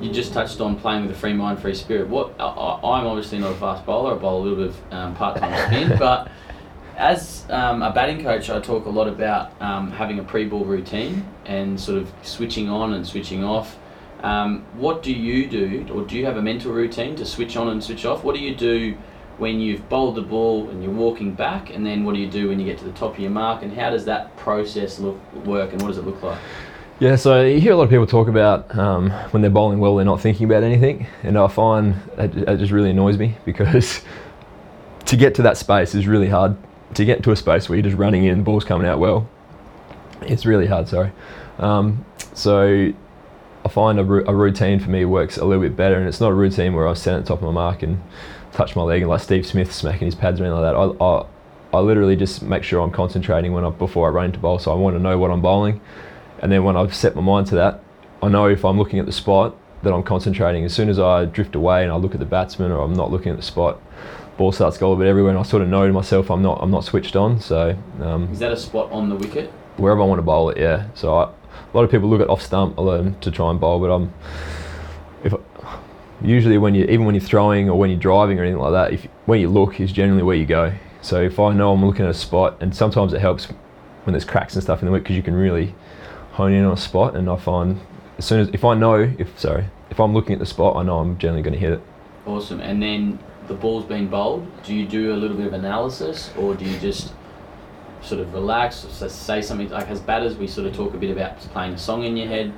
you 0.01 0.13
just 0.13 0.33
touched 0.33 0.61
on 0.61 0.77
playing 0.77 1.03
with 1.07 1.17
a 1.17 1.19
free 1.19 1.33
mind, 1.33 1.61
free 1.61 1.75
spirit. 1.75 2.09
What 2.09 2.35
I, 2.41 3.01
am 3.01 3.07
obviously 3.07 3.39
not 3.39 3.53
a 3.53 3.57
fast 3.57 3.85
bowler. 3.85 4.15
I 4.15 4.19
bowl 4.19 4.41
a 4.41 4.43
little 4.43 4.59
bit 4.59 4.69
of 4.69 4.93
um, 4.93 5.15
part-time 5.15 5.67
spin, 5.73 5.99
but 5.99 6.31
as 6.97 7.47
um, 7.51 7.83
a 7.83 7.93
batting 7.93 8.23
coach, 8.23 8.51
I 8.51 8.61
talk 8.61 8.87
a 8.87 8.91
lot 8.91 9.09
about 9.09 9.61
um, 9.61 9.91
having 9.91 10.19
a 10.19 10.23
pre-ball 10.23 10.65
routine 10.65 11.27
and 11.47 11.79
sort 11.79 11.99
of 11.99 12.13
switching 12.23 12.69
on 12.69 12.93
and 12.95 13.07
switching 13.07 13.43
off. 13.43 13.79
Um, 14.23 14.67
what 14.75 15.03
do 15.03 15.13
you 15.13 15.49
do, 15.49 15.87
or 15.93 16.03
do 16.03 16.17
you 16.17 16.27
have 16.27 16.37
a 16.37 16.43
mental 16.43 16.73
routine 16.73 17.17
to 17.17 17.25
switch 17.25 17.57
on 17.57 17.69
and 17.69 17.83
switch 17.83 18.05
off? 18.05 18.23
What 18.23 18.35
do 18.35 18.41
you 18.41 18.55
do 18.55 18.97
when 19.41 19.59
you've 19.59 19.89
bowled 19.89 20.17
the 20.17 20.23
ball 20.23 20.69
and 20.69 20.83
you're 20.83 20.93
walking 20.93 21.35
back, 21.35 21.71
and 21.71 21.85
then 21.85 22.05
what 22.05 22.15
do 22.15 22.21
you 22.21 22.31
do 22.31 22.49
when 22.49 22.61
you 22.61 22.67
get 22.67 22.79
to 22.79 22.85
the 22.85 22.93
top 22.93 23.15
of 23.15 23.19
your 23.19 23.31
mark, 23.31 23.63
and 23.63 23.73
how 23.73 23.91
does 23.91 24.05
that 24.05 24.37
process 24.37 24.99
look 24.99 25.19
work, 25.47 25.73
and 25.73 25.81
what 25.81 25.89
does 25.89 25.99
it 25.99 26.05
look 26.05 26.23
like? 26.23 26.39
Yeah, 27.01 27.17
so 27.17 27.43
you 27.43 27.59
hear 27.59 27.73
a 27.73 27.77
lot 27.77 27.85
of 27.85 27.91
people 27.91 28.07
talk 28.07 28.29
about 28.29 28.77
um, 28.79 29.11
when 29.31 29.41
they're 29.41 29.51
bowling 29.51 29.79
well, 29.79 29.97
they're 29.97 30.05
not 30.05 30.21
thinking 30.21 30.45
about 30.45 30.63
anything, 30.63 31.07
and 31.23 31.39
I 31.39 31.49
find 31.49 31.97
it 32.19 32.59
just 32.59 32.71
really 32.71 32.91
annoys 32.91 33.17
me 33.17 33.35
because 33.47 34.03
to 35.07 35.17
get 35.17 35.35
to 35.37 35.43
that 35.43 35.57
space 35.57 35.95
is 35.95 36.07
really 36.07 36.29
hard. 36.29 36.57
To 36.95 37.05
get 37.05 37.23
to 37.23 37.31
a 37.31 37.37
space 37.37 37.69
where 37.69 37.77
you're 37.79 37.85
just 37.85 37.97
running 37.97 38.25
in, 38.25 38.43
ball's 38.43 38.65
coming 38.65 38.87
out 38.87 38.99
well, 38.99 39.29
it's 40.21 40.45
really 40.45 40.67
hard. 40.67 40.89
Sorry. 40.89 41.13
Um, 41.59 42.05
so 42.35 42.93
I 43.65 43.69
find 43.69 43.99
a, 43.99 44.03
a, 44.03 44.35
routine 44.35 44.81
for 44.81 44.91
me 44.91 45.05
works 45.05 45.37
a 45.37 45.45
little 45.45 45.63
bit 45.63 45.77
better, 45.77 45.97
and 45.97 46.07
it's 46.07 46.21
not 46.21 46.31
a 46.31 46.35
routine 46.35 46.75
where 46.75 46.87
I 46.87 46.95
stand 46.95 47.19
at 47.19 47.25
the 47.25 47.29
top 47.29 47.39
of 47.39 47.45
my 47.45 47.53
mark 47.53 47.83
and 47.83 48.03
touch 48.53 48.77
my 48.77 48.83
leg 48.83 49.03
and 49.03 49.11
like 49.11 49.21
Steve 49.21 49.47
Smith 49.47 49.73
smacking 49.73 50.07
his 50.07 50.15
pads 50.15 50.41
around 50.41 50.61
like 50.61 50.73
that. 50.73 50.77
I, 50.77 51.05
I, 51.05 51.27
I 51.73 51.81
literally 51.81 52.17
just 52.17 52.43
make 52.43 52.63
sure 52.65 52.81
I'm 52.81 52.91
concentrating 52.91 53.53
when 53.53 53.65
I 53.65 53.71
before 53.71 54.09
I 54.09 54.11
run 54.11 54.27
into 54.27 54.39
bowl. 54.39 54.59
So 54.59 54.73
I 54.73 54.75
want 54.75 54.97
to 54.97 55.01
know 55.01 55.19
what 55.19 55.31
I'm 55.31 55.41
bowling, 55.41 55.81
and 56.41 56.51
then 56.51 56.65
when 56.65 56.77
I've 56.77 56.95
set 56.95 57.15
my 57.15 57.23
mind 57.23 57.47
to 57.49 57.55
that, 57.57 57.83
I 58.23 58.29
know 58.29 58.47
if 58.47 58.65
I'm 58.65 58.79
looking 58.79 58.99
at 58.99 59.07
the 59.07 59.13
spot 59.13 59.57
that 59.83 59.93
I'm 59.95 60.03
concentrating. 60.03 60.65
As 60.65 60.75
soon 60.75 60.89
as 60.89 60.99
I 60.99 61.25
drift 61.25 61.55
away 61.55 61.83
and 61.83 61.91
I 61.93 61.97
look 61.97 62.13
at 62.13 62.21
the 62.21 62.27
batsman 62.27 62.71
or 62.71 62.83
I'm 62.83 62.93
not 62.93 63.11
looking 63.11 63.31
at 63.33 63.37
the 63.39 63.43
spot, 63.43 63.81
ball 64.37 64.53
starts 64.53 64.77
to 64.77 64.81
go 64.81 64.93
a 64.93 64.97
bit 64.97 65.07
everywhere, 65.07 65.31
and 65.31 65.39
I 65.39 65.43
sort 65.43 65.63
of 65.63 65.69
know 65.69 65.87
to 65.87 65.93
myself 65.93 66.31
I'm 66.31 66.43
not 66.43 66.59
I'm 66.63 66.71
not 66.71 66.85
switched 66.85 67.17
on. 67.17 67.41
So 67.41 67.77
um, 68.01 68.29
Is 68.33 68.41
that 68.41 68.53
a 68.53 68.57
spot 68.57 68.91
on 68.91 69.09
the 69.09 69.17
wicket? 69.17 69.51
wherever 69.77 70.03
I 70.03 70.05
want 70.05 70.19
to 70.19 70.23
bowl 70.23 70.51
it, 70.51 70.59
yeah. 70.59 70.89
So 70.95 71.15
I, 71.15 71.23
a 71.25 71.73
lot 71.73 71.85
of 71.85 71.91
people 71.91 72.11
look 72.11 72.21
at 72.21 72.29
off 72.29 72.43
stump 72.43 72.77
alone 72.77 73.17
to 73.23 73.31
try 73.31 73.51
and 73.51 73.59
bowl, 73.59 73.81
but 73.81 73.91
I'm 73.91 74.13
if 75.25 75.33
usually 76.23 76.59
when 76.59 76.75
you 76.75 76.85
even 76.85 77.05
when 77.05 77.15
you're 77.15 77.25
throwing 77.25 77.69
or 77.69 77.79
when 77.79 77.91
you're 77.91 77.99
driving 77.99 78.39
or 78.39 78.43
anything 78.43 78.61
like 78.61 78.73
that, 78.73 78.93
if 78.93 79.05
where 79.27 79.39
you 79.39 79.49
look 79.49 79.81
is 79.81 79.93
generally 79.93 80.23
where 80.23 80.37
you 80.37 80.47
go. 80.47 80.73
So 81.03 81.21
if 81.21 81.39
I 81.39 81.53
know 81.53 81.73
I'm 81.73 81.85
looking 81.85 82.05
at 82.05 82.11
a 82.11 82.15
spot, 82.15 82.59
and 82.61 82.75
sometimes 82.75 83.13
it 83.13 83.21
helps 83.21 83.47
when 84.05 84.13
there's 84.13 84.25
cracks 84.25 84.55
and 84.55 84.63
stuff 84.63 84.81
in 84.81 84.87
the 84.87 84.93
wicket 84.93 85.05
because 85.05 85.17
you 85.17 85.23
can 85.23 85.35
really 85.35 85.75
hone 86.33 86.53
in 86.53 86.65
on 86.65 86.73
a 86.73 86.77
spot, 86.77 87.17
and 87.17 87.29
I 87.29 87.37
find 87.37 87.81
as 88.19 88.25
soon 88.25 88.41
as 88.41 88.49
if 88.49 88.65
I 88.65 88.75
know 88.75 89.15
if 89.19 89.39
sorry 89.39 89.67
if 89.91 89.99
I'm 89.99 90.15
looking 90.15 90.35
at 90.35 90.39
the 90.39 90.47
spot, 90.47 90.77
I 90.77 90.83
know 90.83 90.99
I'm 90.99 91.19
generally 91.19 91.43
going 91.43 91.55
to 91.55 91.59
hit 91.59 91.73
it. 91.73 91.83
Awesome. 92.27 92.61
And 92.61 92.83
then 92.83 93.19
the 93.49 93.55
ball's 93.55 93.85
been 93.85 94.09
bowled. 94.09 94.47
Do 94.63 94.75
you 94.75 94.87
do 94.87 95.13
a 95.13 95.17
little 95.17 95.37
bit 95.37 95.47
of 95.47 95.53
analysis, 95.53 96.31
or 96.37 96.55
do 96.55 96.65
you 96.65 96.79
just 96.79 97.13
sort 98.03 98.21
of 98.21 98.33
relax, 98.33 98.77
say 98.77 99.43
something 99.43 99.69
like 99.69 99.89
as 99.89 100.01
batters 100.01 100.37
we 100.37 100.47
sort 100.47 100.67
of 100.67 100.75
talk 100.75 100.95
a 100.95 100.97
bit 100.97 101.11
about 101.11 101.39
playing 101.39 101.75
a 101.75 101.79
song 101.79 102.05
in 102.05 102.17
your 102.17 102.29
head 102.29 102.53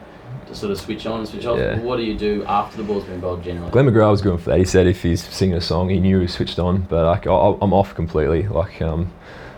to 0.52 0.58
sort 0.58 0.72
of 0.72 0.78
switch 0.78 1.06
on 1.06 1.20
and 1.20 1.28
switch 1.28 1.46
off. 1.46 1.58
Yeah. 1.58 1.78
What 1.80 1.96
do 1.96 2.02
you 2.02 2.16
do 2.16 2.44
after 2.44 2.76
the 2.76 2.84
ball's 2.84 3.04
been 3.04 3.20
bowled 3.20 3.42
generally? 3.42 3.70
Glenn 3.70 3.86
McGrath 3.86 4.10
was 4.10 4.22
good 4.22 4.40
for 4.40 4.50
that. 4.50 4.58
He 4.58 4.64
said 4.64 4.86
if 4.86 5.02
he's 5.02 5.22
singing 5.22 5.56
a 5.56 5.60
song, 5.60 5.88
he 5.88 6.00
knew 6.00 6.18
he 6.18 6.22
was 6.22 6.34
switched 6.34 6.58
on. 6.58 6.82
But 6.82 7.06
like, 7.06 7.26
I, 7.26 7.56
I'm 7.60 7.72
off 7.72 7.94
completely. 7.94 8.46
Like 8.48 8.80
um, 8.82 9.12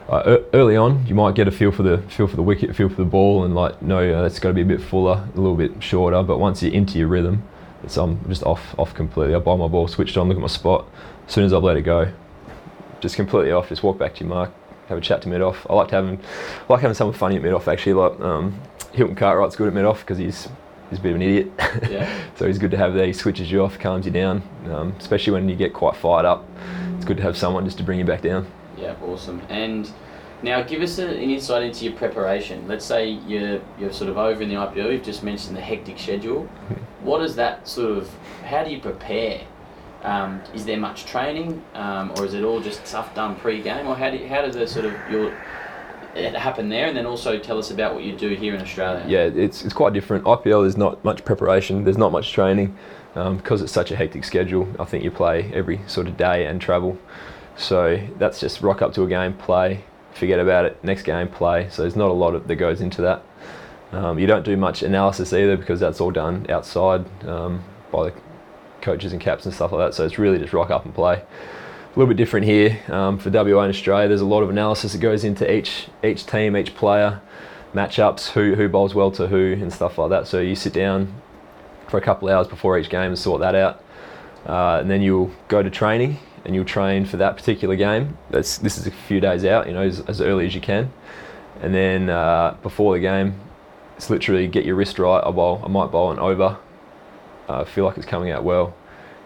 uh, 0.09 0.39
early 0.53 0.77
on, 0.77 1.07
you 1.07 1.15
might 1.15 1.35
get 1.35 1.49
a 1.49 1.51
feel 1.51 1.73
for 1.73 1.83
the 1.83 1.99
feel 2.09 2.27
for 2.27 2.37
the 2.37 2.43
wicket, 2.43 2.75
feel 2.77 2.89
for 2.89 2.97
the 2.97 3.05
ball, 3.05 3.45
and 3.45 3.55
like 3.55 3.81
no, 3.81 3.99
uh, 3.99 4.25
it's 4.25 4.39
got 4.39 4.49
to 4.49 4.55
be 4.55 4.63
a 4.63 4.67
bit 4.67 4.81
fuller, 4.81 5.27
a 5.35 5.37
little 5.37 5.57
bit 5.57 5.83
shorter. 5.83 6.23
But 6.23 6.39
once 6.39 6.63
you're 6.63 6.73
into 6.73 6.99
your 6.99 7.09
rhythm, 7.09 7.43
it's 7.83 7.97
I'm 7.97 8.27
just 8.29 8.43
off 8.43 8.79
off 8.79 8.95
completely. 8.95 9.35
I 9.35 9.39
buy 9.39 9.57
my 9.57 9.69
ball, 9.69 9.89
switched 9.89 10.17
on, 10.17 10.29
look 10.29 10.37
at 10.37 10.41
my 10.41 10.47
spot. 10.47 10.87
As 11.27 11.33
soon 11.33 11.45
as 11.45 11.53
I've 11.53 11.63
let 11.63 11.77
it 11.77 11.83
go, 11.83 12.13
just 13.01 13.17
completely 13.17 13.53
off. 13.53 13.71
Just 13.71 13.83
walk 13.83 13.99
back 13.99 14.15
to 14.17 14.21
your 14.21 14.29
mark, 14.29 14.53
have 14.89 14.99
a 14.99 15.01
chat 15.01 15.23
to 15.23 15.29
mid 15.29 15.41
off. 15.41 15.67
I 15.71 15.75
like 15.75 15.89
to 15.89 15.95
having 15.95 16.21
I 16.69 16.73
like 16.73 16.83
having 16.83 16.95
someone 16.95 17.17
funny 17.17 17.37
at 17.37 17.43
mid 17.43 17.55
off 17.55 17.67
actually. 17.67 17.95
Like 17.95 18.21
um, 18.21 18.61
Hilton 18.93 19.17
Cartwright's 19.17 19.57
good 19.57 19.69
at 19.69 19.75
mid 19.75 19.87
off 19.87 20.01
because 20.01 20.19
he's 20.19 20.49
he's 20.91 20.99
a 20.99 21.03
bit 21.03 21.11
of 21.11 21.17
an 21.17 21.23
idiot. 21.23 21.53
Yeah. 21.91 22.11
so 22.37 22.47
he's 22.47 22.59
good 22.59 22.71
to 22.73 22.77
have 22.77 22.95
there. 22.95 23.07
He 23.07 23.13
switches 23.13 23.51
you 23.51 23.63
off, 23.63 23.79
calms 23.79 24.07
you 24.07 24.13
down, 24.13 24.43
um, 24.67 24.95
especially 24.99 25.33
when 25.33 25.49
you 25.49 25.57
get 25.57 25.73
quite 25.73 25.97
fired 25.97 26.25
up. 26.25 26.47
It's 26.97 27.05
good 27.05 27.17
to 27.19 27.23
have 27.23 27.37
someone 27.37 27.65
just 27.65 27.79
to 27.79 27.85
bring 27.85 27.99
you 27.99 28.05
back 28.05 28.23
down. 28.23 28.47
Yeah, 28.79 28.97
awesome. 29.03 29.43
And 29.49 29.91
now 30.43 30.63
give 30.63 30.83
us 30.83 30.99
an 30.99 31.15
insight 31.15 31.63
into 31.63 31.85
your 31.85 31.95
preparation. 31.95 32.67
Let's 32.69 32.85
say 32.85 33.09
you're 33.09 33.61
you're 33.79 33.93
sort 33.93 34.11
of 34.11 34.19
over 34.19 34.43
in 34.43 34.49
the 34.49 34.57
IPL. 34.57 34.93
You've 34.93 35.03
just 35.03 35.23
mentioned 35.23 35.57
the 35.57 35.61
hectic 35.61 35.99
schedule. 35.99 36.45
What 37.03 37.23
is 37.23 37.35
that 37.37 37.67
sort 37.67 37.99
of? 37.99 38.11
How 38.45 38.65
do 38.65 38.71
you 38.71 38.81
prepare? 38.81 39.43
Um, 40.03 40.43
is 40.53 40.67
there 40.67 40.77
much 40.77 41.07
training, 41.07 41.65
um, 41.73 42.13
or 42.19 42.27
is 42.27 42.35
it 42.35 42.45
all 42.45 42.61
just 42.61 42.87
stuff 42.87 43.15
done 43.15 43.37
pre-game, 43.37 43.87
or 43.87 43.97
how 43.97 44.11
do 44.11 44.19
you, 44.19 44.29
how 44.29 44.43
does 44.43 44.55
the 44.55 44.67
sort 44.67 44.85
of 44.85 44.93
your 45.11 45.35
it 46.17 46.35
happen 46.35 46.69
there? 46.69 46.87
And 46.87 46.97
then 46.97 47.07
also 47.07 47.39
tell 47.39 47.59
us 47.59 47.71
about 47.71 47.95
what 47.95 48.05
you 48.05 48.17
do 48.17 48.31
here 48.35 48.55
in 48.55 48.61
Australia. 48.61 49.05
Yeah, 49.07 49.25
it's, 49.25 49.65
it's 49.65 49.75
quite 49.75 49.93
different. 49.93 50.25
IPL, 50.25 50.63
there's 50.63 50.77
not 50.77 51.05
much 51.05 51.25
preparation, 51.25 51.85
there's 51.85 51.99
not 51.99 52.13
much 52.13 52.33
training 52.33 52.77
um, 53.15 53.37
because 53.37 53.63
it's 53.63 53.73
such 53.73 53.91
a 53.91 53.97
hectic 53.97 54.25
schedule. 54.25 54.69
I 54.79 54.85
think 54.85 55.05
you 55.05 55.11
play 55.11 55.51
every 55.53 55.81
sort 55.87 56.07
of 56.09 56.17
day 56.17 56.47
and 56.47 56.61
travel. 56.61 56.99
So 57.57 58.01
that's 58.19 58.41
just 58.41 58.61
rock 58.63 58.83
up 58.83 58.93
to 58.95 59.03
a 59.05 59.09
game, 59.09 59.35
play, 59.35 59.85
forget 60.13 60.39
about 60.39 60.65
it, 60.65 60.83
next 60.83 61.03
game, 61.03 61.29
play. 61.29 61.69
So 61.71 61.83
there's 61.83 61.97
not 61.97 62.11
a 62.11 62.15
lot 62.15 62.35
of, 62.35 62.49
that 62.49 62.57
goes 62.57 62.81
into 62.81 63.03
that. 63.03 63.23
Um, 63.93 64.19
you 64.19 64.27
don't 64.27 64.45
do 64.45 64.57
much 64.57 64.83
analysis 64.83 65.33
either 65.33 65.57
because 65.57 65.79
that's 65.79 66.01
all 66.01 66.11
done 66.11 66.47
outside 66.49 67.05
um, 67.27 67.63
by 67.93 68.11
the 68.11 68.17
coaches 68.81 69.13
and 69.13 69.21
caps 69.21 69.45
and 69.47 69.55
stuff 69.55 69.71
like 69.71 69.87
that. 69.87 69.95
So 69.95 70.05
it's 70.05 70.19
really 70.19 70.39
just 70.39 70.53
rock 70.53 70.71
up 70.71 70.85
and 70.85 70.95
play. 70.95 71.23
A 71.95 71.97
little 71.97 72.13
bit 72.13 72.17
different 72.17 72.45
here 72.45 72.83
um, 72.89 73.19
for 73.21 73.31
WA 73.31 73.61
and 73.61 73.71
Australia. 73.71 74.09
There's 74.09 74.21
a 74.21 74.27
lot 74.27 74.43
of 74.43 74.51
analysis 74.51 74.95
that 74.95 74.99
goes 74.99 75.23
into 75.23 75.49
each 75.49 75.87
each 76.03 76.27
team, 76.27 76.57
each 76.57 76.75
player, 76.75 77.21
matchups, 77.73 78.31
who 78.31 78.57
who 78.57 78.69
bowls 78.69 78.97
well 78.97 79.13
to 79.13 79.29
who, 79.29 79.53
and 79.53 79.73
stuff 79.73 79.97
like 79.97 80.11
that. 80.11 80.27
So 80.27 80.41
you 80.41 80.57
sit 80.57 80.73
down 80.73 81.15
for 81.87 81.97
a 81.97 82.01
couple 82.01 82.29
hours 82.29 82.49
before 82.49 82.77
each 82.81 82.89
game 82.91 83.11
and 83.11 83.19
sort 83.19 83.43
that 83.43 83.55
out, 83.55 83.85
uh, 84.45 84.81
and 84.81 84.91
then 84.91 85.03
you'll 85.03 85.31
go 85.47 85.63
to 85.63 85.71
training 85.71 86.19
and 86.45 86.53
you'll 86.57 86.65
train 86.65 87.07
for 87.07 87.17
that 87.19 87.37
particular 87.37 87.77
game. 87.77 88.19
That's 88.29 88.59
this 88.59 88.77
is 88.77 88.89
a 88.89 88.91
few 88.91 89.21
days 89.21 89.45
out, 89.45 89.69
you 89.69 89.73
know, 89.73 89.83
as, 89.83 90.01
as 90.01 90.21
early 90.21 90.47
as 90.47 90.55
you 90.57 90.61
can, 90.61 90.93
and 91.61 91.73
then 91.73 92.11
uh, 92.11 92.57
before 92.61 92.95
the 92.95 93.01
game, 93.01 93.39
it's 93.97 94.11
literally 94.11 94.49
get 94.49 94.65
your 94.65 94.75
wrist 94.75 94.99
right. 94.99 95.23
I 95.25 95.31
bowl, 95.31 95.63
I 95.65 95.69
might 95.69 95.93
bowl 95.93 96.11
an 96.11 96.19
over. 96.19 96.59
Uh, 97.49 97.65
feel 97.65 97.85
like 97.85 97.97
it's 97.97 98.07
coming 98.07 98.33
out 98.33 98.43
well. 98.43 98.75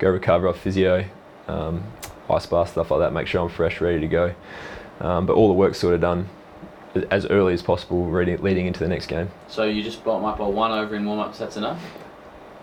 Go 0.00 0.10
recover 0.10 0.52
physio, 0.52 1.06
um, 1.46 1.82
ice 2.30 2.46
bath, 2.46 2.70
stuff 2.70 2.90
like 2.90 3.00
that. 3.00 3.12
Make 3.12 3.26
sure 3.26 3.42
I'm 3.42 3.48
fresh, 3.48 3.80
ready 3.80 4.00
to 4.00 4.06
go. 4.08 4.34
Um, 5.00 5.26
but 5.26 5.34
all 5.34 5.48
the 5.48 5.54
work's 5.54 5.78
sort 5.78 5.94
of 5.94 6.00
done 6.00 6.28
as 7.10 7.26
early 7.26 7.52
as 7.52 7.62
possible, 7.62 8.10
leading 8.10 8.66
into 8.66 8.80
the 8.80 8.88
next 8.88 9.06
game. 9.06 9.30
So 9.46 9.64
you 9.64 9.82
just 9.82 10.02
bowl, 10.04 10.24
up 10.26 10.38
bowl 10.38 10.52
one 10.52 10.72
over 10.72 10.96
in 10.96 11.04
warm-ups. 11.04 11.38
That's 11.38 11.56
enough. 11.56 11.80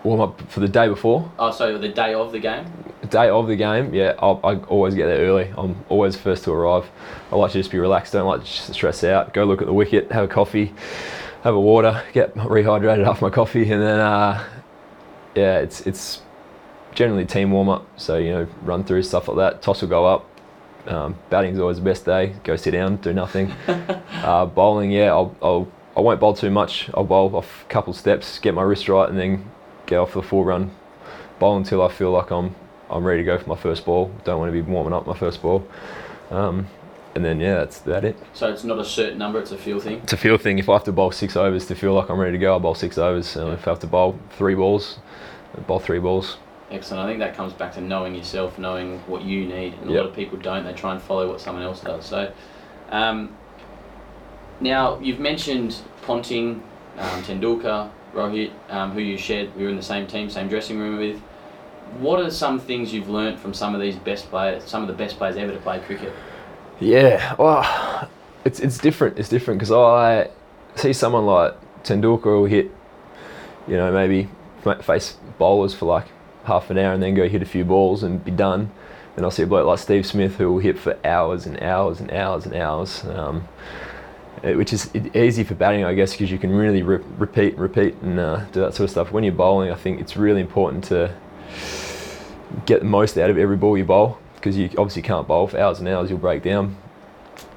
Warm 0.04 0.19
up 0.21 0.41
for 0.51 0.60
the 0.60 0.67
day 0.67 0.88
before, 0.88 1.32
Oh, 1.39 1.49
so 1.51 1.78
the 1.80 1.89
day 1.89 2.13
of 2.13 2.32
the 2.32 2.39
game. 2.39 2.65
the 3.01 3.08
day 3.08 3.30
of 3.30 3.47
the 3.47 3.56
game. 3.56 3.91
Yeah, 3.93 4.13
I'll, 4.19 4.39
I 4.43 4.56
always 4.67 4.93
get 4.93 5.08
there 5.08 5.25
early. 5.25 5.51
I'm 5.58 5.84
always 5.89 6.15
first 6.15 6.43
to 6.43 6.51
arrive. 6.51 6.86
I 7.32 7.36
like 7.38 7.51
to 7.54 7.58
just 7.60 7.71
be 7.71 7.80
relaxed. 7.80 8.13
Don't 8.13 8.28
like 8.28 8.41
to 8.43 8.47
stress 8.73 9.04
out. 9.04 9.34
Go 9.34 9.45
look 9.45 9.62
at 9.62 9.67
the 9.67 9.73
wicket, 9.73 10.12
have 10.12 10.25
a 10.25 10.28
coffee, 10.28 10.73
have 11.43 11.56
a 11.56 11.60
water, 11.60 12.04
get 12.13 12.36
rehydrated 12.36 13.08
after 13.08 13.25
my 13.25 13.32
coffee, 13.32 13.71
and 13.71 13.82
then 13.82 13.99
uh, 13.99 14.43
yeah, 15.36 15.58
it's 15.60 15.82
it's 15.88 16.21
generally 16.95 17.25
team 17.25 17.51
warm 17.51 17.69
up. 17.69 17.88
So 17.97 18.17
you 18.17 18.31
know, 18.31 18.47
run 18.63 18.84
through 18.84 19.03
stuff 19.03 19.27
like 19.27 19.38
that. 19.38 19.62
Toss 19.62 19.81
will 19.81 19.89
go 19.89 20.05
up. 20.05 20.27
Um, 20.88 21.17
batting's 21.29 21.60
always 21.60 21.77
the 21.77 21.84
best 21.84 22.05
day. 22.05 22.36
Go 22.43 22.55
sit 22.55 22.71
down, 22.71 22.97
do 22.97 23.13
nothing. 23.13 23.51
uh, 23.67 24.45
bowling, 24.45 24.91
yeah, 24.91 25.12
I'll, 25.12 25.36
I'll 25.41 25.71
I 25.95 26.01
won't 26.01 26.19
bowl 26.19 26.34
too 26.34 26.51
much. 26.51 26.89
I'll 26.93 27.05
bowl 27.05 27.36
off 27.36 27.63
a 27.63 27.69
couple 27.69 27.93
steps, 27.93 28.39
get 28.39 28.53
my 28.53 28.62
wrist 28.62 28.89
right, 28.89 29.10
and 29.10 29.17
then 29.17 29.49
get 29.86 29.97
off 29.97 30.13
the 30.13 30.21
full 30.21 30.43
run. 30.43 30.71
Bowl 31.39 31.58
until 31.58 31.81
I 31.81 31.91
feel 31.91 32.12
like 32.12 32.31
I'm 32.31 32.55
I'm 32.89 33.03
ready 33.03 33.21
to 33.21 33.25
go 33.25 33.38
for 33.38 33.49
my 33.49 33.55
first 33.55 33.86
ball. 33.86 34.12
Don't 34.23 34.39
want 34.39 34.49
to 34.49 34.53
be 34.53 34.62
warming 34.62 34.93
up 34.93 35.08
my 35.08 35.17
first 35.17 35.41
ball. 35.41 35.67
Um, 36.31 36.67
and 37.15 37.23
then 37.23 37.39
yeah, 37.39 37.55
that's 37.55 37.79
that 37.79 38.03
it. 38.03 38.17
So 38.34 38.51
it's 38.51 38.63
not 38.63 38.77
a 38.77 38.86
certain 38.86 39.17
number. 39.17 39.39
It's 39.39 39.51
a 39.51 39.58
feel 39.58 39.79
thing. 39.79 39.99
It's 40.03 40.13
a 40.13 40.17
feel 40.17 40.38
thing. 40.38 40.60
If 40.60 40.69
I 40.69 40.73
have 40.73 40.84
to 40.84 40.91
bowl 40.91 41.12
six 41.12 41.36
overs 41.36 41.65
to 41.67 41.75
feel 41.75 41.93
like 41.93 42.10
I'm 42.10 42.19
ready 42.19 42.34
to 42.34 42.38
go, 42.38 42.53
I'll 42.53 42.60
bowl 42.60 42.75
six 42.75 42.97
overs. 42.97 43.36
And 43.36 43.53
if 43.53 43.67
I 43.67 43.71
have 43.71 43.79
to 43.79 43.88
bowl 43.88 44.19
three 44.31 44.55
balls, 44.55 44.99
I'll 45.55 45.63
bowl 45.63 45.79
three 45.79 45.99
balls. 45.99 46.38
Excellent. 46.71 47.04
I 47.04 47.08
think 47.08 47.19
that 47.19 47.36
comes 47.36 47.54
back 47.54 47.73
to 47.75 47.82
knowing 47.82 48.15
yourself, 48.15 48.58
knowing 48.58 48.99
what 49.01 49.21
you 49.21 49.45
need. 49.45 49.75
And 49.75 49.89
a 49.89 49.93
lot 49.93 50.08
of 50.08 50.15
people 50.15 50.38
don't. 50.38 50.65
They 50.65 50.73
try 50.73 50.93
and 50.93 51.01
follow 51.01 51.30
what 51.30 51.39
someone 51.39 51.63
else 51.63 51.80
does. 51.80 52.06
So, 52.06 52.32
um, 52.89 53.36
now 54.60 54.99
you've 54.99 55.19
mentioned 55.19 55.78
Ponting, 56.01 56.63
um, 56.97 57.23
Tendulkar, 57.23 57.91
Rohit, 58.13 58.51
um, 58.69 58.91
who 58.91 58.99
you 58.99 59.17
shared. 59.17 59.56
We 59.56 59.63
were 59.63 59.69
in 59.69 59.75
the 59.75 59.84
same 59.84 60.08
team, 60.08 60.30
same 60.30 60.47
dressing 60.47 60.80
room 60.80 60.97
with. 60.97 61.19
What 61.99 62.19
are 62.19 62.32
some 62.32 62.60
things 62.60 62.91
you've 62.91 63.10
learnt 63.10 63.39
from 63.39 63.54
some 63.54 63.75
of 63.75 63.82
these 63.82 63.95
best 63.95 64.30
players, 64.30 64.63
some 64.63 64.82
of 64.82 64.88
the 64.88 64.93
best 64.93 65.17
players 65.17 65.38
ever 65.38 65.51
to 65.51 65.60
play 65.60 65.80
cricket? 65.80 66.13
Yeah, 66.80 67.36
well, 67.38 68.10
it's 68.43 68.60
it's 68.60 68.80
different. 68.80 69.19
It's 69.19 69.30
different 69.30 69.60
because 69.60 69.71
I 69.71 70.30
see 70.75 70.93
someone 70.93 71.25
like 71.25 71.54
Tendulkar 71.84 72.25
will 72.25 72.45
hit, 72.45 72.71
you 73.67 73.78
know, 73.78 73.91
maybe 73.91 74.30
face 74.82 75.17
bowlers 75.38 75.75
for 75.75 75.86
like 75.86 76.08
half 76.45 76.69
an 76.69 76.77
hour 76.77 76.93
and 76.93 77.01
then 77.01 77.15
go 77.15 77.27
hit 77.27 77.41
a 77.41 77.45
few 77.45 77.65
balls 77.65 78.03
and 78.03 78.23
be 78.23 78.31
done. 78.31 78.71
And 79.15 79.23
I'll 79.23 79.31
see 79.31 79.43
a 79.43 79.47
bloke 79.47 79.65
like 79.65 79.79
Steve 79.79 80.05
Smith 80.05 80.36
who 80.36 80.51
will 80.51 80.60
hit 80.60 80.77
for 80.77 80.97
hours 81.05 81.45
and 81.45 81.62
hours 81.62 81.99
and 81.99 82.12
hours 82.12 82.45
and 82.45 82.55
hours, 82.55 83.05
um, 83.05 83.47
eh, 84.43 84.55
which 84.55 84.73
is 84.73 84.93
easy 85.15 85.43
for 85.43 85.55
batting, 85.55 85.86
I 85.86 85.93
guess, 85.93 86.12
because 86.12 86.31
you 86.31 86.37
can 86.37 86.52
really 86.52 86.83
re- 86.83 87.04
repeat, 87.17 87.54
and 87.54 87.62
repeat, 87.62 87.96
and 88.02 88.19
uh, 88.19 88.46
do 88.52 88.60
that 88.60 88.73
sort 88.73 88.85
of 88.85 88.91
stuff. 88.91 89.12
When 89.12 89.23
you're 89.23 89.33
bowling, 89.33 89.71
I 89.71 89.75
think 89.75 90.02
it's 90.02 90.17
really 90.17 90.41
important 90.41 90.83
to 90.85 91.15
get 92.65 92.79
the 92.79 92.85
most 92.85 93.17
out 93.17 93.29
of 93.29 93.37
every 93.37 93.58
ball 93.58 93.77
you 93.77 93.85
bowl 93.85 94.19
because 94.35 94.58
you 94.58 94.69
obviously 94.77 95.02
can't 95.02 95.27
bowl 95.27 95.48
for 95.48 95.60
hours 95.60 95.79
and 95.79 95.87
hours, 95.87 96.10
you'll 96.10 96.19
break 96.19 96.43
down. 96.43 96.77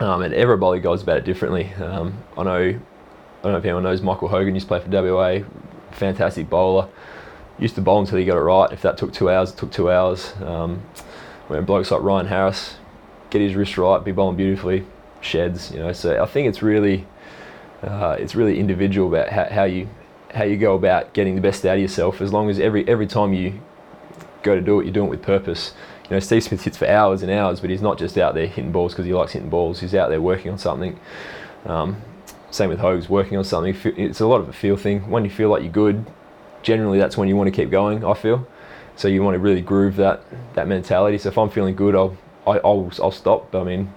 Um, 0.01 0.22
and 0.22 0.32
every 0.32 0.57
bowler 0.57 0.80
goes 0.80 1.03
about 1.03 1.18
it 1.18 1.24
differently. 1.24 1.70
Um, 1.74 2.14
I 2.36 2.43
know, 2.45 2.57
I 2.61 3.43
don't 3.43 3.53
know 3.53 3.59
if 3.59 3.64
anyone 3.64 3.82
knows 3.82 4.01
Michael 4.01 4.28
Hogan 4.28 4.55
used 4.55 4.68
to 4.68 4.68
play 4.68 4.80
for 4.80 4.89
WA, 4.89 5.41
fantastic 5.91 6.49
bowler. 6.49 6.89
Used 7.59 7.74
to 7.74 7.80
bowl 7.80 8.00
until 8.00 8.18
he 8.18 8.24
got 8.24 8.36
it 8.36 8.40
right. 8.40 8.70
If 8.72 8.82
that 8.82 8.98
took 8.98 9.12
two 9.12 9.30
hours, 9.30 9.50
it 9.50 9.56
took 9.56 9.72
two 9.72 9.90
hours. 9.90 10.32
Um, 10.42 10.82
when 11.48 11.64
blokes 11.64 11.90
like 11.90 12.02
Ryan 12.02 12.26
Harris 12.26 12.76
get 13.30 13.40
his 13.40 13.54
wrist 13.54 13.76
right, 13.76 14.02
be 14.02 14.12
bowling 14.12 14.36
beautifully, 14.36 14.86
sheds. 15.20 15.70
You 15.72 15.78
know, 15.78 15.92
so 15.92 16.22
I 16.22 16.26
think 16.26 16.48
it's 16.48 16.62
really, 16.62 17.06
uh, 17.82 18.16
it's 18.18 18.34
really 18.34 18.59
individual 18.59 19.09
about 19.09 19.28
how, 19.30 19.44
how 19.46 19.64
you 19.64 19.88
how 20.34 20.44
you 20.44 20.59
go 20.59 20.74
about 20.74 21.14
getting 21.14 21.34
the 21.34 21.40
best 21.40 21.64
out 21.64 21.76
of 21.76 21.80
yourself. 21.80 22.20
As 22.20 22.32
long 22.32 22.50
as 22.50 22.61
every 22.61 22.86
every 22.86 23.06
time 23.06 23.32
you 23.32 23.61
go 24.42 24.54
to 24.54 24.61
do 24.61 24.80
it, 24.80 24.84
you're 24.84 24.92
doing 24.92 25.06
it 25.06 25.11
with 25.11 25.22
purpose. 25.22 25.72
you 26.04 26.11
know, 26.16 26.20
Steve 26.20 26.44
Smith 26.44 26.62
hits 26.62 26.76
for 26.76 26.86
hours 26.86 27.22
and 27.22 27.30
hours, 27.30 27.61
but 27.61 27.70
he's 27.70 27.82
not 27.82 27.98
just 27.98 28.16
out 28.16 28.34
there 28.34 28.46
hitting 28.46 28.72
balls 28.72 28.92
because 28.92 29.04
he 29.06 29.12
likes 29.12 29.32
hitting 29.32 29.50
balls. 29.50 29.80
He's 29.80 29.94
out 29.94 30.11
there 30.11 30.20
working 30.20 30.52
on 30.52 30.59
something. 30.59 30.98
Um, 31.66 32.02
same 32.50 32.70
with 32.70 32.78
Hogs, 32.78 33.09
working 33.09 33.36
on 33.36 33.44
something. 33.44 33.76
It's 33.96 34.20
a 34.20 34.26
lot 34.26 34.40
of 34.40 34.48
a 34.48 34.52
feel 34.52 34.76
thing. 34.76 35.11
When 35.11 35.24
you 35.24 35.30
feel 35.30 35.50
like 35.50 35.62
you're 35.62 35.72
good, 35.72 36.06
generally 36.69 36.99
that's 36.99 37.16
when 37.16 37.29
you 37.29 37.37
want 37.37 37.49
to 37.49 37.51
keep 37.51 37.71
going. 37.71 38.05
I 38.05 38.14
feel. 38.14 38.47
So 38.95 39.09
you 39.09 39.23
want 39.23 39.35
to 39.37 39.39
really 39.39 39.62
groove 39.62 39.97
that 39.97 40.23
that 40.55 40.69
mentality. 40.69 41.19
So 41.19 41.31
if 41.31 41.39
I'm 41.39 41.49
feeling 41.49 41.75
good, 41.75 41.95
I'll 41.97 42.16
I, 42.47 42.51
will 42.51 42.61
i 42.64 42.69
will 42.69 42.93
I'll 43.03 43.11
stop. 43.11 43.51
But 43.51 43.62
I 43.62 43.64
mean, 43.64 43.93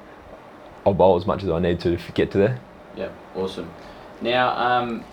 I'll 0.85 0.93
bowl 0.93 1.17
as 1.17 1.25
much 1.25 1.43
as 1.43 1.49
I 1.49 1.59
need 1.59 1.81
to 1.81 1.97
to 1.97 2.11
get 2.13 2.31
to 2.31 2.37
there. 2.37 2.59
Yeah, 2.95 3.09
awesome. 3.35 3.69
Now, 4.21 4.45
um, 4.57 5.03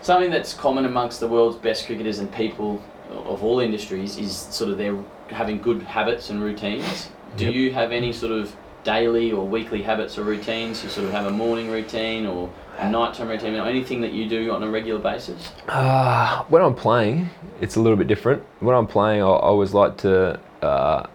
something 0.00 0.30
that's 0.30 0.54
common 0.54 0.84
amongst 0.84 1.18
the 1.20 1.26
world's 1.26 1.56
best 1.56 1.86
cricketers 1.86 2.18
and 2.20 2.32
people 2.32 2.82
of 3.10 3.42
all 3.42 3.60
industries 3.60 4.16
is 4.16 4.36
sort 4.36 4.70
of 4.70 4.78
their 4.78 4.96
having 5.28 5.60
good 5.60 5.82
habits 5.82 6.30
and 6.30 6.40
routines. 6.40 7.08
Do 7.36 7.46
yep. 7.46 7.54
you 7.54 7.72
have 7.72 7.90
any 7.90 8.12
sort 8.12 8.32
of 8.32 8.54
daily 8.84 9.32
or 9.32 9.44
weekly 9.46 9.82
habits 9.82 10.18
or 10.18 10.22
routines? 10.22 10.84
You 10.84 10.90
sort 10.90 11.06
of 11.06 11.12
have 11.12 11.26
a 11.26 11.30
morning 11.30 11.68
routine 11.68 12.26
or 12.26 12.48
nighttime 12.82 13.28
routine 13.28 13.54
or 13.54 13.66
anything 13.66 14.00
that 14.00 14.12
you 14.12 14.28
do 14.28 14.52
on 14.52 14.62
a 14.62 14.68
regular 14.68 15.00
basis? 15.00 15.52
Uh, 15.68 16.44
when 16.44 16.62
I'm 16.62 16.74
playing, 16.74 17.30
it's 17.60 17.76
a 17.76 17.80
little 17.80 17.96
bit 17.96 18.06
different. 18.06 18.42
When 18.60 18.74
I'm 18.74 18.86
playing, 18.86 19.22
I, 19.22 19.26
I 19.26 19.40
always 19.40 19.72
like 19.72 19.96
to 19.98 20.40
uh, 20.62 21.06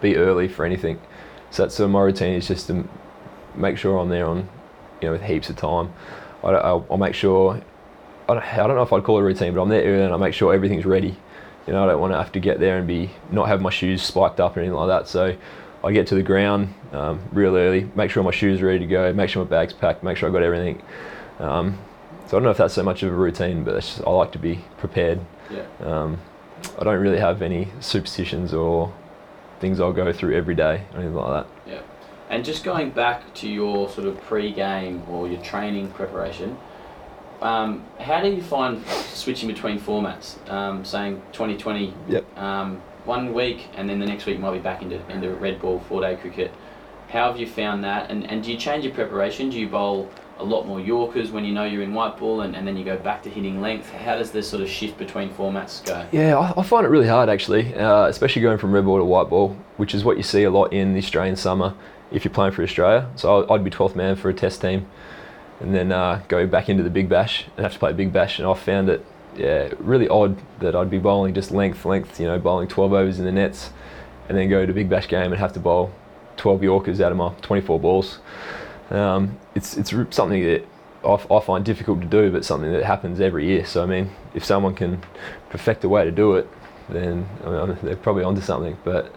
be 0.00 0.16
early 0.16 0.48
for 0.48 0.64
anything. 0.64 1.00
So 1.50 1.62
that's 1.62 1.74
so 1.74 1.88
my 1.88 2.00
routine 2.00 2.34
is 2.34 2.48
just 2.48 2.66
to 2.68 2.88
make 3.54 3.78
sure 3.78 3.98
I'm 3.98 4.08
there 4.08 4.26
on, 4.26 4.48
you 5.00 5.08
know, 5.08 5.12
with 5.12 5.22
heaps 5.22 5.50
of 5.50 5.56
time. 5.56 5.92
I, 6.42 6.48
I'll, 6.48 6.86
I'll 6.90 6.98
make 6.98 7.14
sure. 7.14 7.60
I 8.28 8.34
don't, 8.34 8.44
I 8.44 8.66
don't 8.66 8.76
know 8.76 8.82
if 8.82 8.92
I'd 8.92 9.04
call 9.04 9.18
it 9.18 9.22
a 9.22 9.24
routine, 9.24 9.54
but 9.54 9.62
I'm 9.62 9.70
there 9.70 9.82
early 9.82 10.04
and 10.04 10.12
I 10.12 10.16
make 10.18 10.34
sure 10.34 10.52
everything's 10.52 10.84
ready. 10.84 11.16
You 11.66 11.72
know, 11.72 11.84
I 11.84 11.86
don't 11.86 12.00
want 12.00 12.12
to 12.12 12.18
have 12.18 12.32
to 12.32 12.40
get 12.40 12.60
there 12.60 12.78
and 12.78 12.86
be 12.86 13.10
not 13.30 13.48
have 13.48 13.60
my 13.60 13.70
shoes 13.70 14.02
spiked 14.02 14.38
up 14.38 14.56
or 14.56 14.60
anything 14.60 14.74
like 14.74 14.88
that. 14.88 15.08
So 15.08 15.36
I 15.88 15.92
get 15.92 16.06
to 16.08 16.14
the 16.14 16.22
ground 16.22 16.74
um, 16.92 17.18
real 17.32 17.56
early, 17.56 17.88
make 17.96 18.10
sure 18.10 18.22
my 18.22 18.30
shoes 18.30 18.60
are 18.60 18.66
ready 18.66 18.80
to 18.80 18.86
go, 18.86 19.10
make 19.14 19.30
sure 19.30 19.42
my 19.42 19.48
bag's 19.48 19.72
packed, 19.72 20.02
make 20.02 20.18
sure 20.18 20.28
I've 20.28 20.34
got 20.34 20.42
everything. 20.42 20.82
Um, 21.38 21.78
so 22.26 22.36
I 22.36 22.40
don't 22.40 22.42
know 22.42 22.50
if 22.50 22.58
that's 22.58 22.74
so 22.74 22.82
much 22.82 23.02
of 23.02 23.10
a 23.10 23.16
routine, 23.16 23.64
but 23.64 23.76
just, 23.76 24.02
I 24.06 24.10
like 24.10 24.30
to 24.32 24.38
be 24.38 24.62
prepared. 24.76 25.18
Yeah. 25.50 25.64
Um, 25.80 26.20
I 26.78 26.84
don't 26.84 27.00
really 27.00 27.18
have 27.18 27.40
any 27.40 27.68
superstitions 27.80 28.52
or 28.52 28.92
things 29.60 29.80
I'll 29.80 29.94
go 29.94 30.12
through 30.12 30.36
every 30.36 30.54
day 30.54 30.84
or 30.92 30.98
anything 30.98 31.14
like 31.14 31.46
that. 31.46 31.72
Yeah. 31.72 31.80
And 32.28 32.44
just 32.44 32.64
going 32.64 32.90
back 32.90 33.32
to 33.36 33.48
your 33.48 33.88
sort 33.88 34.08
of 34.08 34.20
pre-game 34.20 35.04
or 35.08 35.26
your 35.26 35.40
training 35.40 35.90
preparation, 35.92 36.58
um, 37.40 37.82
how 37.98 38.20
do 38.20 38.28
you 38.28 38.42
find 38.42 38.86
switching 38.86 39.48
between 39.48 39.80
formats? 39.80 40.36
Um, 40.50 40.84
saying 40.84 41.22
2020, 41.32 41.94
yep. 42.08 42.38
Um, 42.38 42.82
one 43.08 43.32
week, 43.32 43.68
and 43.74 43.88
then 43.88 43.98
the 43.98 44.06
next 44.06 44.26
week 44.26 44.38
might 44.38 44.52
be 44.52 44.58
back 44.58 44.82
into 44.82 45.00
into 45.10 45.34
red 45.34 45.60
ball 45.60 45.80
four 45.88 46.02
day 46.02 46.14
cricket. 46.16 46.52
How 47.08 47.26
have 47.28 47.40
you 47.40 47.46
found 47.46 47.82
that? 47.82 48.10
And 48.10 48.30
and 48.30 48.44
do 48.44 48.52
you 48.52 48.58
change 48.58 48.84
your 48.84 48.94
preparation? 48.94 49.48
Do 49.48 49.58
you 49.58 49.68
bowl 49.68 50.10
a 50.38 50.44
lot 50.44 50.68
more 50.68 50.78
Yorkers 50.78 51.32
when 51.32 51.44
you 51.44 51.52
know 51.52 51.64
you're 51.64 51.82
in 51.82 51.94
white 51.94 52.18
ball, 52.18 52.42
and, 52.42 52.54
and 52.54 52.68
then 52.68 52.76
you 52.76 52.84
go 52.84 52.98
back 52.98 53.22
to 53.22 53.30
hitting 53.30 53.60
length? 53.60 53.90
How 53.90 54.16
does 54.16 54.30
this 54.30 54.48
sort 54.48 54.62
of 54.62 54.68
shift 54.68 54.98
between 54.98 55.30
formats 55.30 55.84
go? 55.84 56.06
Yeah, 56.12 56.38
I, 56.38 56.60
I 56.60 56.62
find 56.62 56.86
it 56.86 56.90
really 56.90 57.08
hard 57.08 57.28
actually, 57.30 57.74
uh, 57.74 58.06
especially 58.06 58.42
going 58.42 58.58
from 58.58 58.72
red 58.72 58.84
ball 58.84 58.98
to 58.98 59.04
white 59.04 59.30
ball, 59.30 59.56
which 59.78 59.94
is 59.94 60.04
what 60.04 60.18
you 60.18 60.22
see 60.22 60.44
a 60.44 60.50
lot 60.50 60.72
in 60.72 60.92
the 60.92 61.00
Australian 61.00 61.36
summer 61.36 61.74
if 62.12 62.24
you're 62.24 62.32
playing 62.32 62.52
for 62.52 62.62
Australia. 62.62 63.10
So 63.16 63.48
I'd 63.50 63.64
be 63.64 63.70
12th 63.70 63.96
man 63.96 64.16
for 64.16 64.28
a 64.28 64.34
test 64.34 64.60
team, 64.60 64.86
and 65.60 65.74
then 65.74 65.92
uh, 65.92 66.22
go 66.28 66.46
back 66.46 66.68
into 66.68 66.82
the 66.82 66.90
Big 66.90 67.08
Bash 67.08 67.46
and 67.56 67.64
have 67.64 67.72
to 67.72 67.78
play 67.78 67.94
Big 67.94 68.12
Bash, 68.12 68.38
and 68.38 68.46
I 68.46 68.54
found 68.54 68.90
it 68.90 69.04
yeah, 69.38 69.72
really 69.78 70.08
odd 70.08 70.36
that 70.60 70.74
I'd 70.74 70.90
be 70.90 70.98
bowling 70.98 71.34
just 71.34 71.50
length, 71.50 71.84
length, 71.84 72.20
you 72.20 72.26
know, 72.26 72.38
bowling 72.38 72.68
12 72.68 72.92
overs 72.92 73.18
in 73.18 73.24
the 73.24 73.32
nets, 73.32 73.70
and 74.28 74.36
then 74.36 74.48
go 74.48 74.66
to 74.66 74.72
Big 74.72 74.88
Bash 74.88 75.08
game 75.08 75.32
and 75.32 75.40
have 75.40 75.52
to 75.54 75.60
bowl 75.60 75.92
12 76.36 76.62
Yorkers 76.62 77.00
out 77.00 77.12
of 77.12 77.18
my 77.18 77.32
24 77.42 77.80
balls. 77.80 78.18
Um, 78.90 79.38
it's 79.54 79.76
it's 79.76 79.92
something 80.10 80.42
that 80.42 80.64
I, 81.04 81.34
I 81.34 81.40
find 81.40 81.64
difficult 81.64 82.00
to 82.00 82.06
do, 82.06 82.30
but 82.30 82.44
something 82.44 82.72
that 82.72 82.84
happens 82.84 83.20
every 83.20 83.46
year. 83.46 83.64
So 83.64 83.82
I 83.82 83.86
mean, 83.86 84.10
if 84.34 84.44
someone 84.44 84.74
can 84.74 85.02
perfect 85.50 85.84
a 85.84 85.88
way 85.88 86.04
to 86.04 86.10
do 86.10 86.34
it, 86.34 86.48
then 86.88 87.28
I 87.44 87.66
mean, 87.66 87.78
they're 87.82 87.96
probably 87.96 88.24
onto 88.24 88.40
something. 88.40 88.76
But 88.84 89.14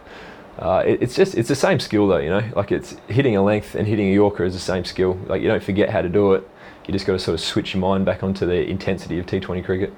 uh, 0.58 0.82
it, 0.86 1.02
it's 1.02 1.14
just 1.14 1.34
it's 1.34 1.48
the 1.48 1.56
same 1.56 1.80
skill 1.80 2.06
though, 2.06 2.18
you 2.18 2.30
know. 2.30 2.44
Like 2.54 2.70
it's 2.70 2.96
hitting 3.08 3.36
a 3.36 3.42
length 3.42 3.74
and 3.74 3.86
hitting 3.86 4.08
a 4.08 4.14
Yorker 4.14 4.44
is 4.44 4.54
the 4.54 4.60
same 4.60 4.84
skill. 4.84 5.18
Like 5.26 5.42
you 5.42 5.48
don't 5.48 5.62
forget 5.62 5.90
how 5.90 6.02
to 6.02 6.08
do 6.08 6.34
it. 6.34 6.48
You 6.86 6.92
just 6.92 7.06
got 7.06 7.12
to 7.12 7.18
sort 7.18 7.34
of 7.34 7.40
switch 7.40 7.74
your 7.74 7.80
mind 7.80 8.04
back 8.04 8.22
onto 8.22 8.44
the 8.44 8.68
intensity 8.68 9.18
of 9.18 9.26
T20 9.26 9.64
cricket. 9.64 9.94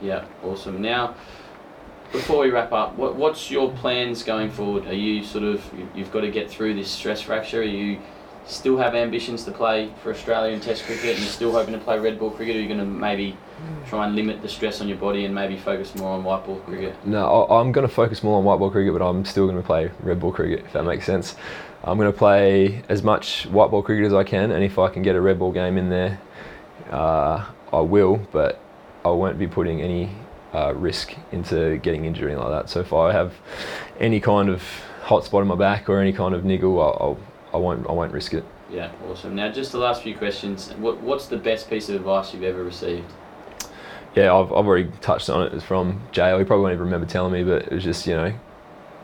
Yeah, 0.00 0.24
awesome. 0.44 0.80
Now, 0.80 1.14
before 2.12 2.40
we 2.40 2.50
wrap 2.50 2.72
up, 2.72 2.96
what, 2.96 3.16
what's 3.16 3.50
your 3.50 3.70
plans 3.72 4.22
going 4.22 4.50
forward? 4.50 4.86
Are 4.86 4.94
you 4.94 5.24
sort 5.24 5.44
of 5.44 5.62
you've 5.94 6.12
got 6.12 6.22
to 6.22 6.30
get 6.30 6.50
through 6.50 6.74
this 6.74 6.90
stress 6.90 7.20
fracture? 7.20 7.60
Are 7.60 7.64
you 7.64 8.00
still 8.46 8.78
have 8.78 8.94
ambitions 8.94 9.44
to 9.44 9.52
play 9.52 9.92
for 10.02 10.10
Australia 10.10 10.54
in 10.54 10.60
Test 10.60 10.84
cricket, 10.84 11.10
and 11.10 11.18
you're 11.18 11.28
still 11.28 11.52
hoping 11.52 11.74
to 11.74 11.80
play 11.80 11.98
red 11.98 12.18
ball 12.18 12.30
cricket? 12.30 12.56
Or 12.56 12.58
are 12.58 12.62
you 12.62 12.68
going 12.68 12.80
to 12.80 12.86
maybe 12.86 13.36
try 13.86 14.06
and 14.06 14.16
limit 14.16 14.40
the 14.40 14.48
stress 14.48 14.80
on 14.80 14.88
your 14.88 14.96
body 14.96 15.24
and 15.26 15.34
maybe 15.34 15.56
focus 15.58 15.94
more 15.96 16.10
on 16.10 16.24
white 16.24 16.46
ball 16.46 16.60
cricket? 16.60 16.94
No, 17.04 17.46
I'm 17.46 17.72
going 17.72 17.86
to 17.86 17.92
focus 17.92 18.22
more 18.22 18.38
on 18.38 18.44
white 18.44 18.58
ball 18.58 18.70
cricket, 18.70 18.92
but 18.92 19.04
I'm 19.04 19.24
still 19.24 19.46
going 19.46 19.60
to 19.60 19.66
play 19.66 19.90
red 20.00 20.20
ball 20.20 20.32
cricket 20.32 20.64
if 20.64 20.72
that 20.72 20.84
makes 20.84 21.04
sense. 21.04 21.36
I'm 21.84 21.98
going 21.98 22.10
to 22.10 22.16
play 22.16 22.82
as 22.88 23.02
much 23.02 23.46
white 23.46 23.70
ball 23.70 23.82
cricket 23.82 24.06
as 24.06 24.14
I 24.14 24.24
can, 24.24 24.50
and 24.50 24.64
if 24.64 24.78
I 24.78 24.88
can 24.88 25.02
get 25.02 25.14
a 25.14 25.20
red 25.20 25.38
ball 25.38 25.52
game 25.52 25.76
in 25.76 25.90
there, 25.90 26.20
uh, 26.90 27.44
I 27.72 27.80
will. 27.80 28.16
But 28.32 28.60
I 29.12 29.16
won't 29.16 29.38
be 29.38 29.46
putting 29.46 29.80
any 29.80 30.10
uh, 30.52 30.74
risk 30.74 31.14
into 31.32 31.78
getting 31.78 32.04
injured 32.04 32.24
or 32.24 32.28
anything 32.28 32.44
like 32.44 32.62
that. 32.62 32.70
So 32.70 32.80
if 32.80 32.92
I 32.92 33.12
have 33.12 33.34
any 34.00 34.20
kind 34.20 34.48
of 34.48 34.62
hot 35.02 35.24
spot 35.24 35.42
in 35.42 35.48
my 35.48 35.54
back 35.54 35.88
or 35.88 36.00
any 36.00 36.12
kind 36.12 36.34
of 36.34 36.44
niggle, 36.44 36.80
I'll, 36.80 36.96
I'll 37.00 37.18
I 37.52 37.56
won't 37.56 37.88
I 37.88 37.92
won't 37.92 38.12
risk 38.12 38.34
it. 38.34 38.44
Yeah, 38.70 38.90
awesome. 39.08 39.34
Now, 39.34 39.50
just 39.50 39.72
the 39.72 39.78
last 39.78 40.02
few 40.02 40.16
questions. 40.16 40.70
What 40.78 41.00
what's 41.00 41.26
the 41.26 41.38
best 41.38 41.70
piece 41.70 41.88
of 41.88 41.96
advice 41.96 42.34
you've 42.34 42.42
ever 42.42 42.62
received? 42.62 43.10
Yeah, 44.14 44.34
I've, 44.34 44.52
I've 44.52 44.66
already 44.66 44.90
touched 45.00 45.30
on 45.30 45.46
it. 45.46 45.54
It's 45.54 45.64
from 45.64 46.02
JL. 46.12 46.38
He 46.38 46.44
probably 46.44 46.62
won't 46.62 46.72
even 46.74 46.84
remember 46.84 47.06
telling 47.06 47.32
me, 47.32 47.44
but 47.44 47.62
it 47.62 47.72
was 47.72 47.84
just 47.84 48.06
you 48.06 48.14
know, 48.14 48.32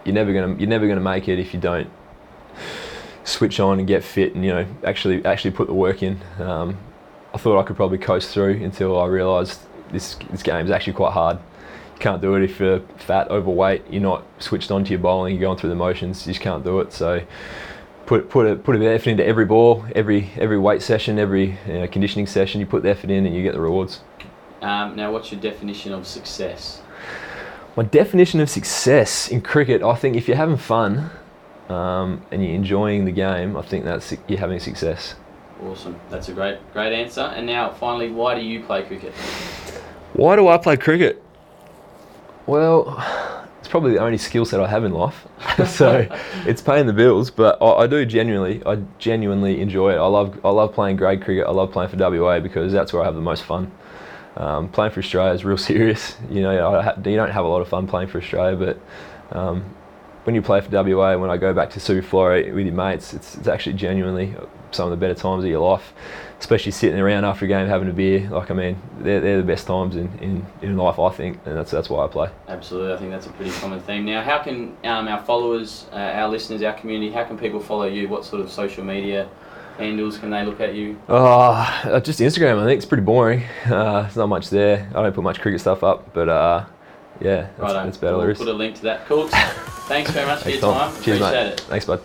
you're 0.05 0.15
never 0.15 0.33
gonna 0.33 0.55
you're 0.57 0.69
never 0.69 0.87
gonna 0.87 1.01
make 1.01 1.29
it 1.29 1.39
if 1.39 1.55
you 1.55 1.61
don't 1.61 1.89
switch 3.25 3.59
on 3.59 3.79
and 3.79 3.89
get 3.89 4.05
fit 4.05 4.35
and 4.35 4.45
you 4.45 4.51
know 4.51 4.67
actually 4.85 5.25
actually 5.25 5.51
put 5.51 5.67
the 5.67 5.75
work 5.75 6.03
in. 6.03 6.21
Um, 6.39 6.79
I 7.33 7.39
thought 7.39 7.59
I 7.59 7.65
could 7.65 7.77
probably 7.77 7.99
coast 7.99 8.31
through 8.31 8.63
until 8.63 9.01
I 9.01 9.07
realised 9.07 9.61
this 9.91 10.17
this 10.31 10.43
game 10.43 10.65
is 10.65 10.71
actually 10.71 10.95
quite 10.95 11.13
hard. 11.13 11.39
You 11.95 12.01
can't 12.01 12.21
do 12.21 12.35
it 12.35 12.43
if 12.43 12.59
you're 12.59 12.81
fat, 12.97 13.31
overweight. 13.31 13.85
You're 13.91 14.03
not 14.03 14.25
switched 14.39 14.71
onto 14.71 14.91
your 14.91 14.99
bowling. 14.99 15.35
You're 15.35 15.41
going 15.41 15.59
through 15.59 15.71
the 15.71 15.77
motions. 15.77 16.27
You 16.27 16.33
just 16.33 16.43
can't 16.43 16.65
do 16.65 16.81
it. 16.81 16.93
So 16.93 17.25
put 18.07 18.29
put 18.29 18.47
a 18.47 18.57
put 18.57 18.77
a 18.77 18.79
bit 18.79 18.89
of 18.89 19.01
effort 19.01 19.11
into 19.11 19.25
every 19.25 19.45
ball, 19.45 19.85
every 19.95 20.31
every 20.37 20.59
weight 20.59 20.83
session, 20.83 21.19
every 21.19 21.59
you 21.67 21.75
know, 21.75 21.87
conditioning 21.87 22.27
session. 22.27 22.61
You 22.61 22.67
put 22.67 22.83
the 22.83 22.91
effort 22.91 23.11
in, 23.11 23.27
and 23.27 23.35
you 23.35 23.43
get 23.43 23.55
the 23.55 23.61
rewards. 23.61 24.01
Um, 24.63 24.97
now, 24.97 25.13
what's 25.13 25.31
your 25.31 25.41
definition 25.41 25.93
of 25.93 26.07
success? 26.07 26.81
My 27.77 27.83
definition 27.83 28.41
of 28.41 28.49
success 28.49 29.29
in 29.29 29.41
cricket, 29.41 29.83
I 29.83 29.95
think, 29.97 30.17
if 30.17 30.29
you're 30.29 30.37
having 30.37 30.57
fun 30.57 31.11
um, 31.69 32.25
and 32.31 32.43
you're 32.43 32.55
enjoying 32.55 33.05
the 33.05 33.13
game, 33.13 33.57
I 33.57 33.63
think 33.63 33.85
that's 33.85 34.15
you're 34.29 34.39
having 34.39 34.61
success. 34.61 35.17
Awesome. 35.63 35.99
That's 36.09 36.29
a 36.29 36.33
great, 36.33 36.59
great 36.73 36.93
answer. 36.93 37.21
And 37.21 37.47
now, 37.47 37.73
finally, 37.73 38.11
why 38.11 38.35
do 38.35 38.43
you 38.43 38.63
play 38.63 38.85
cricket? 38.85 39.13
Why 40.15 40.37
do 40.37 40.49
I 40.49 40.59
play 40.59 40.77
cricket? 40.77 41.23
Well, 42.47 43.03
it's 43.59 43.69
probably 43.69 43.93
the 43.93 43.99
only 43.99 44.19
skill 44.19 44.45
set 44.45 44.61
I 44.61 44.69
have 44.69 44.85
in 44.85 44.93
life, 44.93 45.27
so 45.67 46.07
it's 46.47 46.63
paying 46.63 46.87
the 46.87 46.93
bills. 46.93 47.31
But 47.31 47.61
I, 47.61 47.83
I, 47.83 47.87
do 47.89 48.05
genuinely, 48.07 48.63
I 48.65 48.77
genuinely 48.99 49.61
enjoy 49.61 49.93
it. 49.93 49.97
I 49.97 50.07
love, 50.07 50.39
I 50.45 50.51
love 50.51 50.73
playing 50.73 50.97
grade 50.97 51.23
cricket. 51.23 51.47
I 51.47 51.51
love 51.51 51.73
playing 51.73 51.91
for 51.91 51.97
WA 51.97 52.39
because 52.39 52.73
that's 52.73 52.93
where 52.93 53.03
I 53.03 53.07
have 53.07 53.17
the 53.17 53.21
most 53.21 53.43
fun. 53.43 53.73
Um, 54.37 54.69
playing 54.69 54.93
for 54.93 55.01
Australia 55.01 55.33
is 55.33 55.45
real 55.45 55.57
serious. 55.73 56.17
You 56.31 56.43
know, 56.43 56.81
ha- 56.81 56.95
you 57.05 57.17
don't 57.17 57.31
have 57.31 57.45
a 57.45 57.49
lot 57.49 57.61
of 57.61 57.69
fun 57.69 57.89
playing 57.89 58.09
for 58.09 58.19
Australia, 58.19 58.57
but 58.57 59.37
um, 59.37 59.65
when 60.25 60.37
you 60.37 60.43
play 60.43 60.61
for 60.61 60.71
WA, 60.71 61.17
when 61.17 61.31
I 61.31 61.37
go 61.37 61.53
back 61.53 61.71
to 61.71 61.81
Super 61.81 62.07
Flora 62.07 62.55
with 62.55 62.67
your 62.67 62.75
mates, 62.75 63.15
it's, 63.15 63.37
it's 63.37 63.49
actually 63.49 63.75
genuinely 63.75 64.35
some 64.71 64.87
of 64.87 64.91
the 64.91 64.97
better 64.97 65.15
times 65.15 65.45
of 65.45 65.51
your 65.51 65.61
life, 65.61 65.93
especially 66.45 66.73
sitting 66.73 67.01
around 67.01 67.25
after 67.25 67.47
a 67.47 67.49
game 67.49 67.67
having 67.67 67.89
a 67.89 67.93
beer. 67.93 68.29
Like, 68.29 68.51
I 68.51 68.55
mean, 68.55 68.77
they're, 68.99 69.19
they're 69.23 69.39
the 69.39 69.47
best 69.47 69.67
times 69.67 69.97
in, 69.97 70.13
in, 70.19 70.47
in 70.61 70.77
life, 70.77 70.99
I 70.99 71.09
think, 71.09 71.39
and 71.47 71.57
that's, 71.57 71.71
that's 71.71 71.89
why 71.89 72.05
I 72.05 72.09
play. 72.09 72.29
Absolutely. 72.49 72.93
I 72.93 72.97
think 72.99 73.11
that's 73.13 73.27
a 73.27 73.31
pretty 73.31 73.51
common 73.53 73.81
theme. 73.81 74.05
Now, 74.05 74.23
how 74.23 74.43
can 74.43 74.77
um, 74.85 75.09
our 75.09 75.23
followers, 75.25 75.87
uh, 75.91 75.97
our 75.97 76.29
listeners, 76.29 76.63
our 76.63 76.75
community, 76.75 77.11
how 77.11 77.25
can 77.25 77.39
people 77.39 77.61
follow 77.61 77.87
you? 77.87 78.09
What 78.09 78.27
sort 78.27 78.43
of 78.43 78.51
social 78.51 78.85
media 78.85 79.27
handles 79.79 80.19
can 80.19 80.29
they 80.29 80.45
look 80.45 80.61
at 80.61 80.75
you? 80.75 81.01
Uh, 81.09 81.99
just 82.01 82.21
Instagram, 82.21 82.63
I 82.63 82.67
think. 82.67 82.77
It's 82.77 82.87
pretty 82.87 83.05
boring. 83.05 83.43
Uh, 83.65 84.03
there's 84.03 84.17
not 84.17 84.29
much 84.29 84.51
there. 84.51 84.87
I 84.95 85.03
don't 85.03 85.15
put 85.15 85.25
much 85.25 85.41
cricket 85.41 85.63
stuff 85.63 85.83
up, 85.83 86.13
but 86.13 86.29
uh, 86.29 86.67
yeah, 87.23 87.49
that's, 87.57 87.59
right 87.59 87.85
that's 87.85 87.97
about 87.97 88.19
we'll 88.19 88.35
Put 88.35 88.49
a 88.49 88.53
link 88.53 88.77
to 88.77 88.83
that. 88.83 89.07
Cool. 89.07 89.29
Thanks 89.89 90.11
very 90.11 90.27
much 90.27 90.43
for 90.43 90.51
your 90.51 90.61
time. 90.61 90.93
Cheers, 91.03 91.21
Appreciate 91.23 91.45
mate. 91.45 91.53
it. 91.55 91.61
Thanks, 91.61 91.87
bud. 91.87 92.03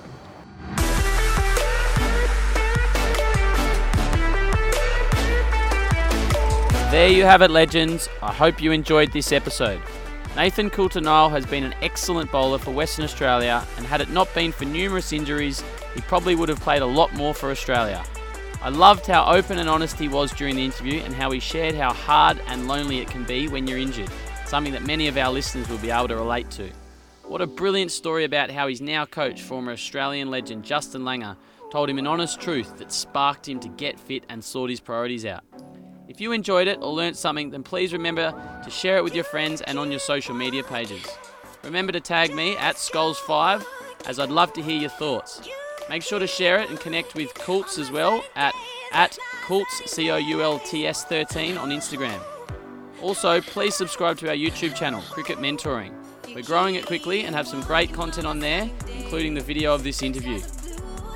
There 6.92 7.10
you 7.10 7.24
have 7.24 7.44
it, 7.44 7.52
legends. 7.52 8.10
I 8.20 8.34
hope 8.34 8.64
you 8.64 8.72
enjoyed 8.72 9.12
this 9.12 9.32
episode. 9.32 9.80
Nathan 10.36 10.72
Coulter-Nile 10.72 11.30
has 11.30 11.46
been 11.46 11.64
an 11.64 11.76
excellent 11.84 12.32
bowler 12.32 12.58
for 12.58 12.72
Western 12.72 13.06
Australia, 13.06 13.64
and 13.78 13.86
had 13.86 14.02
it 14.02 14.10
not 14.10 14.34
been 14.34 14.52
for 14.52 14.66
numerous 14.66 15.14
injuries, 15.14 15.64
he 15.94 16.02
probably 16.02 16.34
would 16.34 16.50
have 16.50 16.60
played 16.62 16.82
a 16.82 16.88
lot 16.88 17.14
more 17.14 17.36
for 17.36 17.52
Australia. 17.52 18.04
I 18.64 18.70
loved 18.70 19.06
how 19.06 19.32
open 19.32 19.60
and 19.60 19.70
honest 19.70 20.00
he 20.00 20.08
was 20.08 20.32
during 20.32 20.56
the 20.56 20.66
interview 20.66 21.00
and 21.02 21.14
how 21.14 21.30
he 21.30 21.40
shared 21.40 21.76
how 21.76 21.94
hard 21.94 22.42
and 22.48 22.68
lonely 22.68 22.98
it 22.98 23.08
can 23.08 23.24
be 23.24 23.48
when 23.48 23.68
you're 23.68 23.78
injured, 23.78 24.10
something 24.48 24.74
that 24.74 24.82
many 24.82 25.08
of 25.08 25.16
our 25.16 25.32
listeners 25.32 25.70
will 25.70 25.78
be 25.78 25.92
able 25.92 26.08
to 26.08 26.16
relate 26.16 26.50
to. 26.52 26.72
What 27.22 27.42
a 27.42 27.46
brilliant 27.46 27.92
story 27.92 28.24
about 28.24 28.50
how 28.50 28.68
he's 28.68 28.82
now 28.82 29.06
coach 29.06 29.44
former 29.44 29.74
Australian 29.74 30.32
legend 30.32 30.64
Justin 30.64 31.04
Langer 31.04 31.38
told 31.72 31.88
him 31.88 32.00
an 32.00 32.08
honest 32.08 32.42
truth 32.42 32.80
that 32.80 32.92
sparked 32.92 33.48
him 33.48 33.60
to 33.60 33.70
get 33.70 34.00
fit 34.00 34.24
and 34.28 34.44
sort 34.44 34.72
his 34.72 34.80
priorities 34.80 35.24
out. 35.24 35.44
If 36.10 36.20
you 36.20 36.32
enjoyed 36.32 36.68
it 36.68 36.80
or 36.82 36.92
learnt 36.92 37.18
something, 37.18 37.52
then 37.52 37.62
please 37.62 37.94
remember 37.94 38.34
to 38.64 38.70
share 38.72 38.98
it 38.98 39.04
with 39.04 39.14
your 39.14 39.24
friends 39.24 39.62
and 39.62 39.78
on 39.78 39.92
your 39.92 40.00
social 40.00 40.34
media 40.34 40.64
pages. 40.64 41.06
Remember 41.64 41.92
to 41.92 42.00
tag 42.00 42.34
me 42.34 42.58
at 42.58 42.78
Skulls5 42.78 43.64
as 44.08 44.18
I'd 44.18 44.32
love 44.32 44.52
to 44.54 44.62
hear 44.64 44.80
your 44.80 44.90
thoughts. 44.90 45.48
Make 45.88 46.02
sure 46.02 46.18
to 46.18 46.26
share 46.26 46.60
it 46.62 46.72
and 46.72 46.80
connect 46.80 47.14
with 47.14 47.32
Coults 47.36 47.78
as 47.78 47.92
well 47.92 48.24
at, 48.36 48.56
at 48.92 49.20
Coults, 49.44 49.84
C 49.86 50.10
O 50.10 50.18
U 50.18 50.42
L 50.42 50.58
T 50.58 50.88
S 50.88 51.06
13 51.06 51.58
on 51.58 51.70
Instagram. 51.70 52.20
Also, 53.04 53.40
please 53.42 53.76
subscribe 53.76 54.18
to 54.18 54.30
our 54.30 54.36
YouTube 54.36 54.74
channel, 54.74 55.04
Cricket 55.12 55.38
Mentoring. 55.38 55.94
We're 56.34 56.42
growing 56.42 56.74
it 56.74 56.88
quickly 56.88 57.26
and 57.26 57.36
have 57.36 57.48
some 57.48 57.62
great 57.62 57.94
content 57.94 58.26
on 58.26 58.40
there, 58.40 58.68
including 58.98 59.36
the 59.36 59.42
video 59.42 59.76
of 59.76 59.84
this 59.84 60.02
interview. 60.02 60.40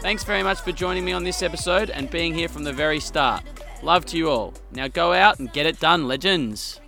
Thanks 0.04 0.24
very 0.24 0.44
much 0.44 0.62
for 0.62 0.72
joining 0.72 1.04
me 1.04 1.14
on 1.14 1.24
this 1.24 1.41
episode 1.41 1.89
and 1.89 2.12
being 2.12 2.36
here 2.36 2.48
from 2.48 2.64
the 2.64 2.74
very 2.74 3.00
start. 3.00 3.44
Love 3.84 4.06
to 4.06 4.18
you 4.18 4.30
all. 4.30 4.54
Now 4.72 4.88
go 4.88 5.12
out 5.12 5.40
and 5.40 5.52
get 5.52 5.66
it 5.66 5.78
done, 5.78 6.08
legends. 6.08 6.80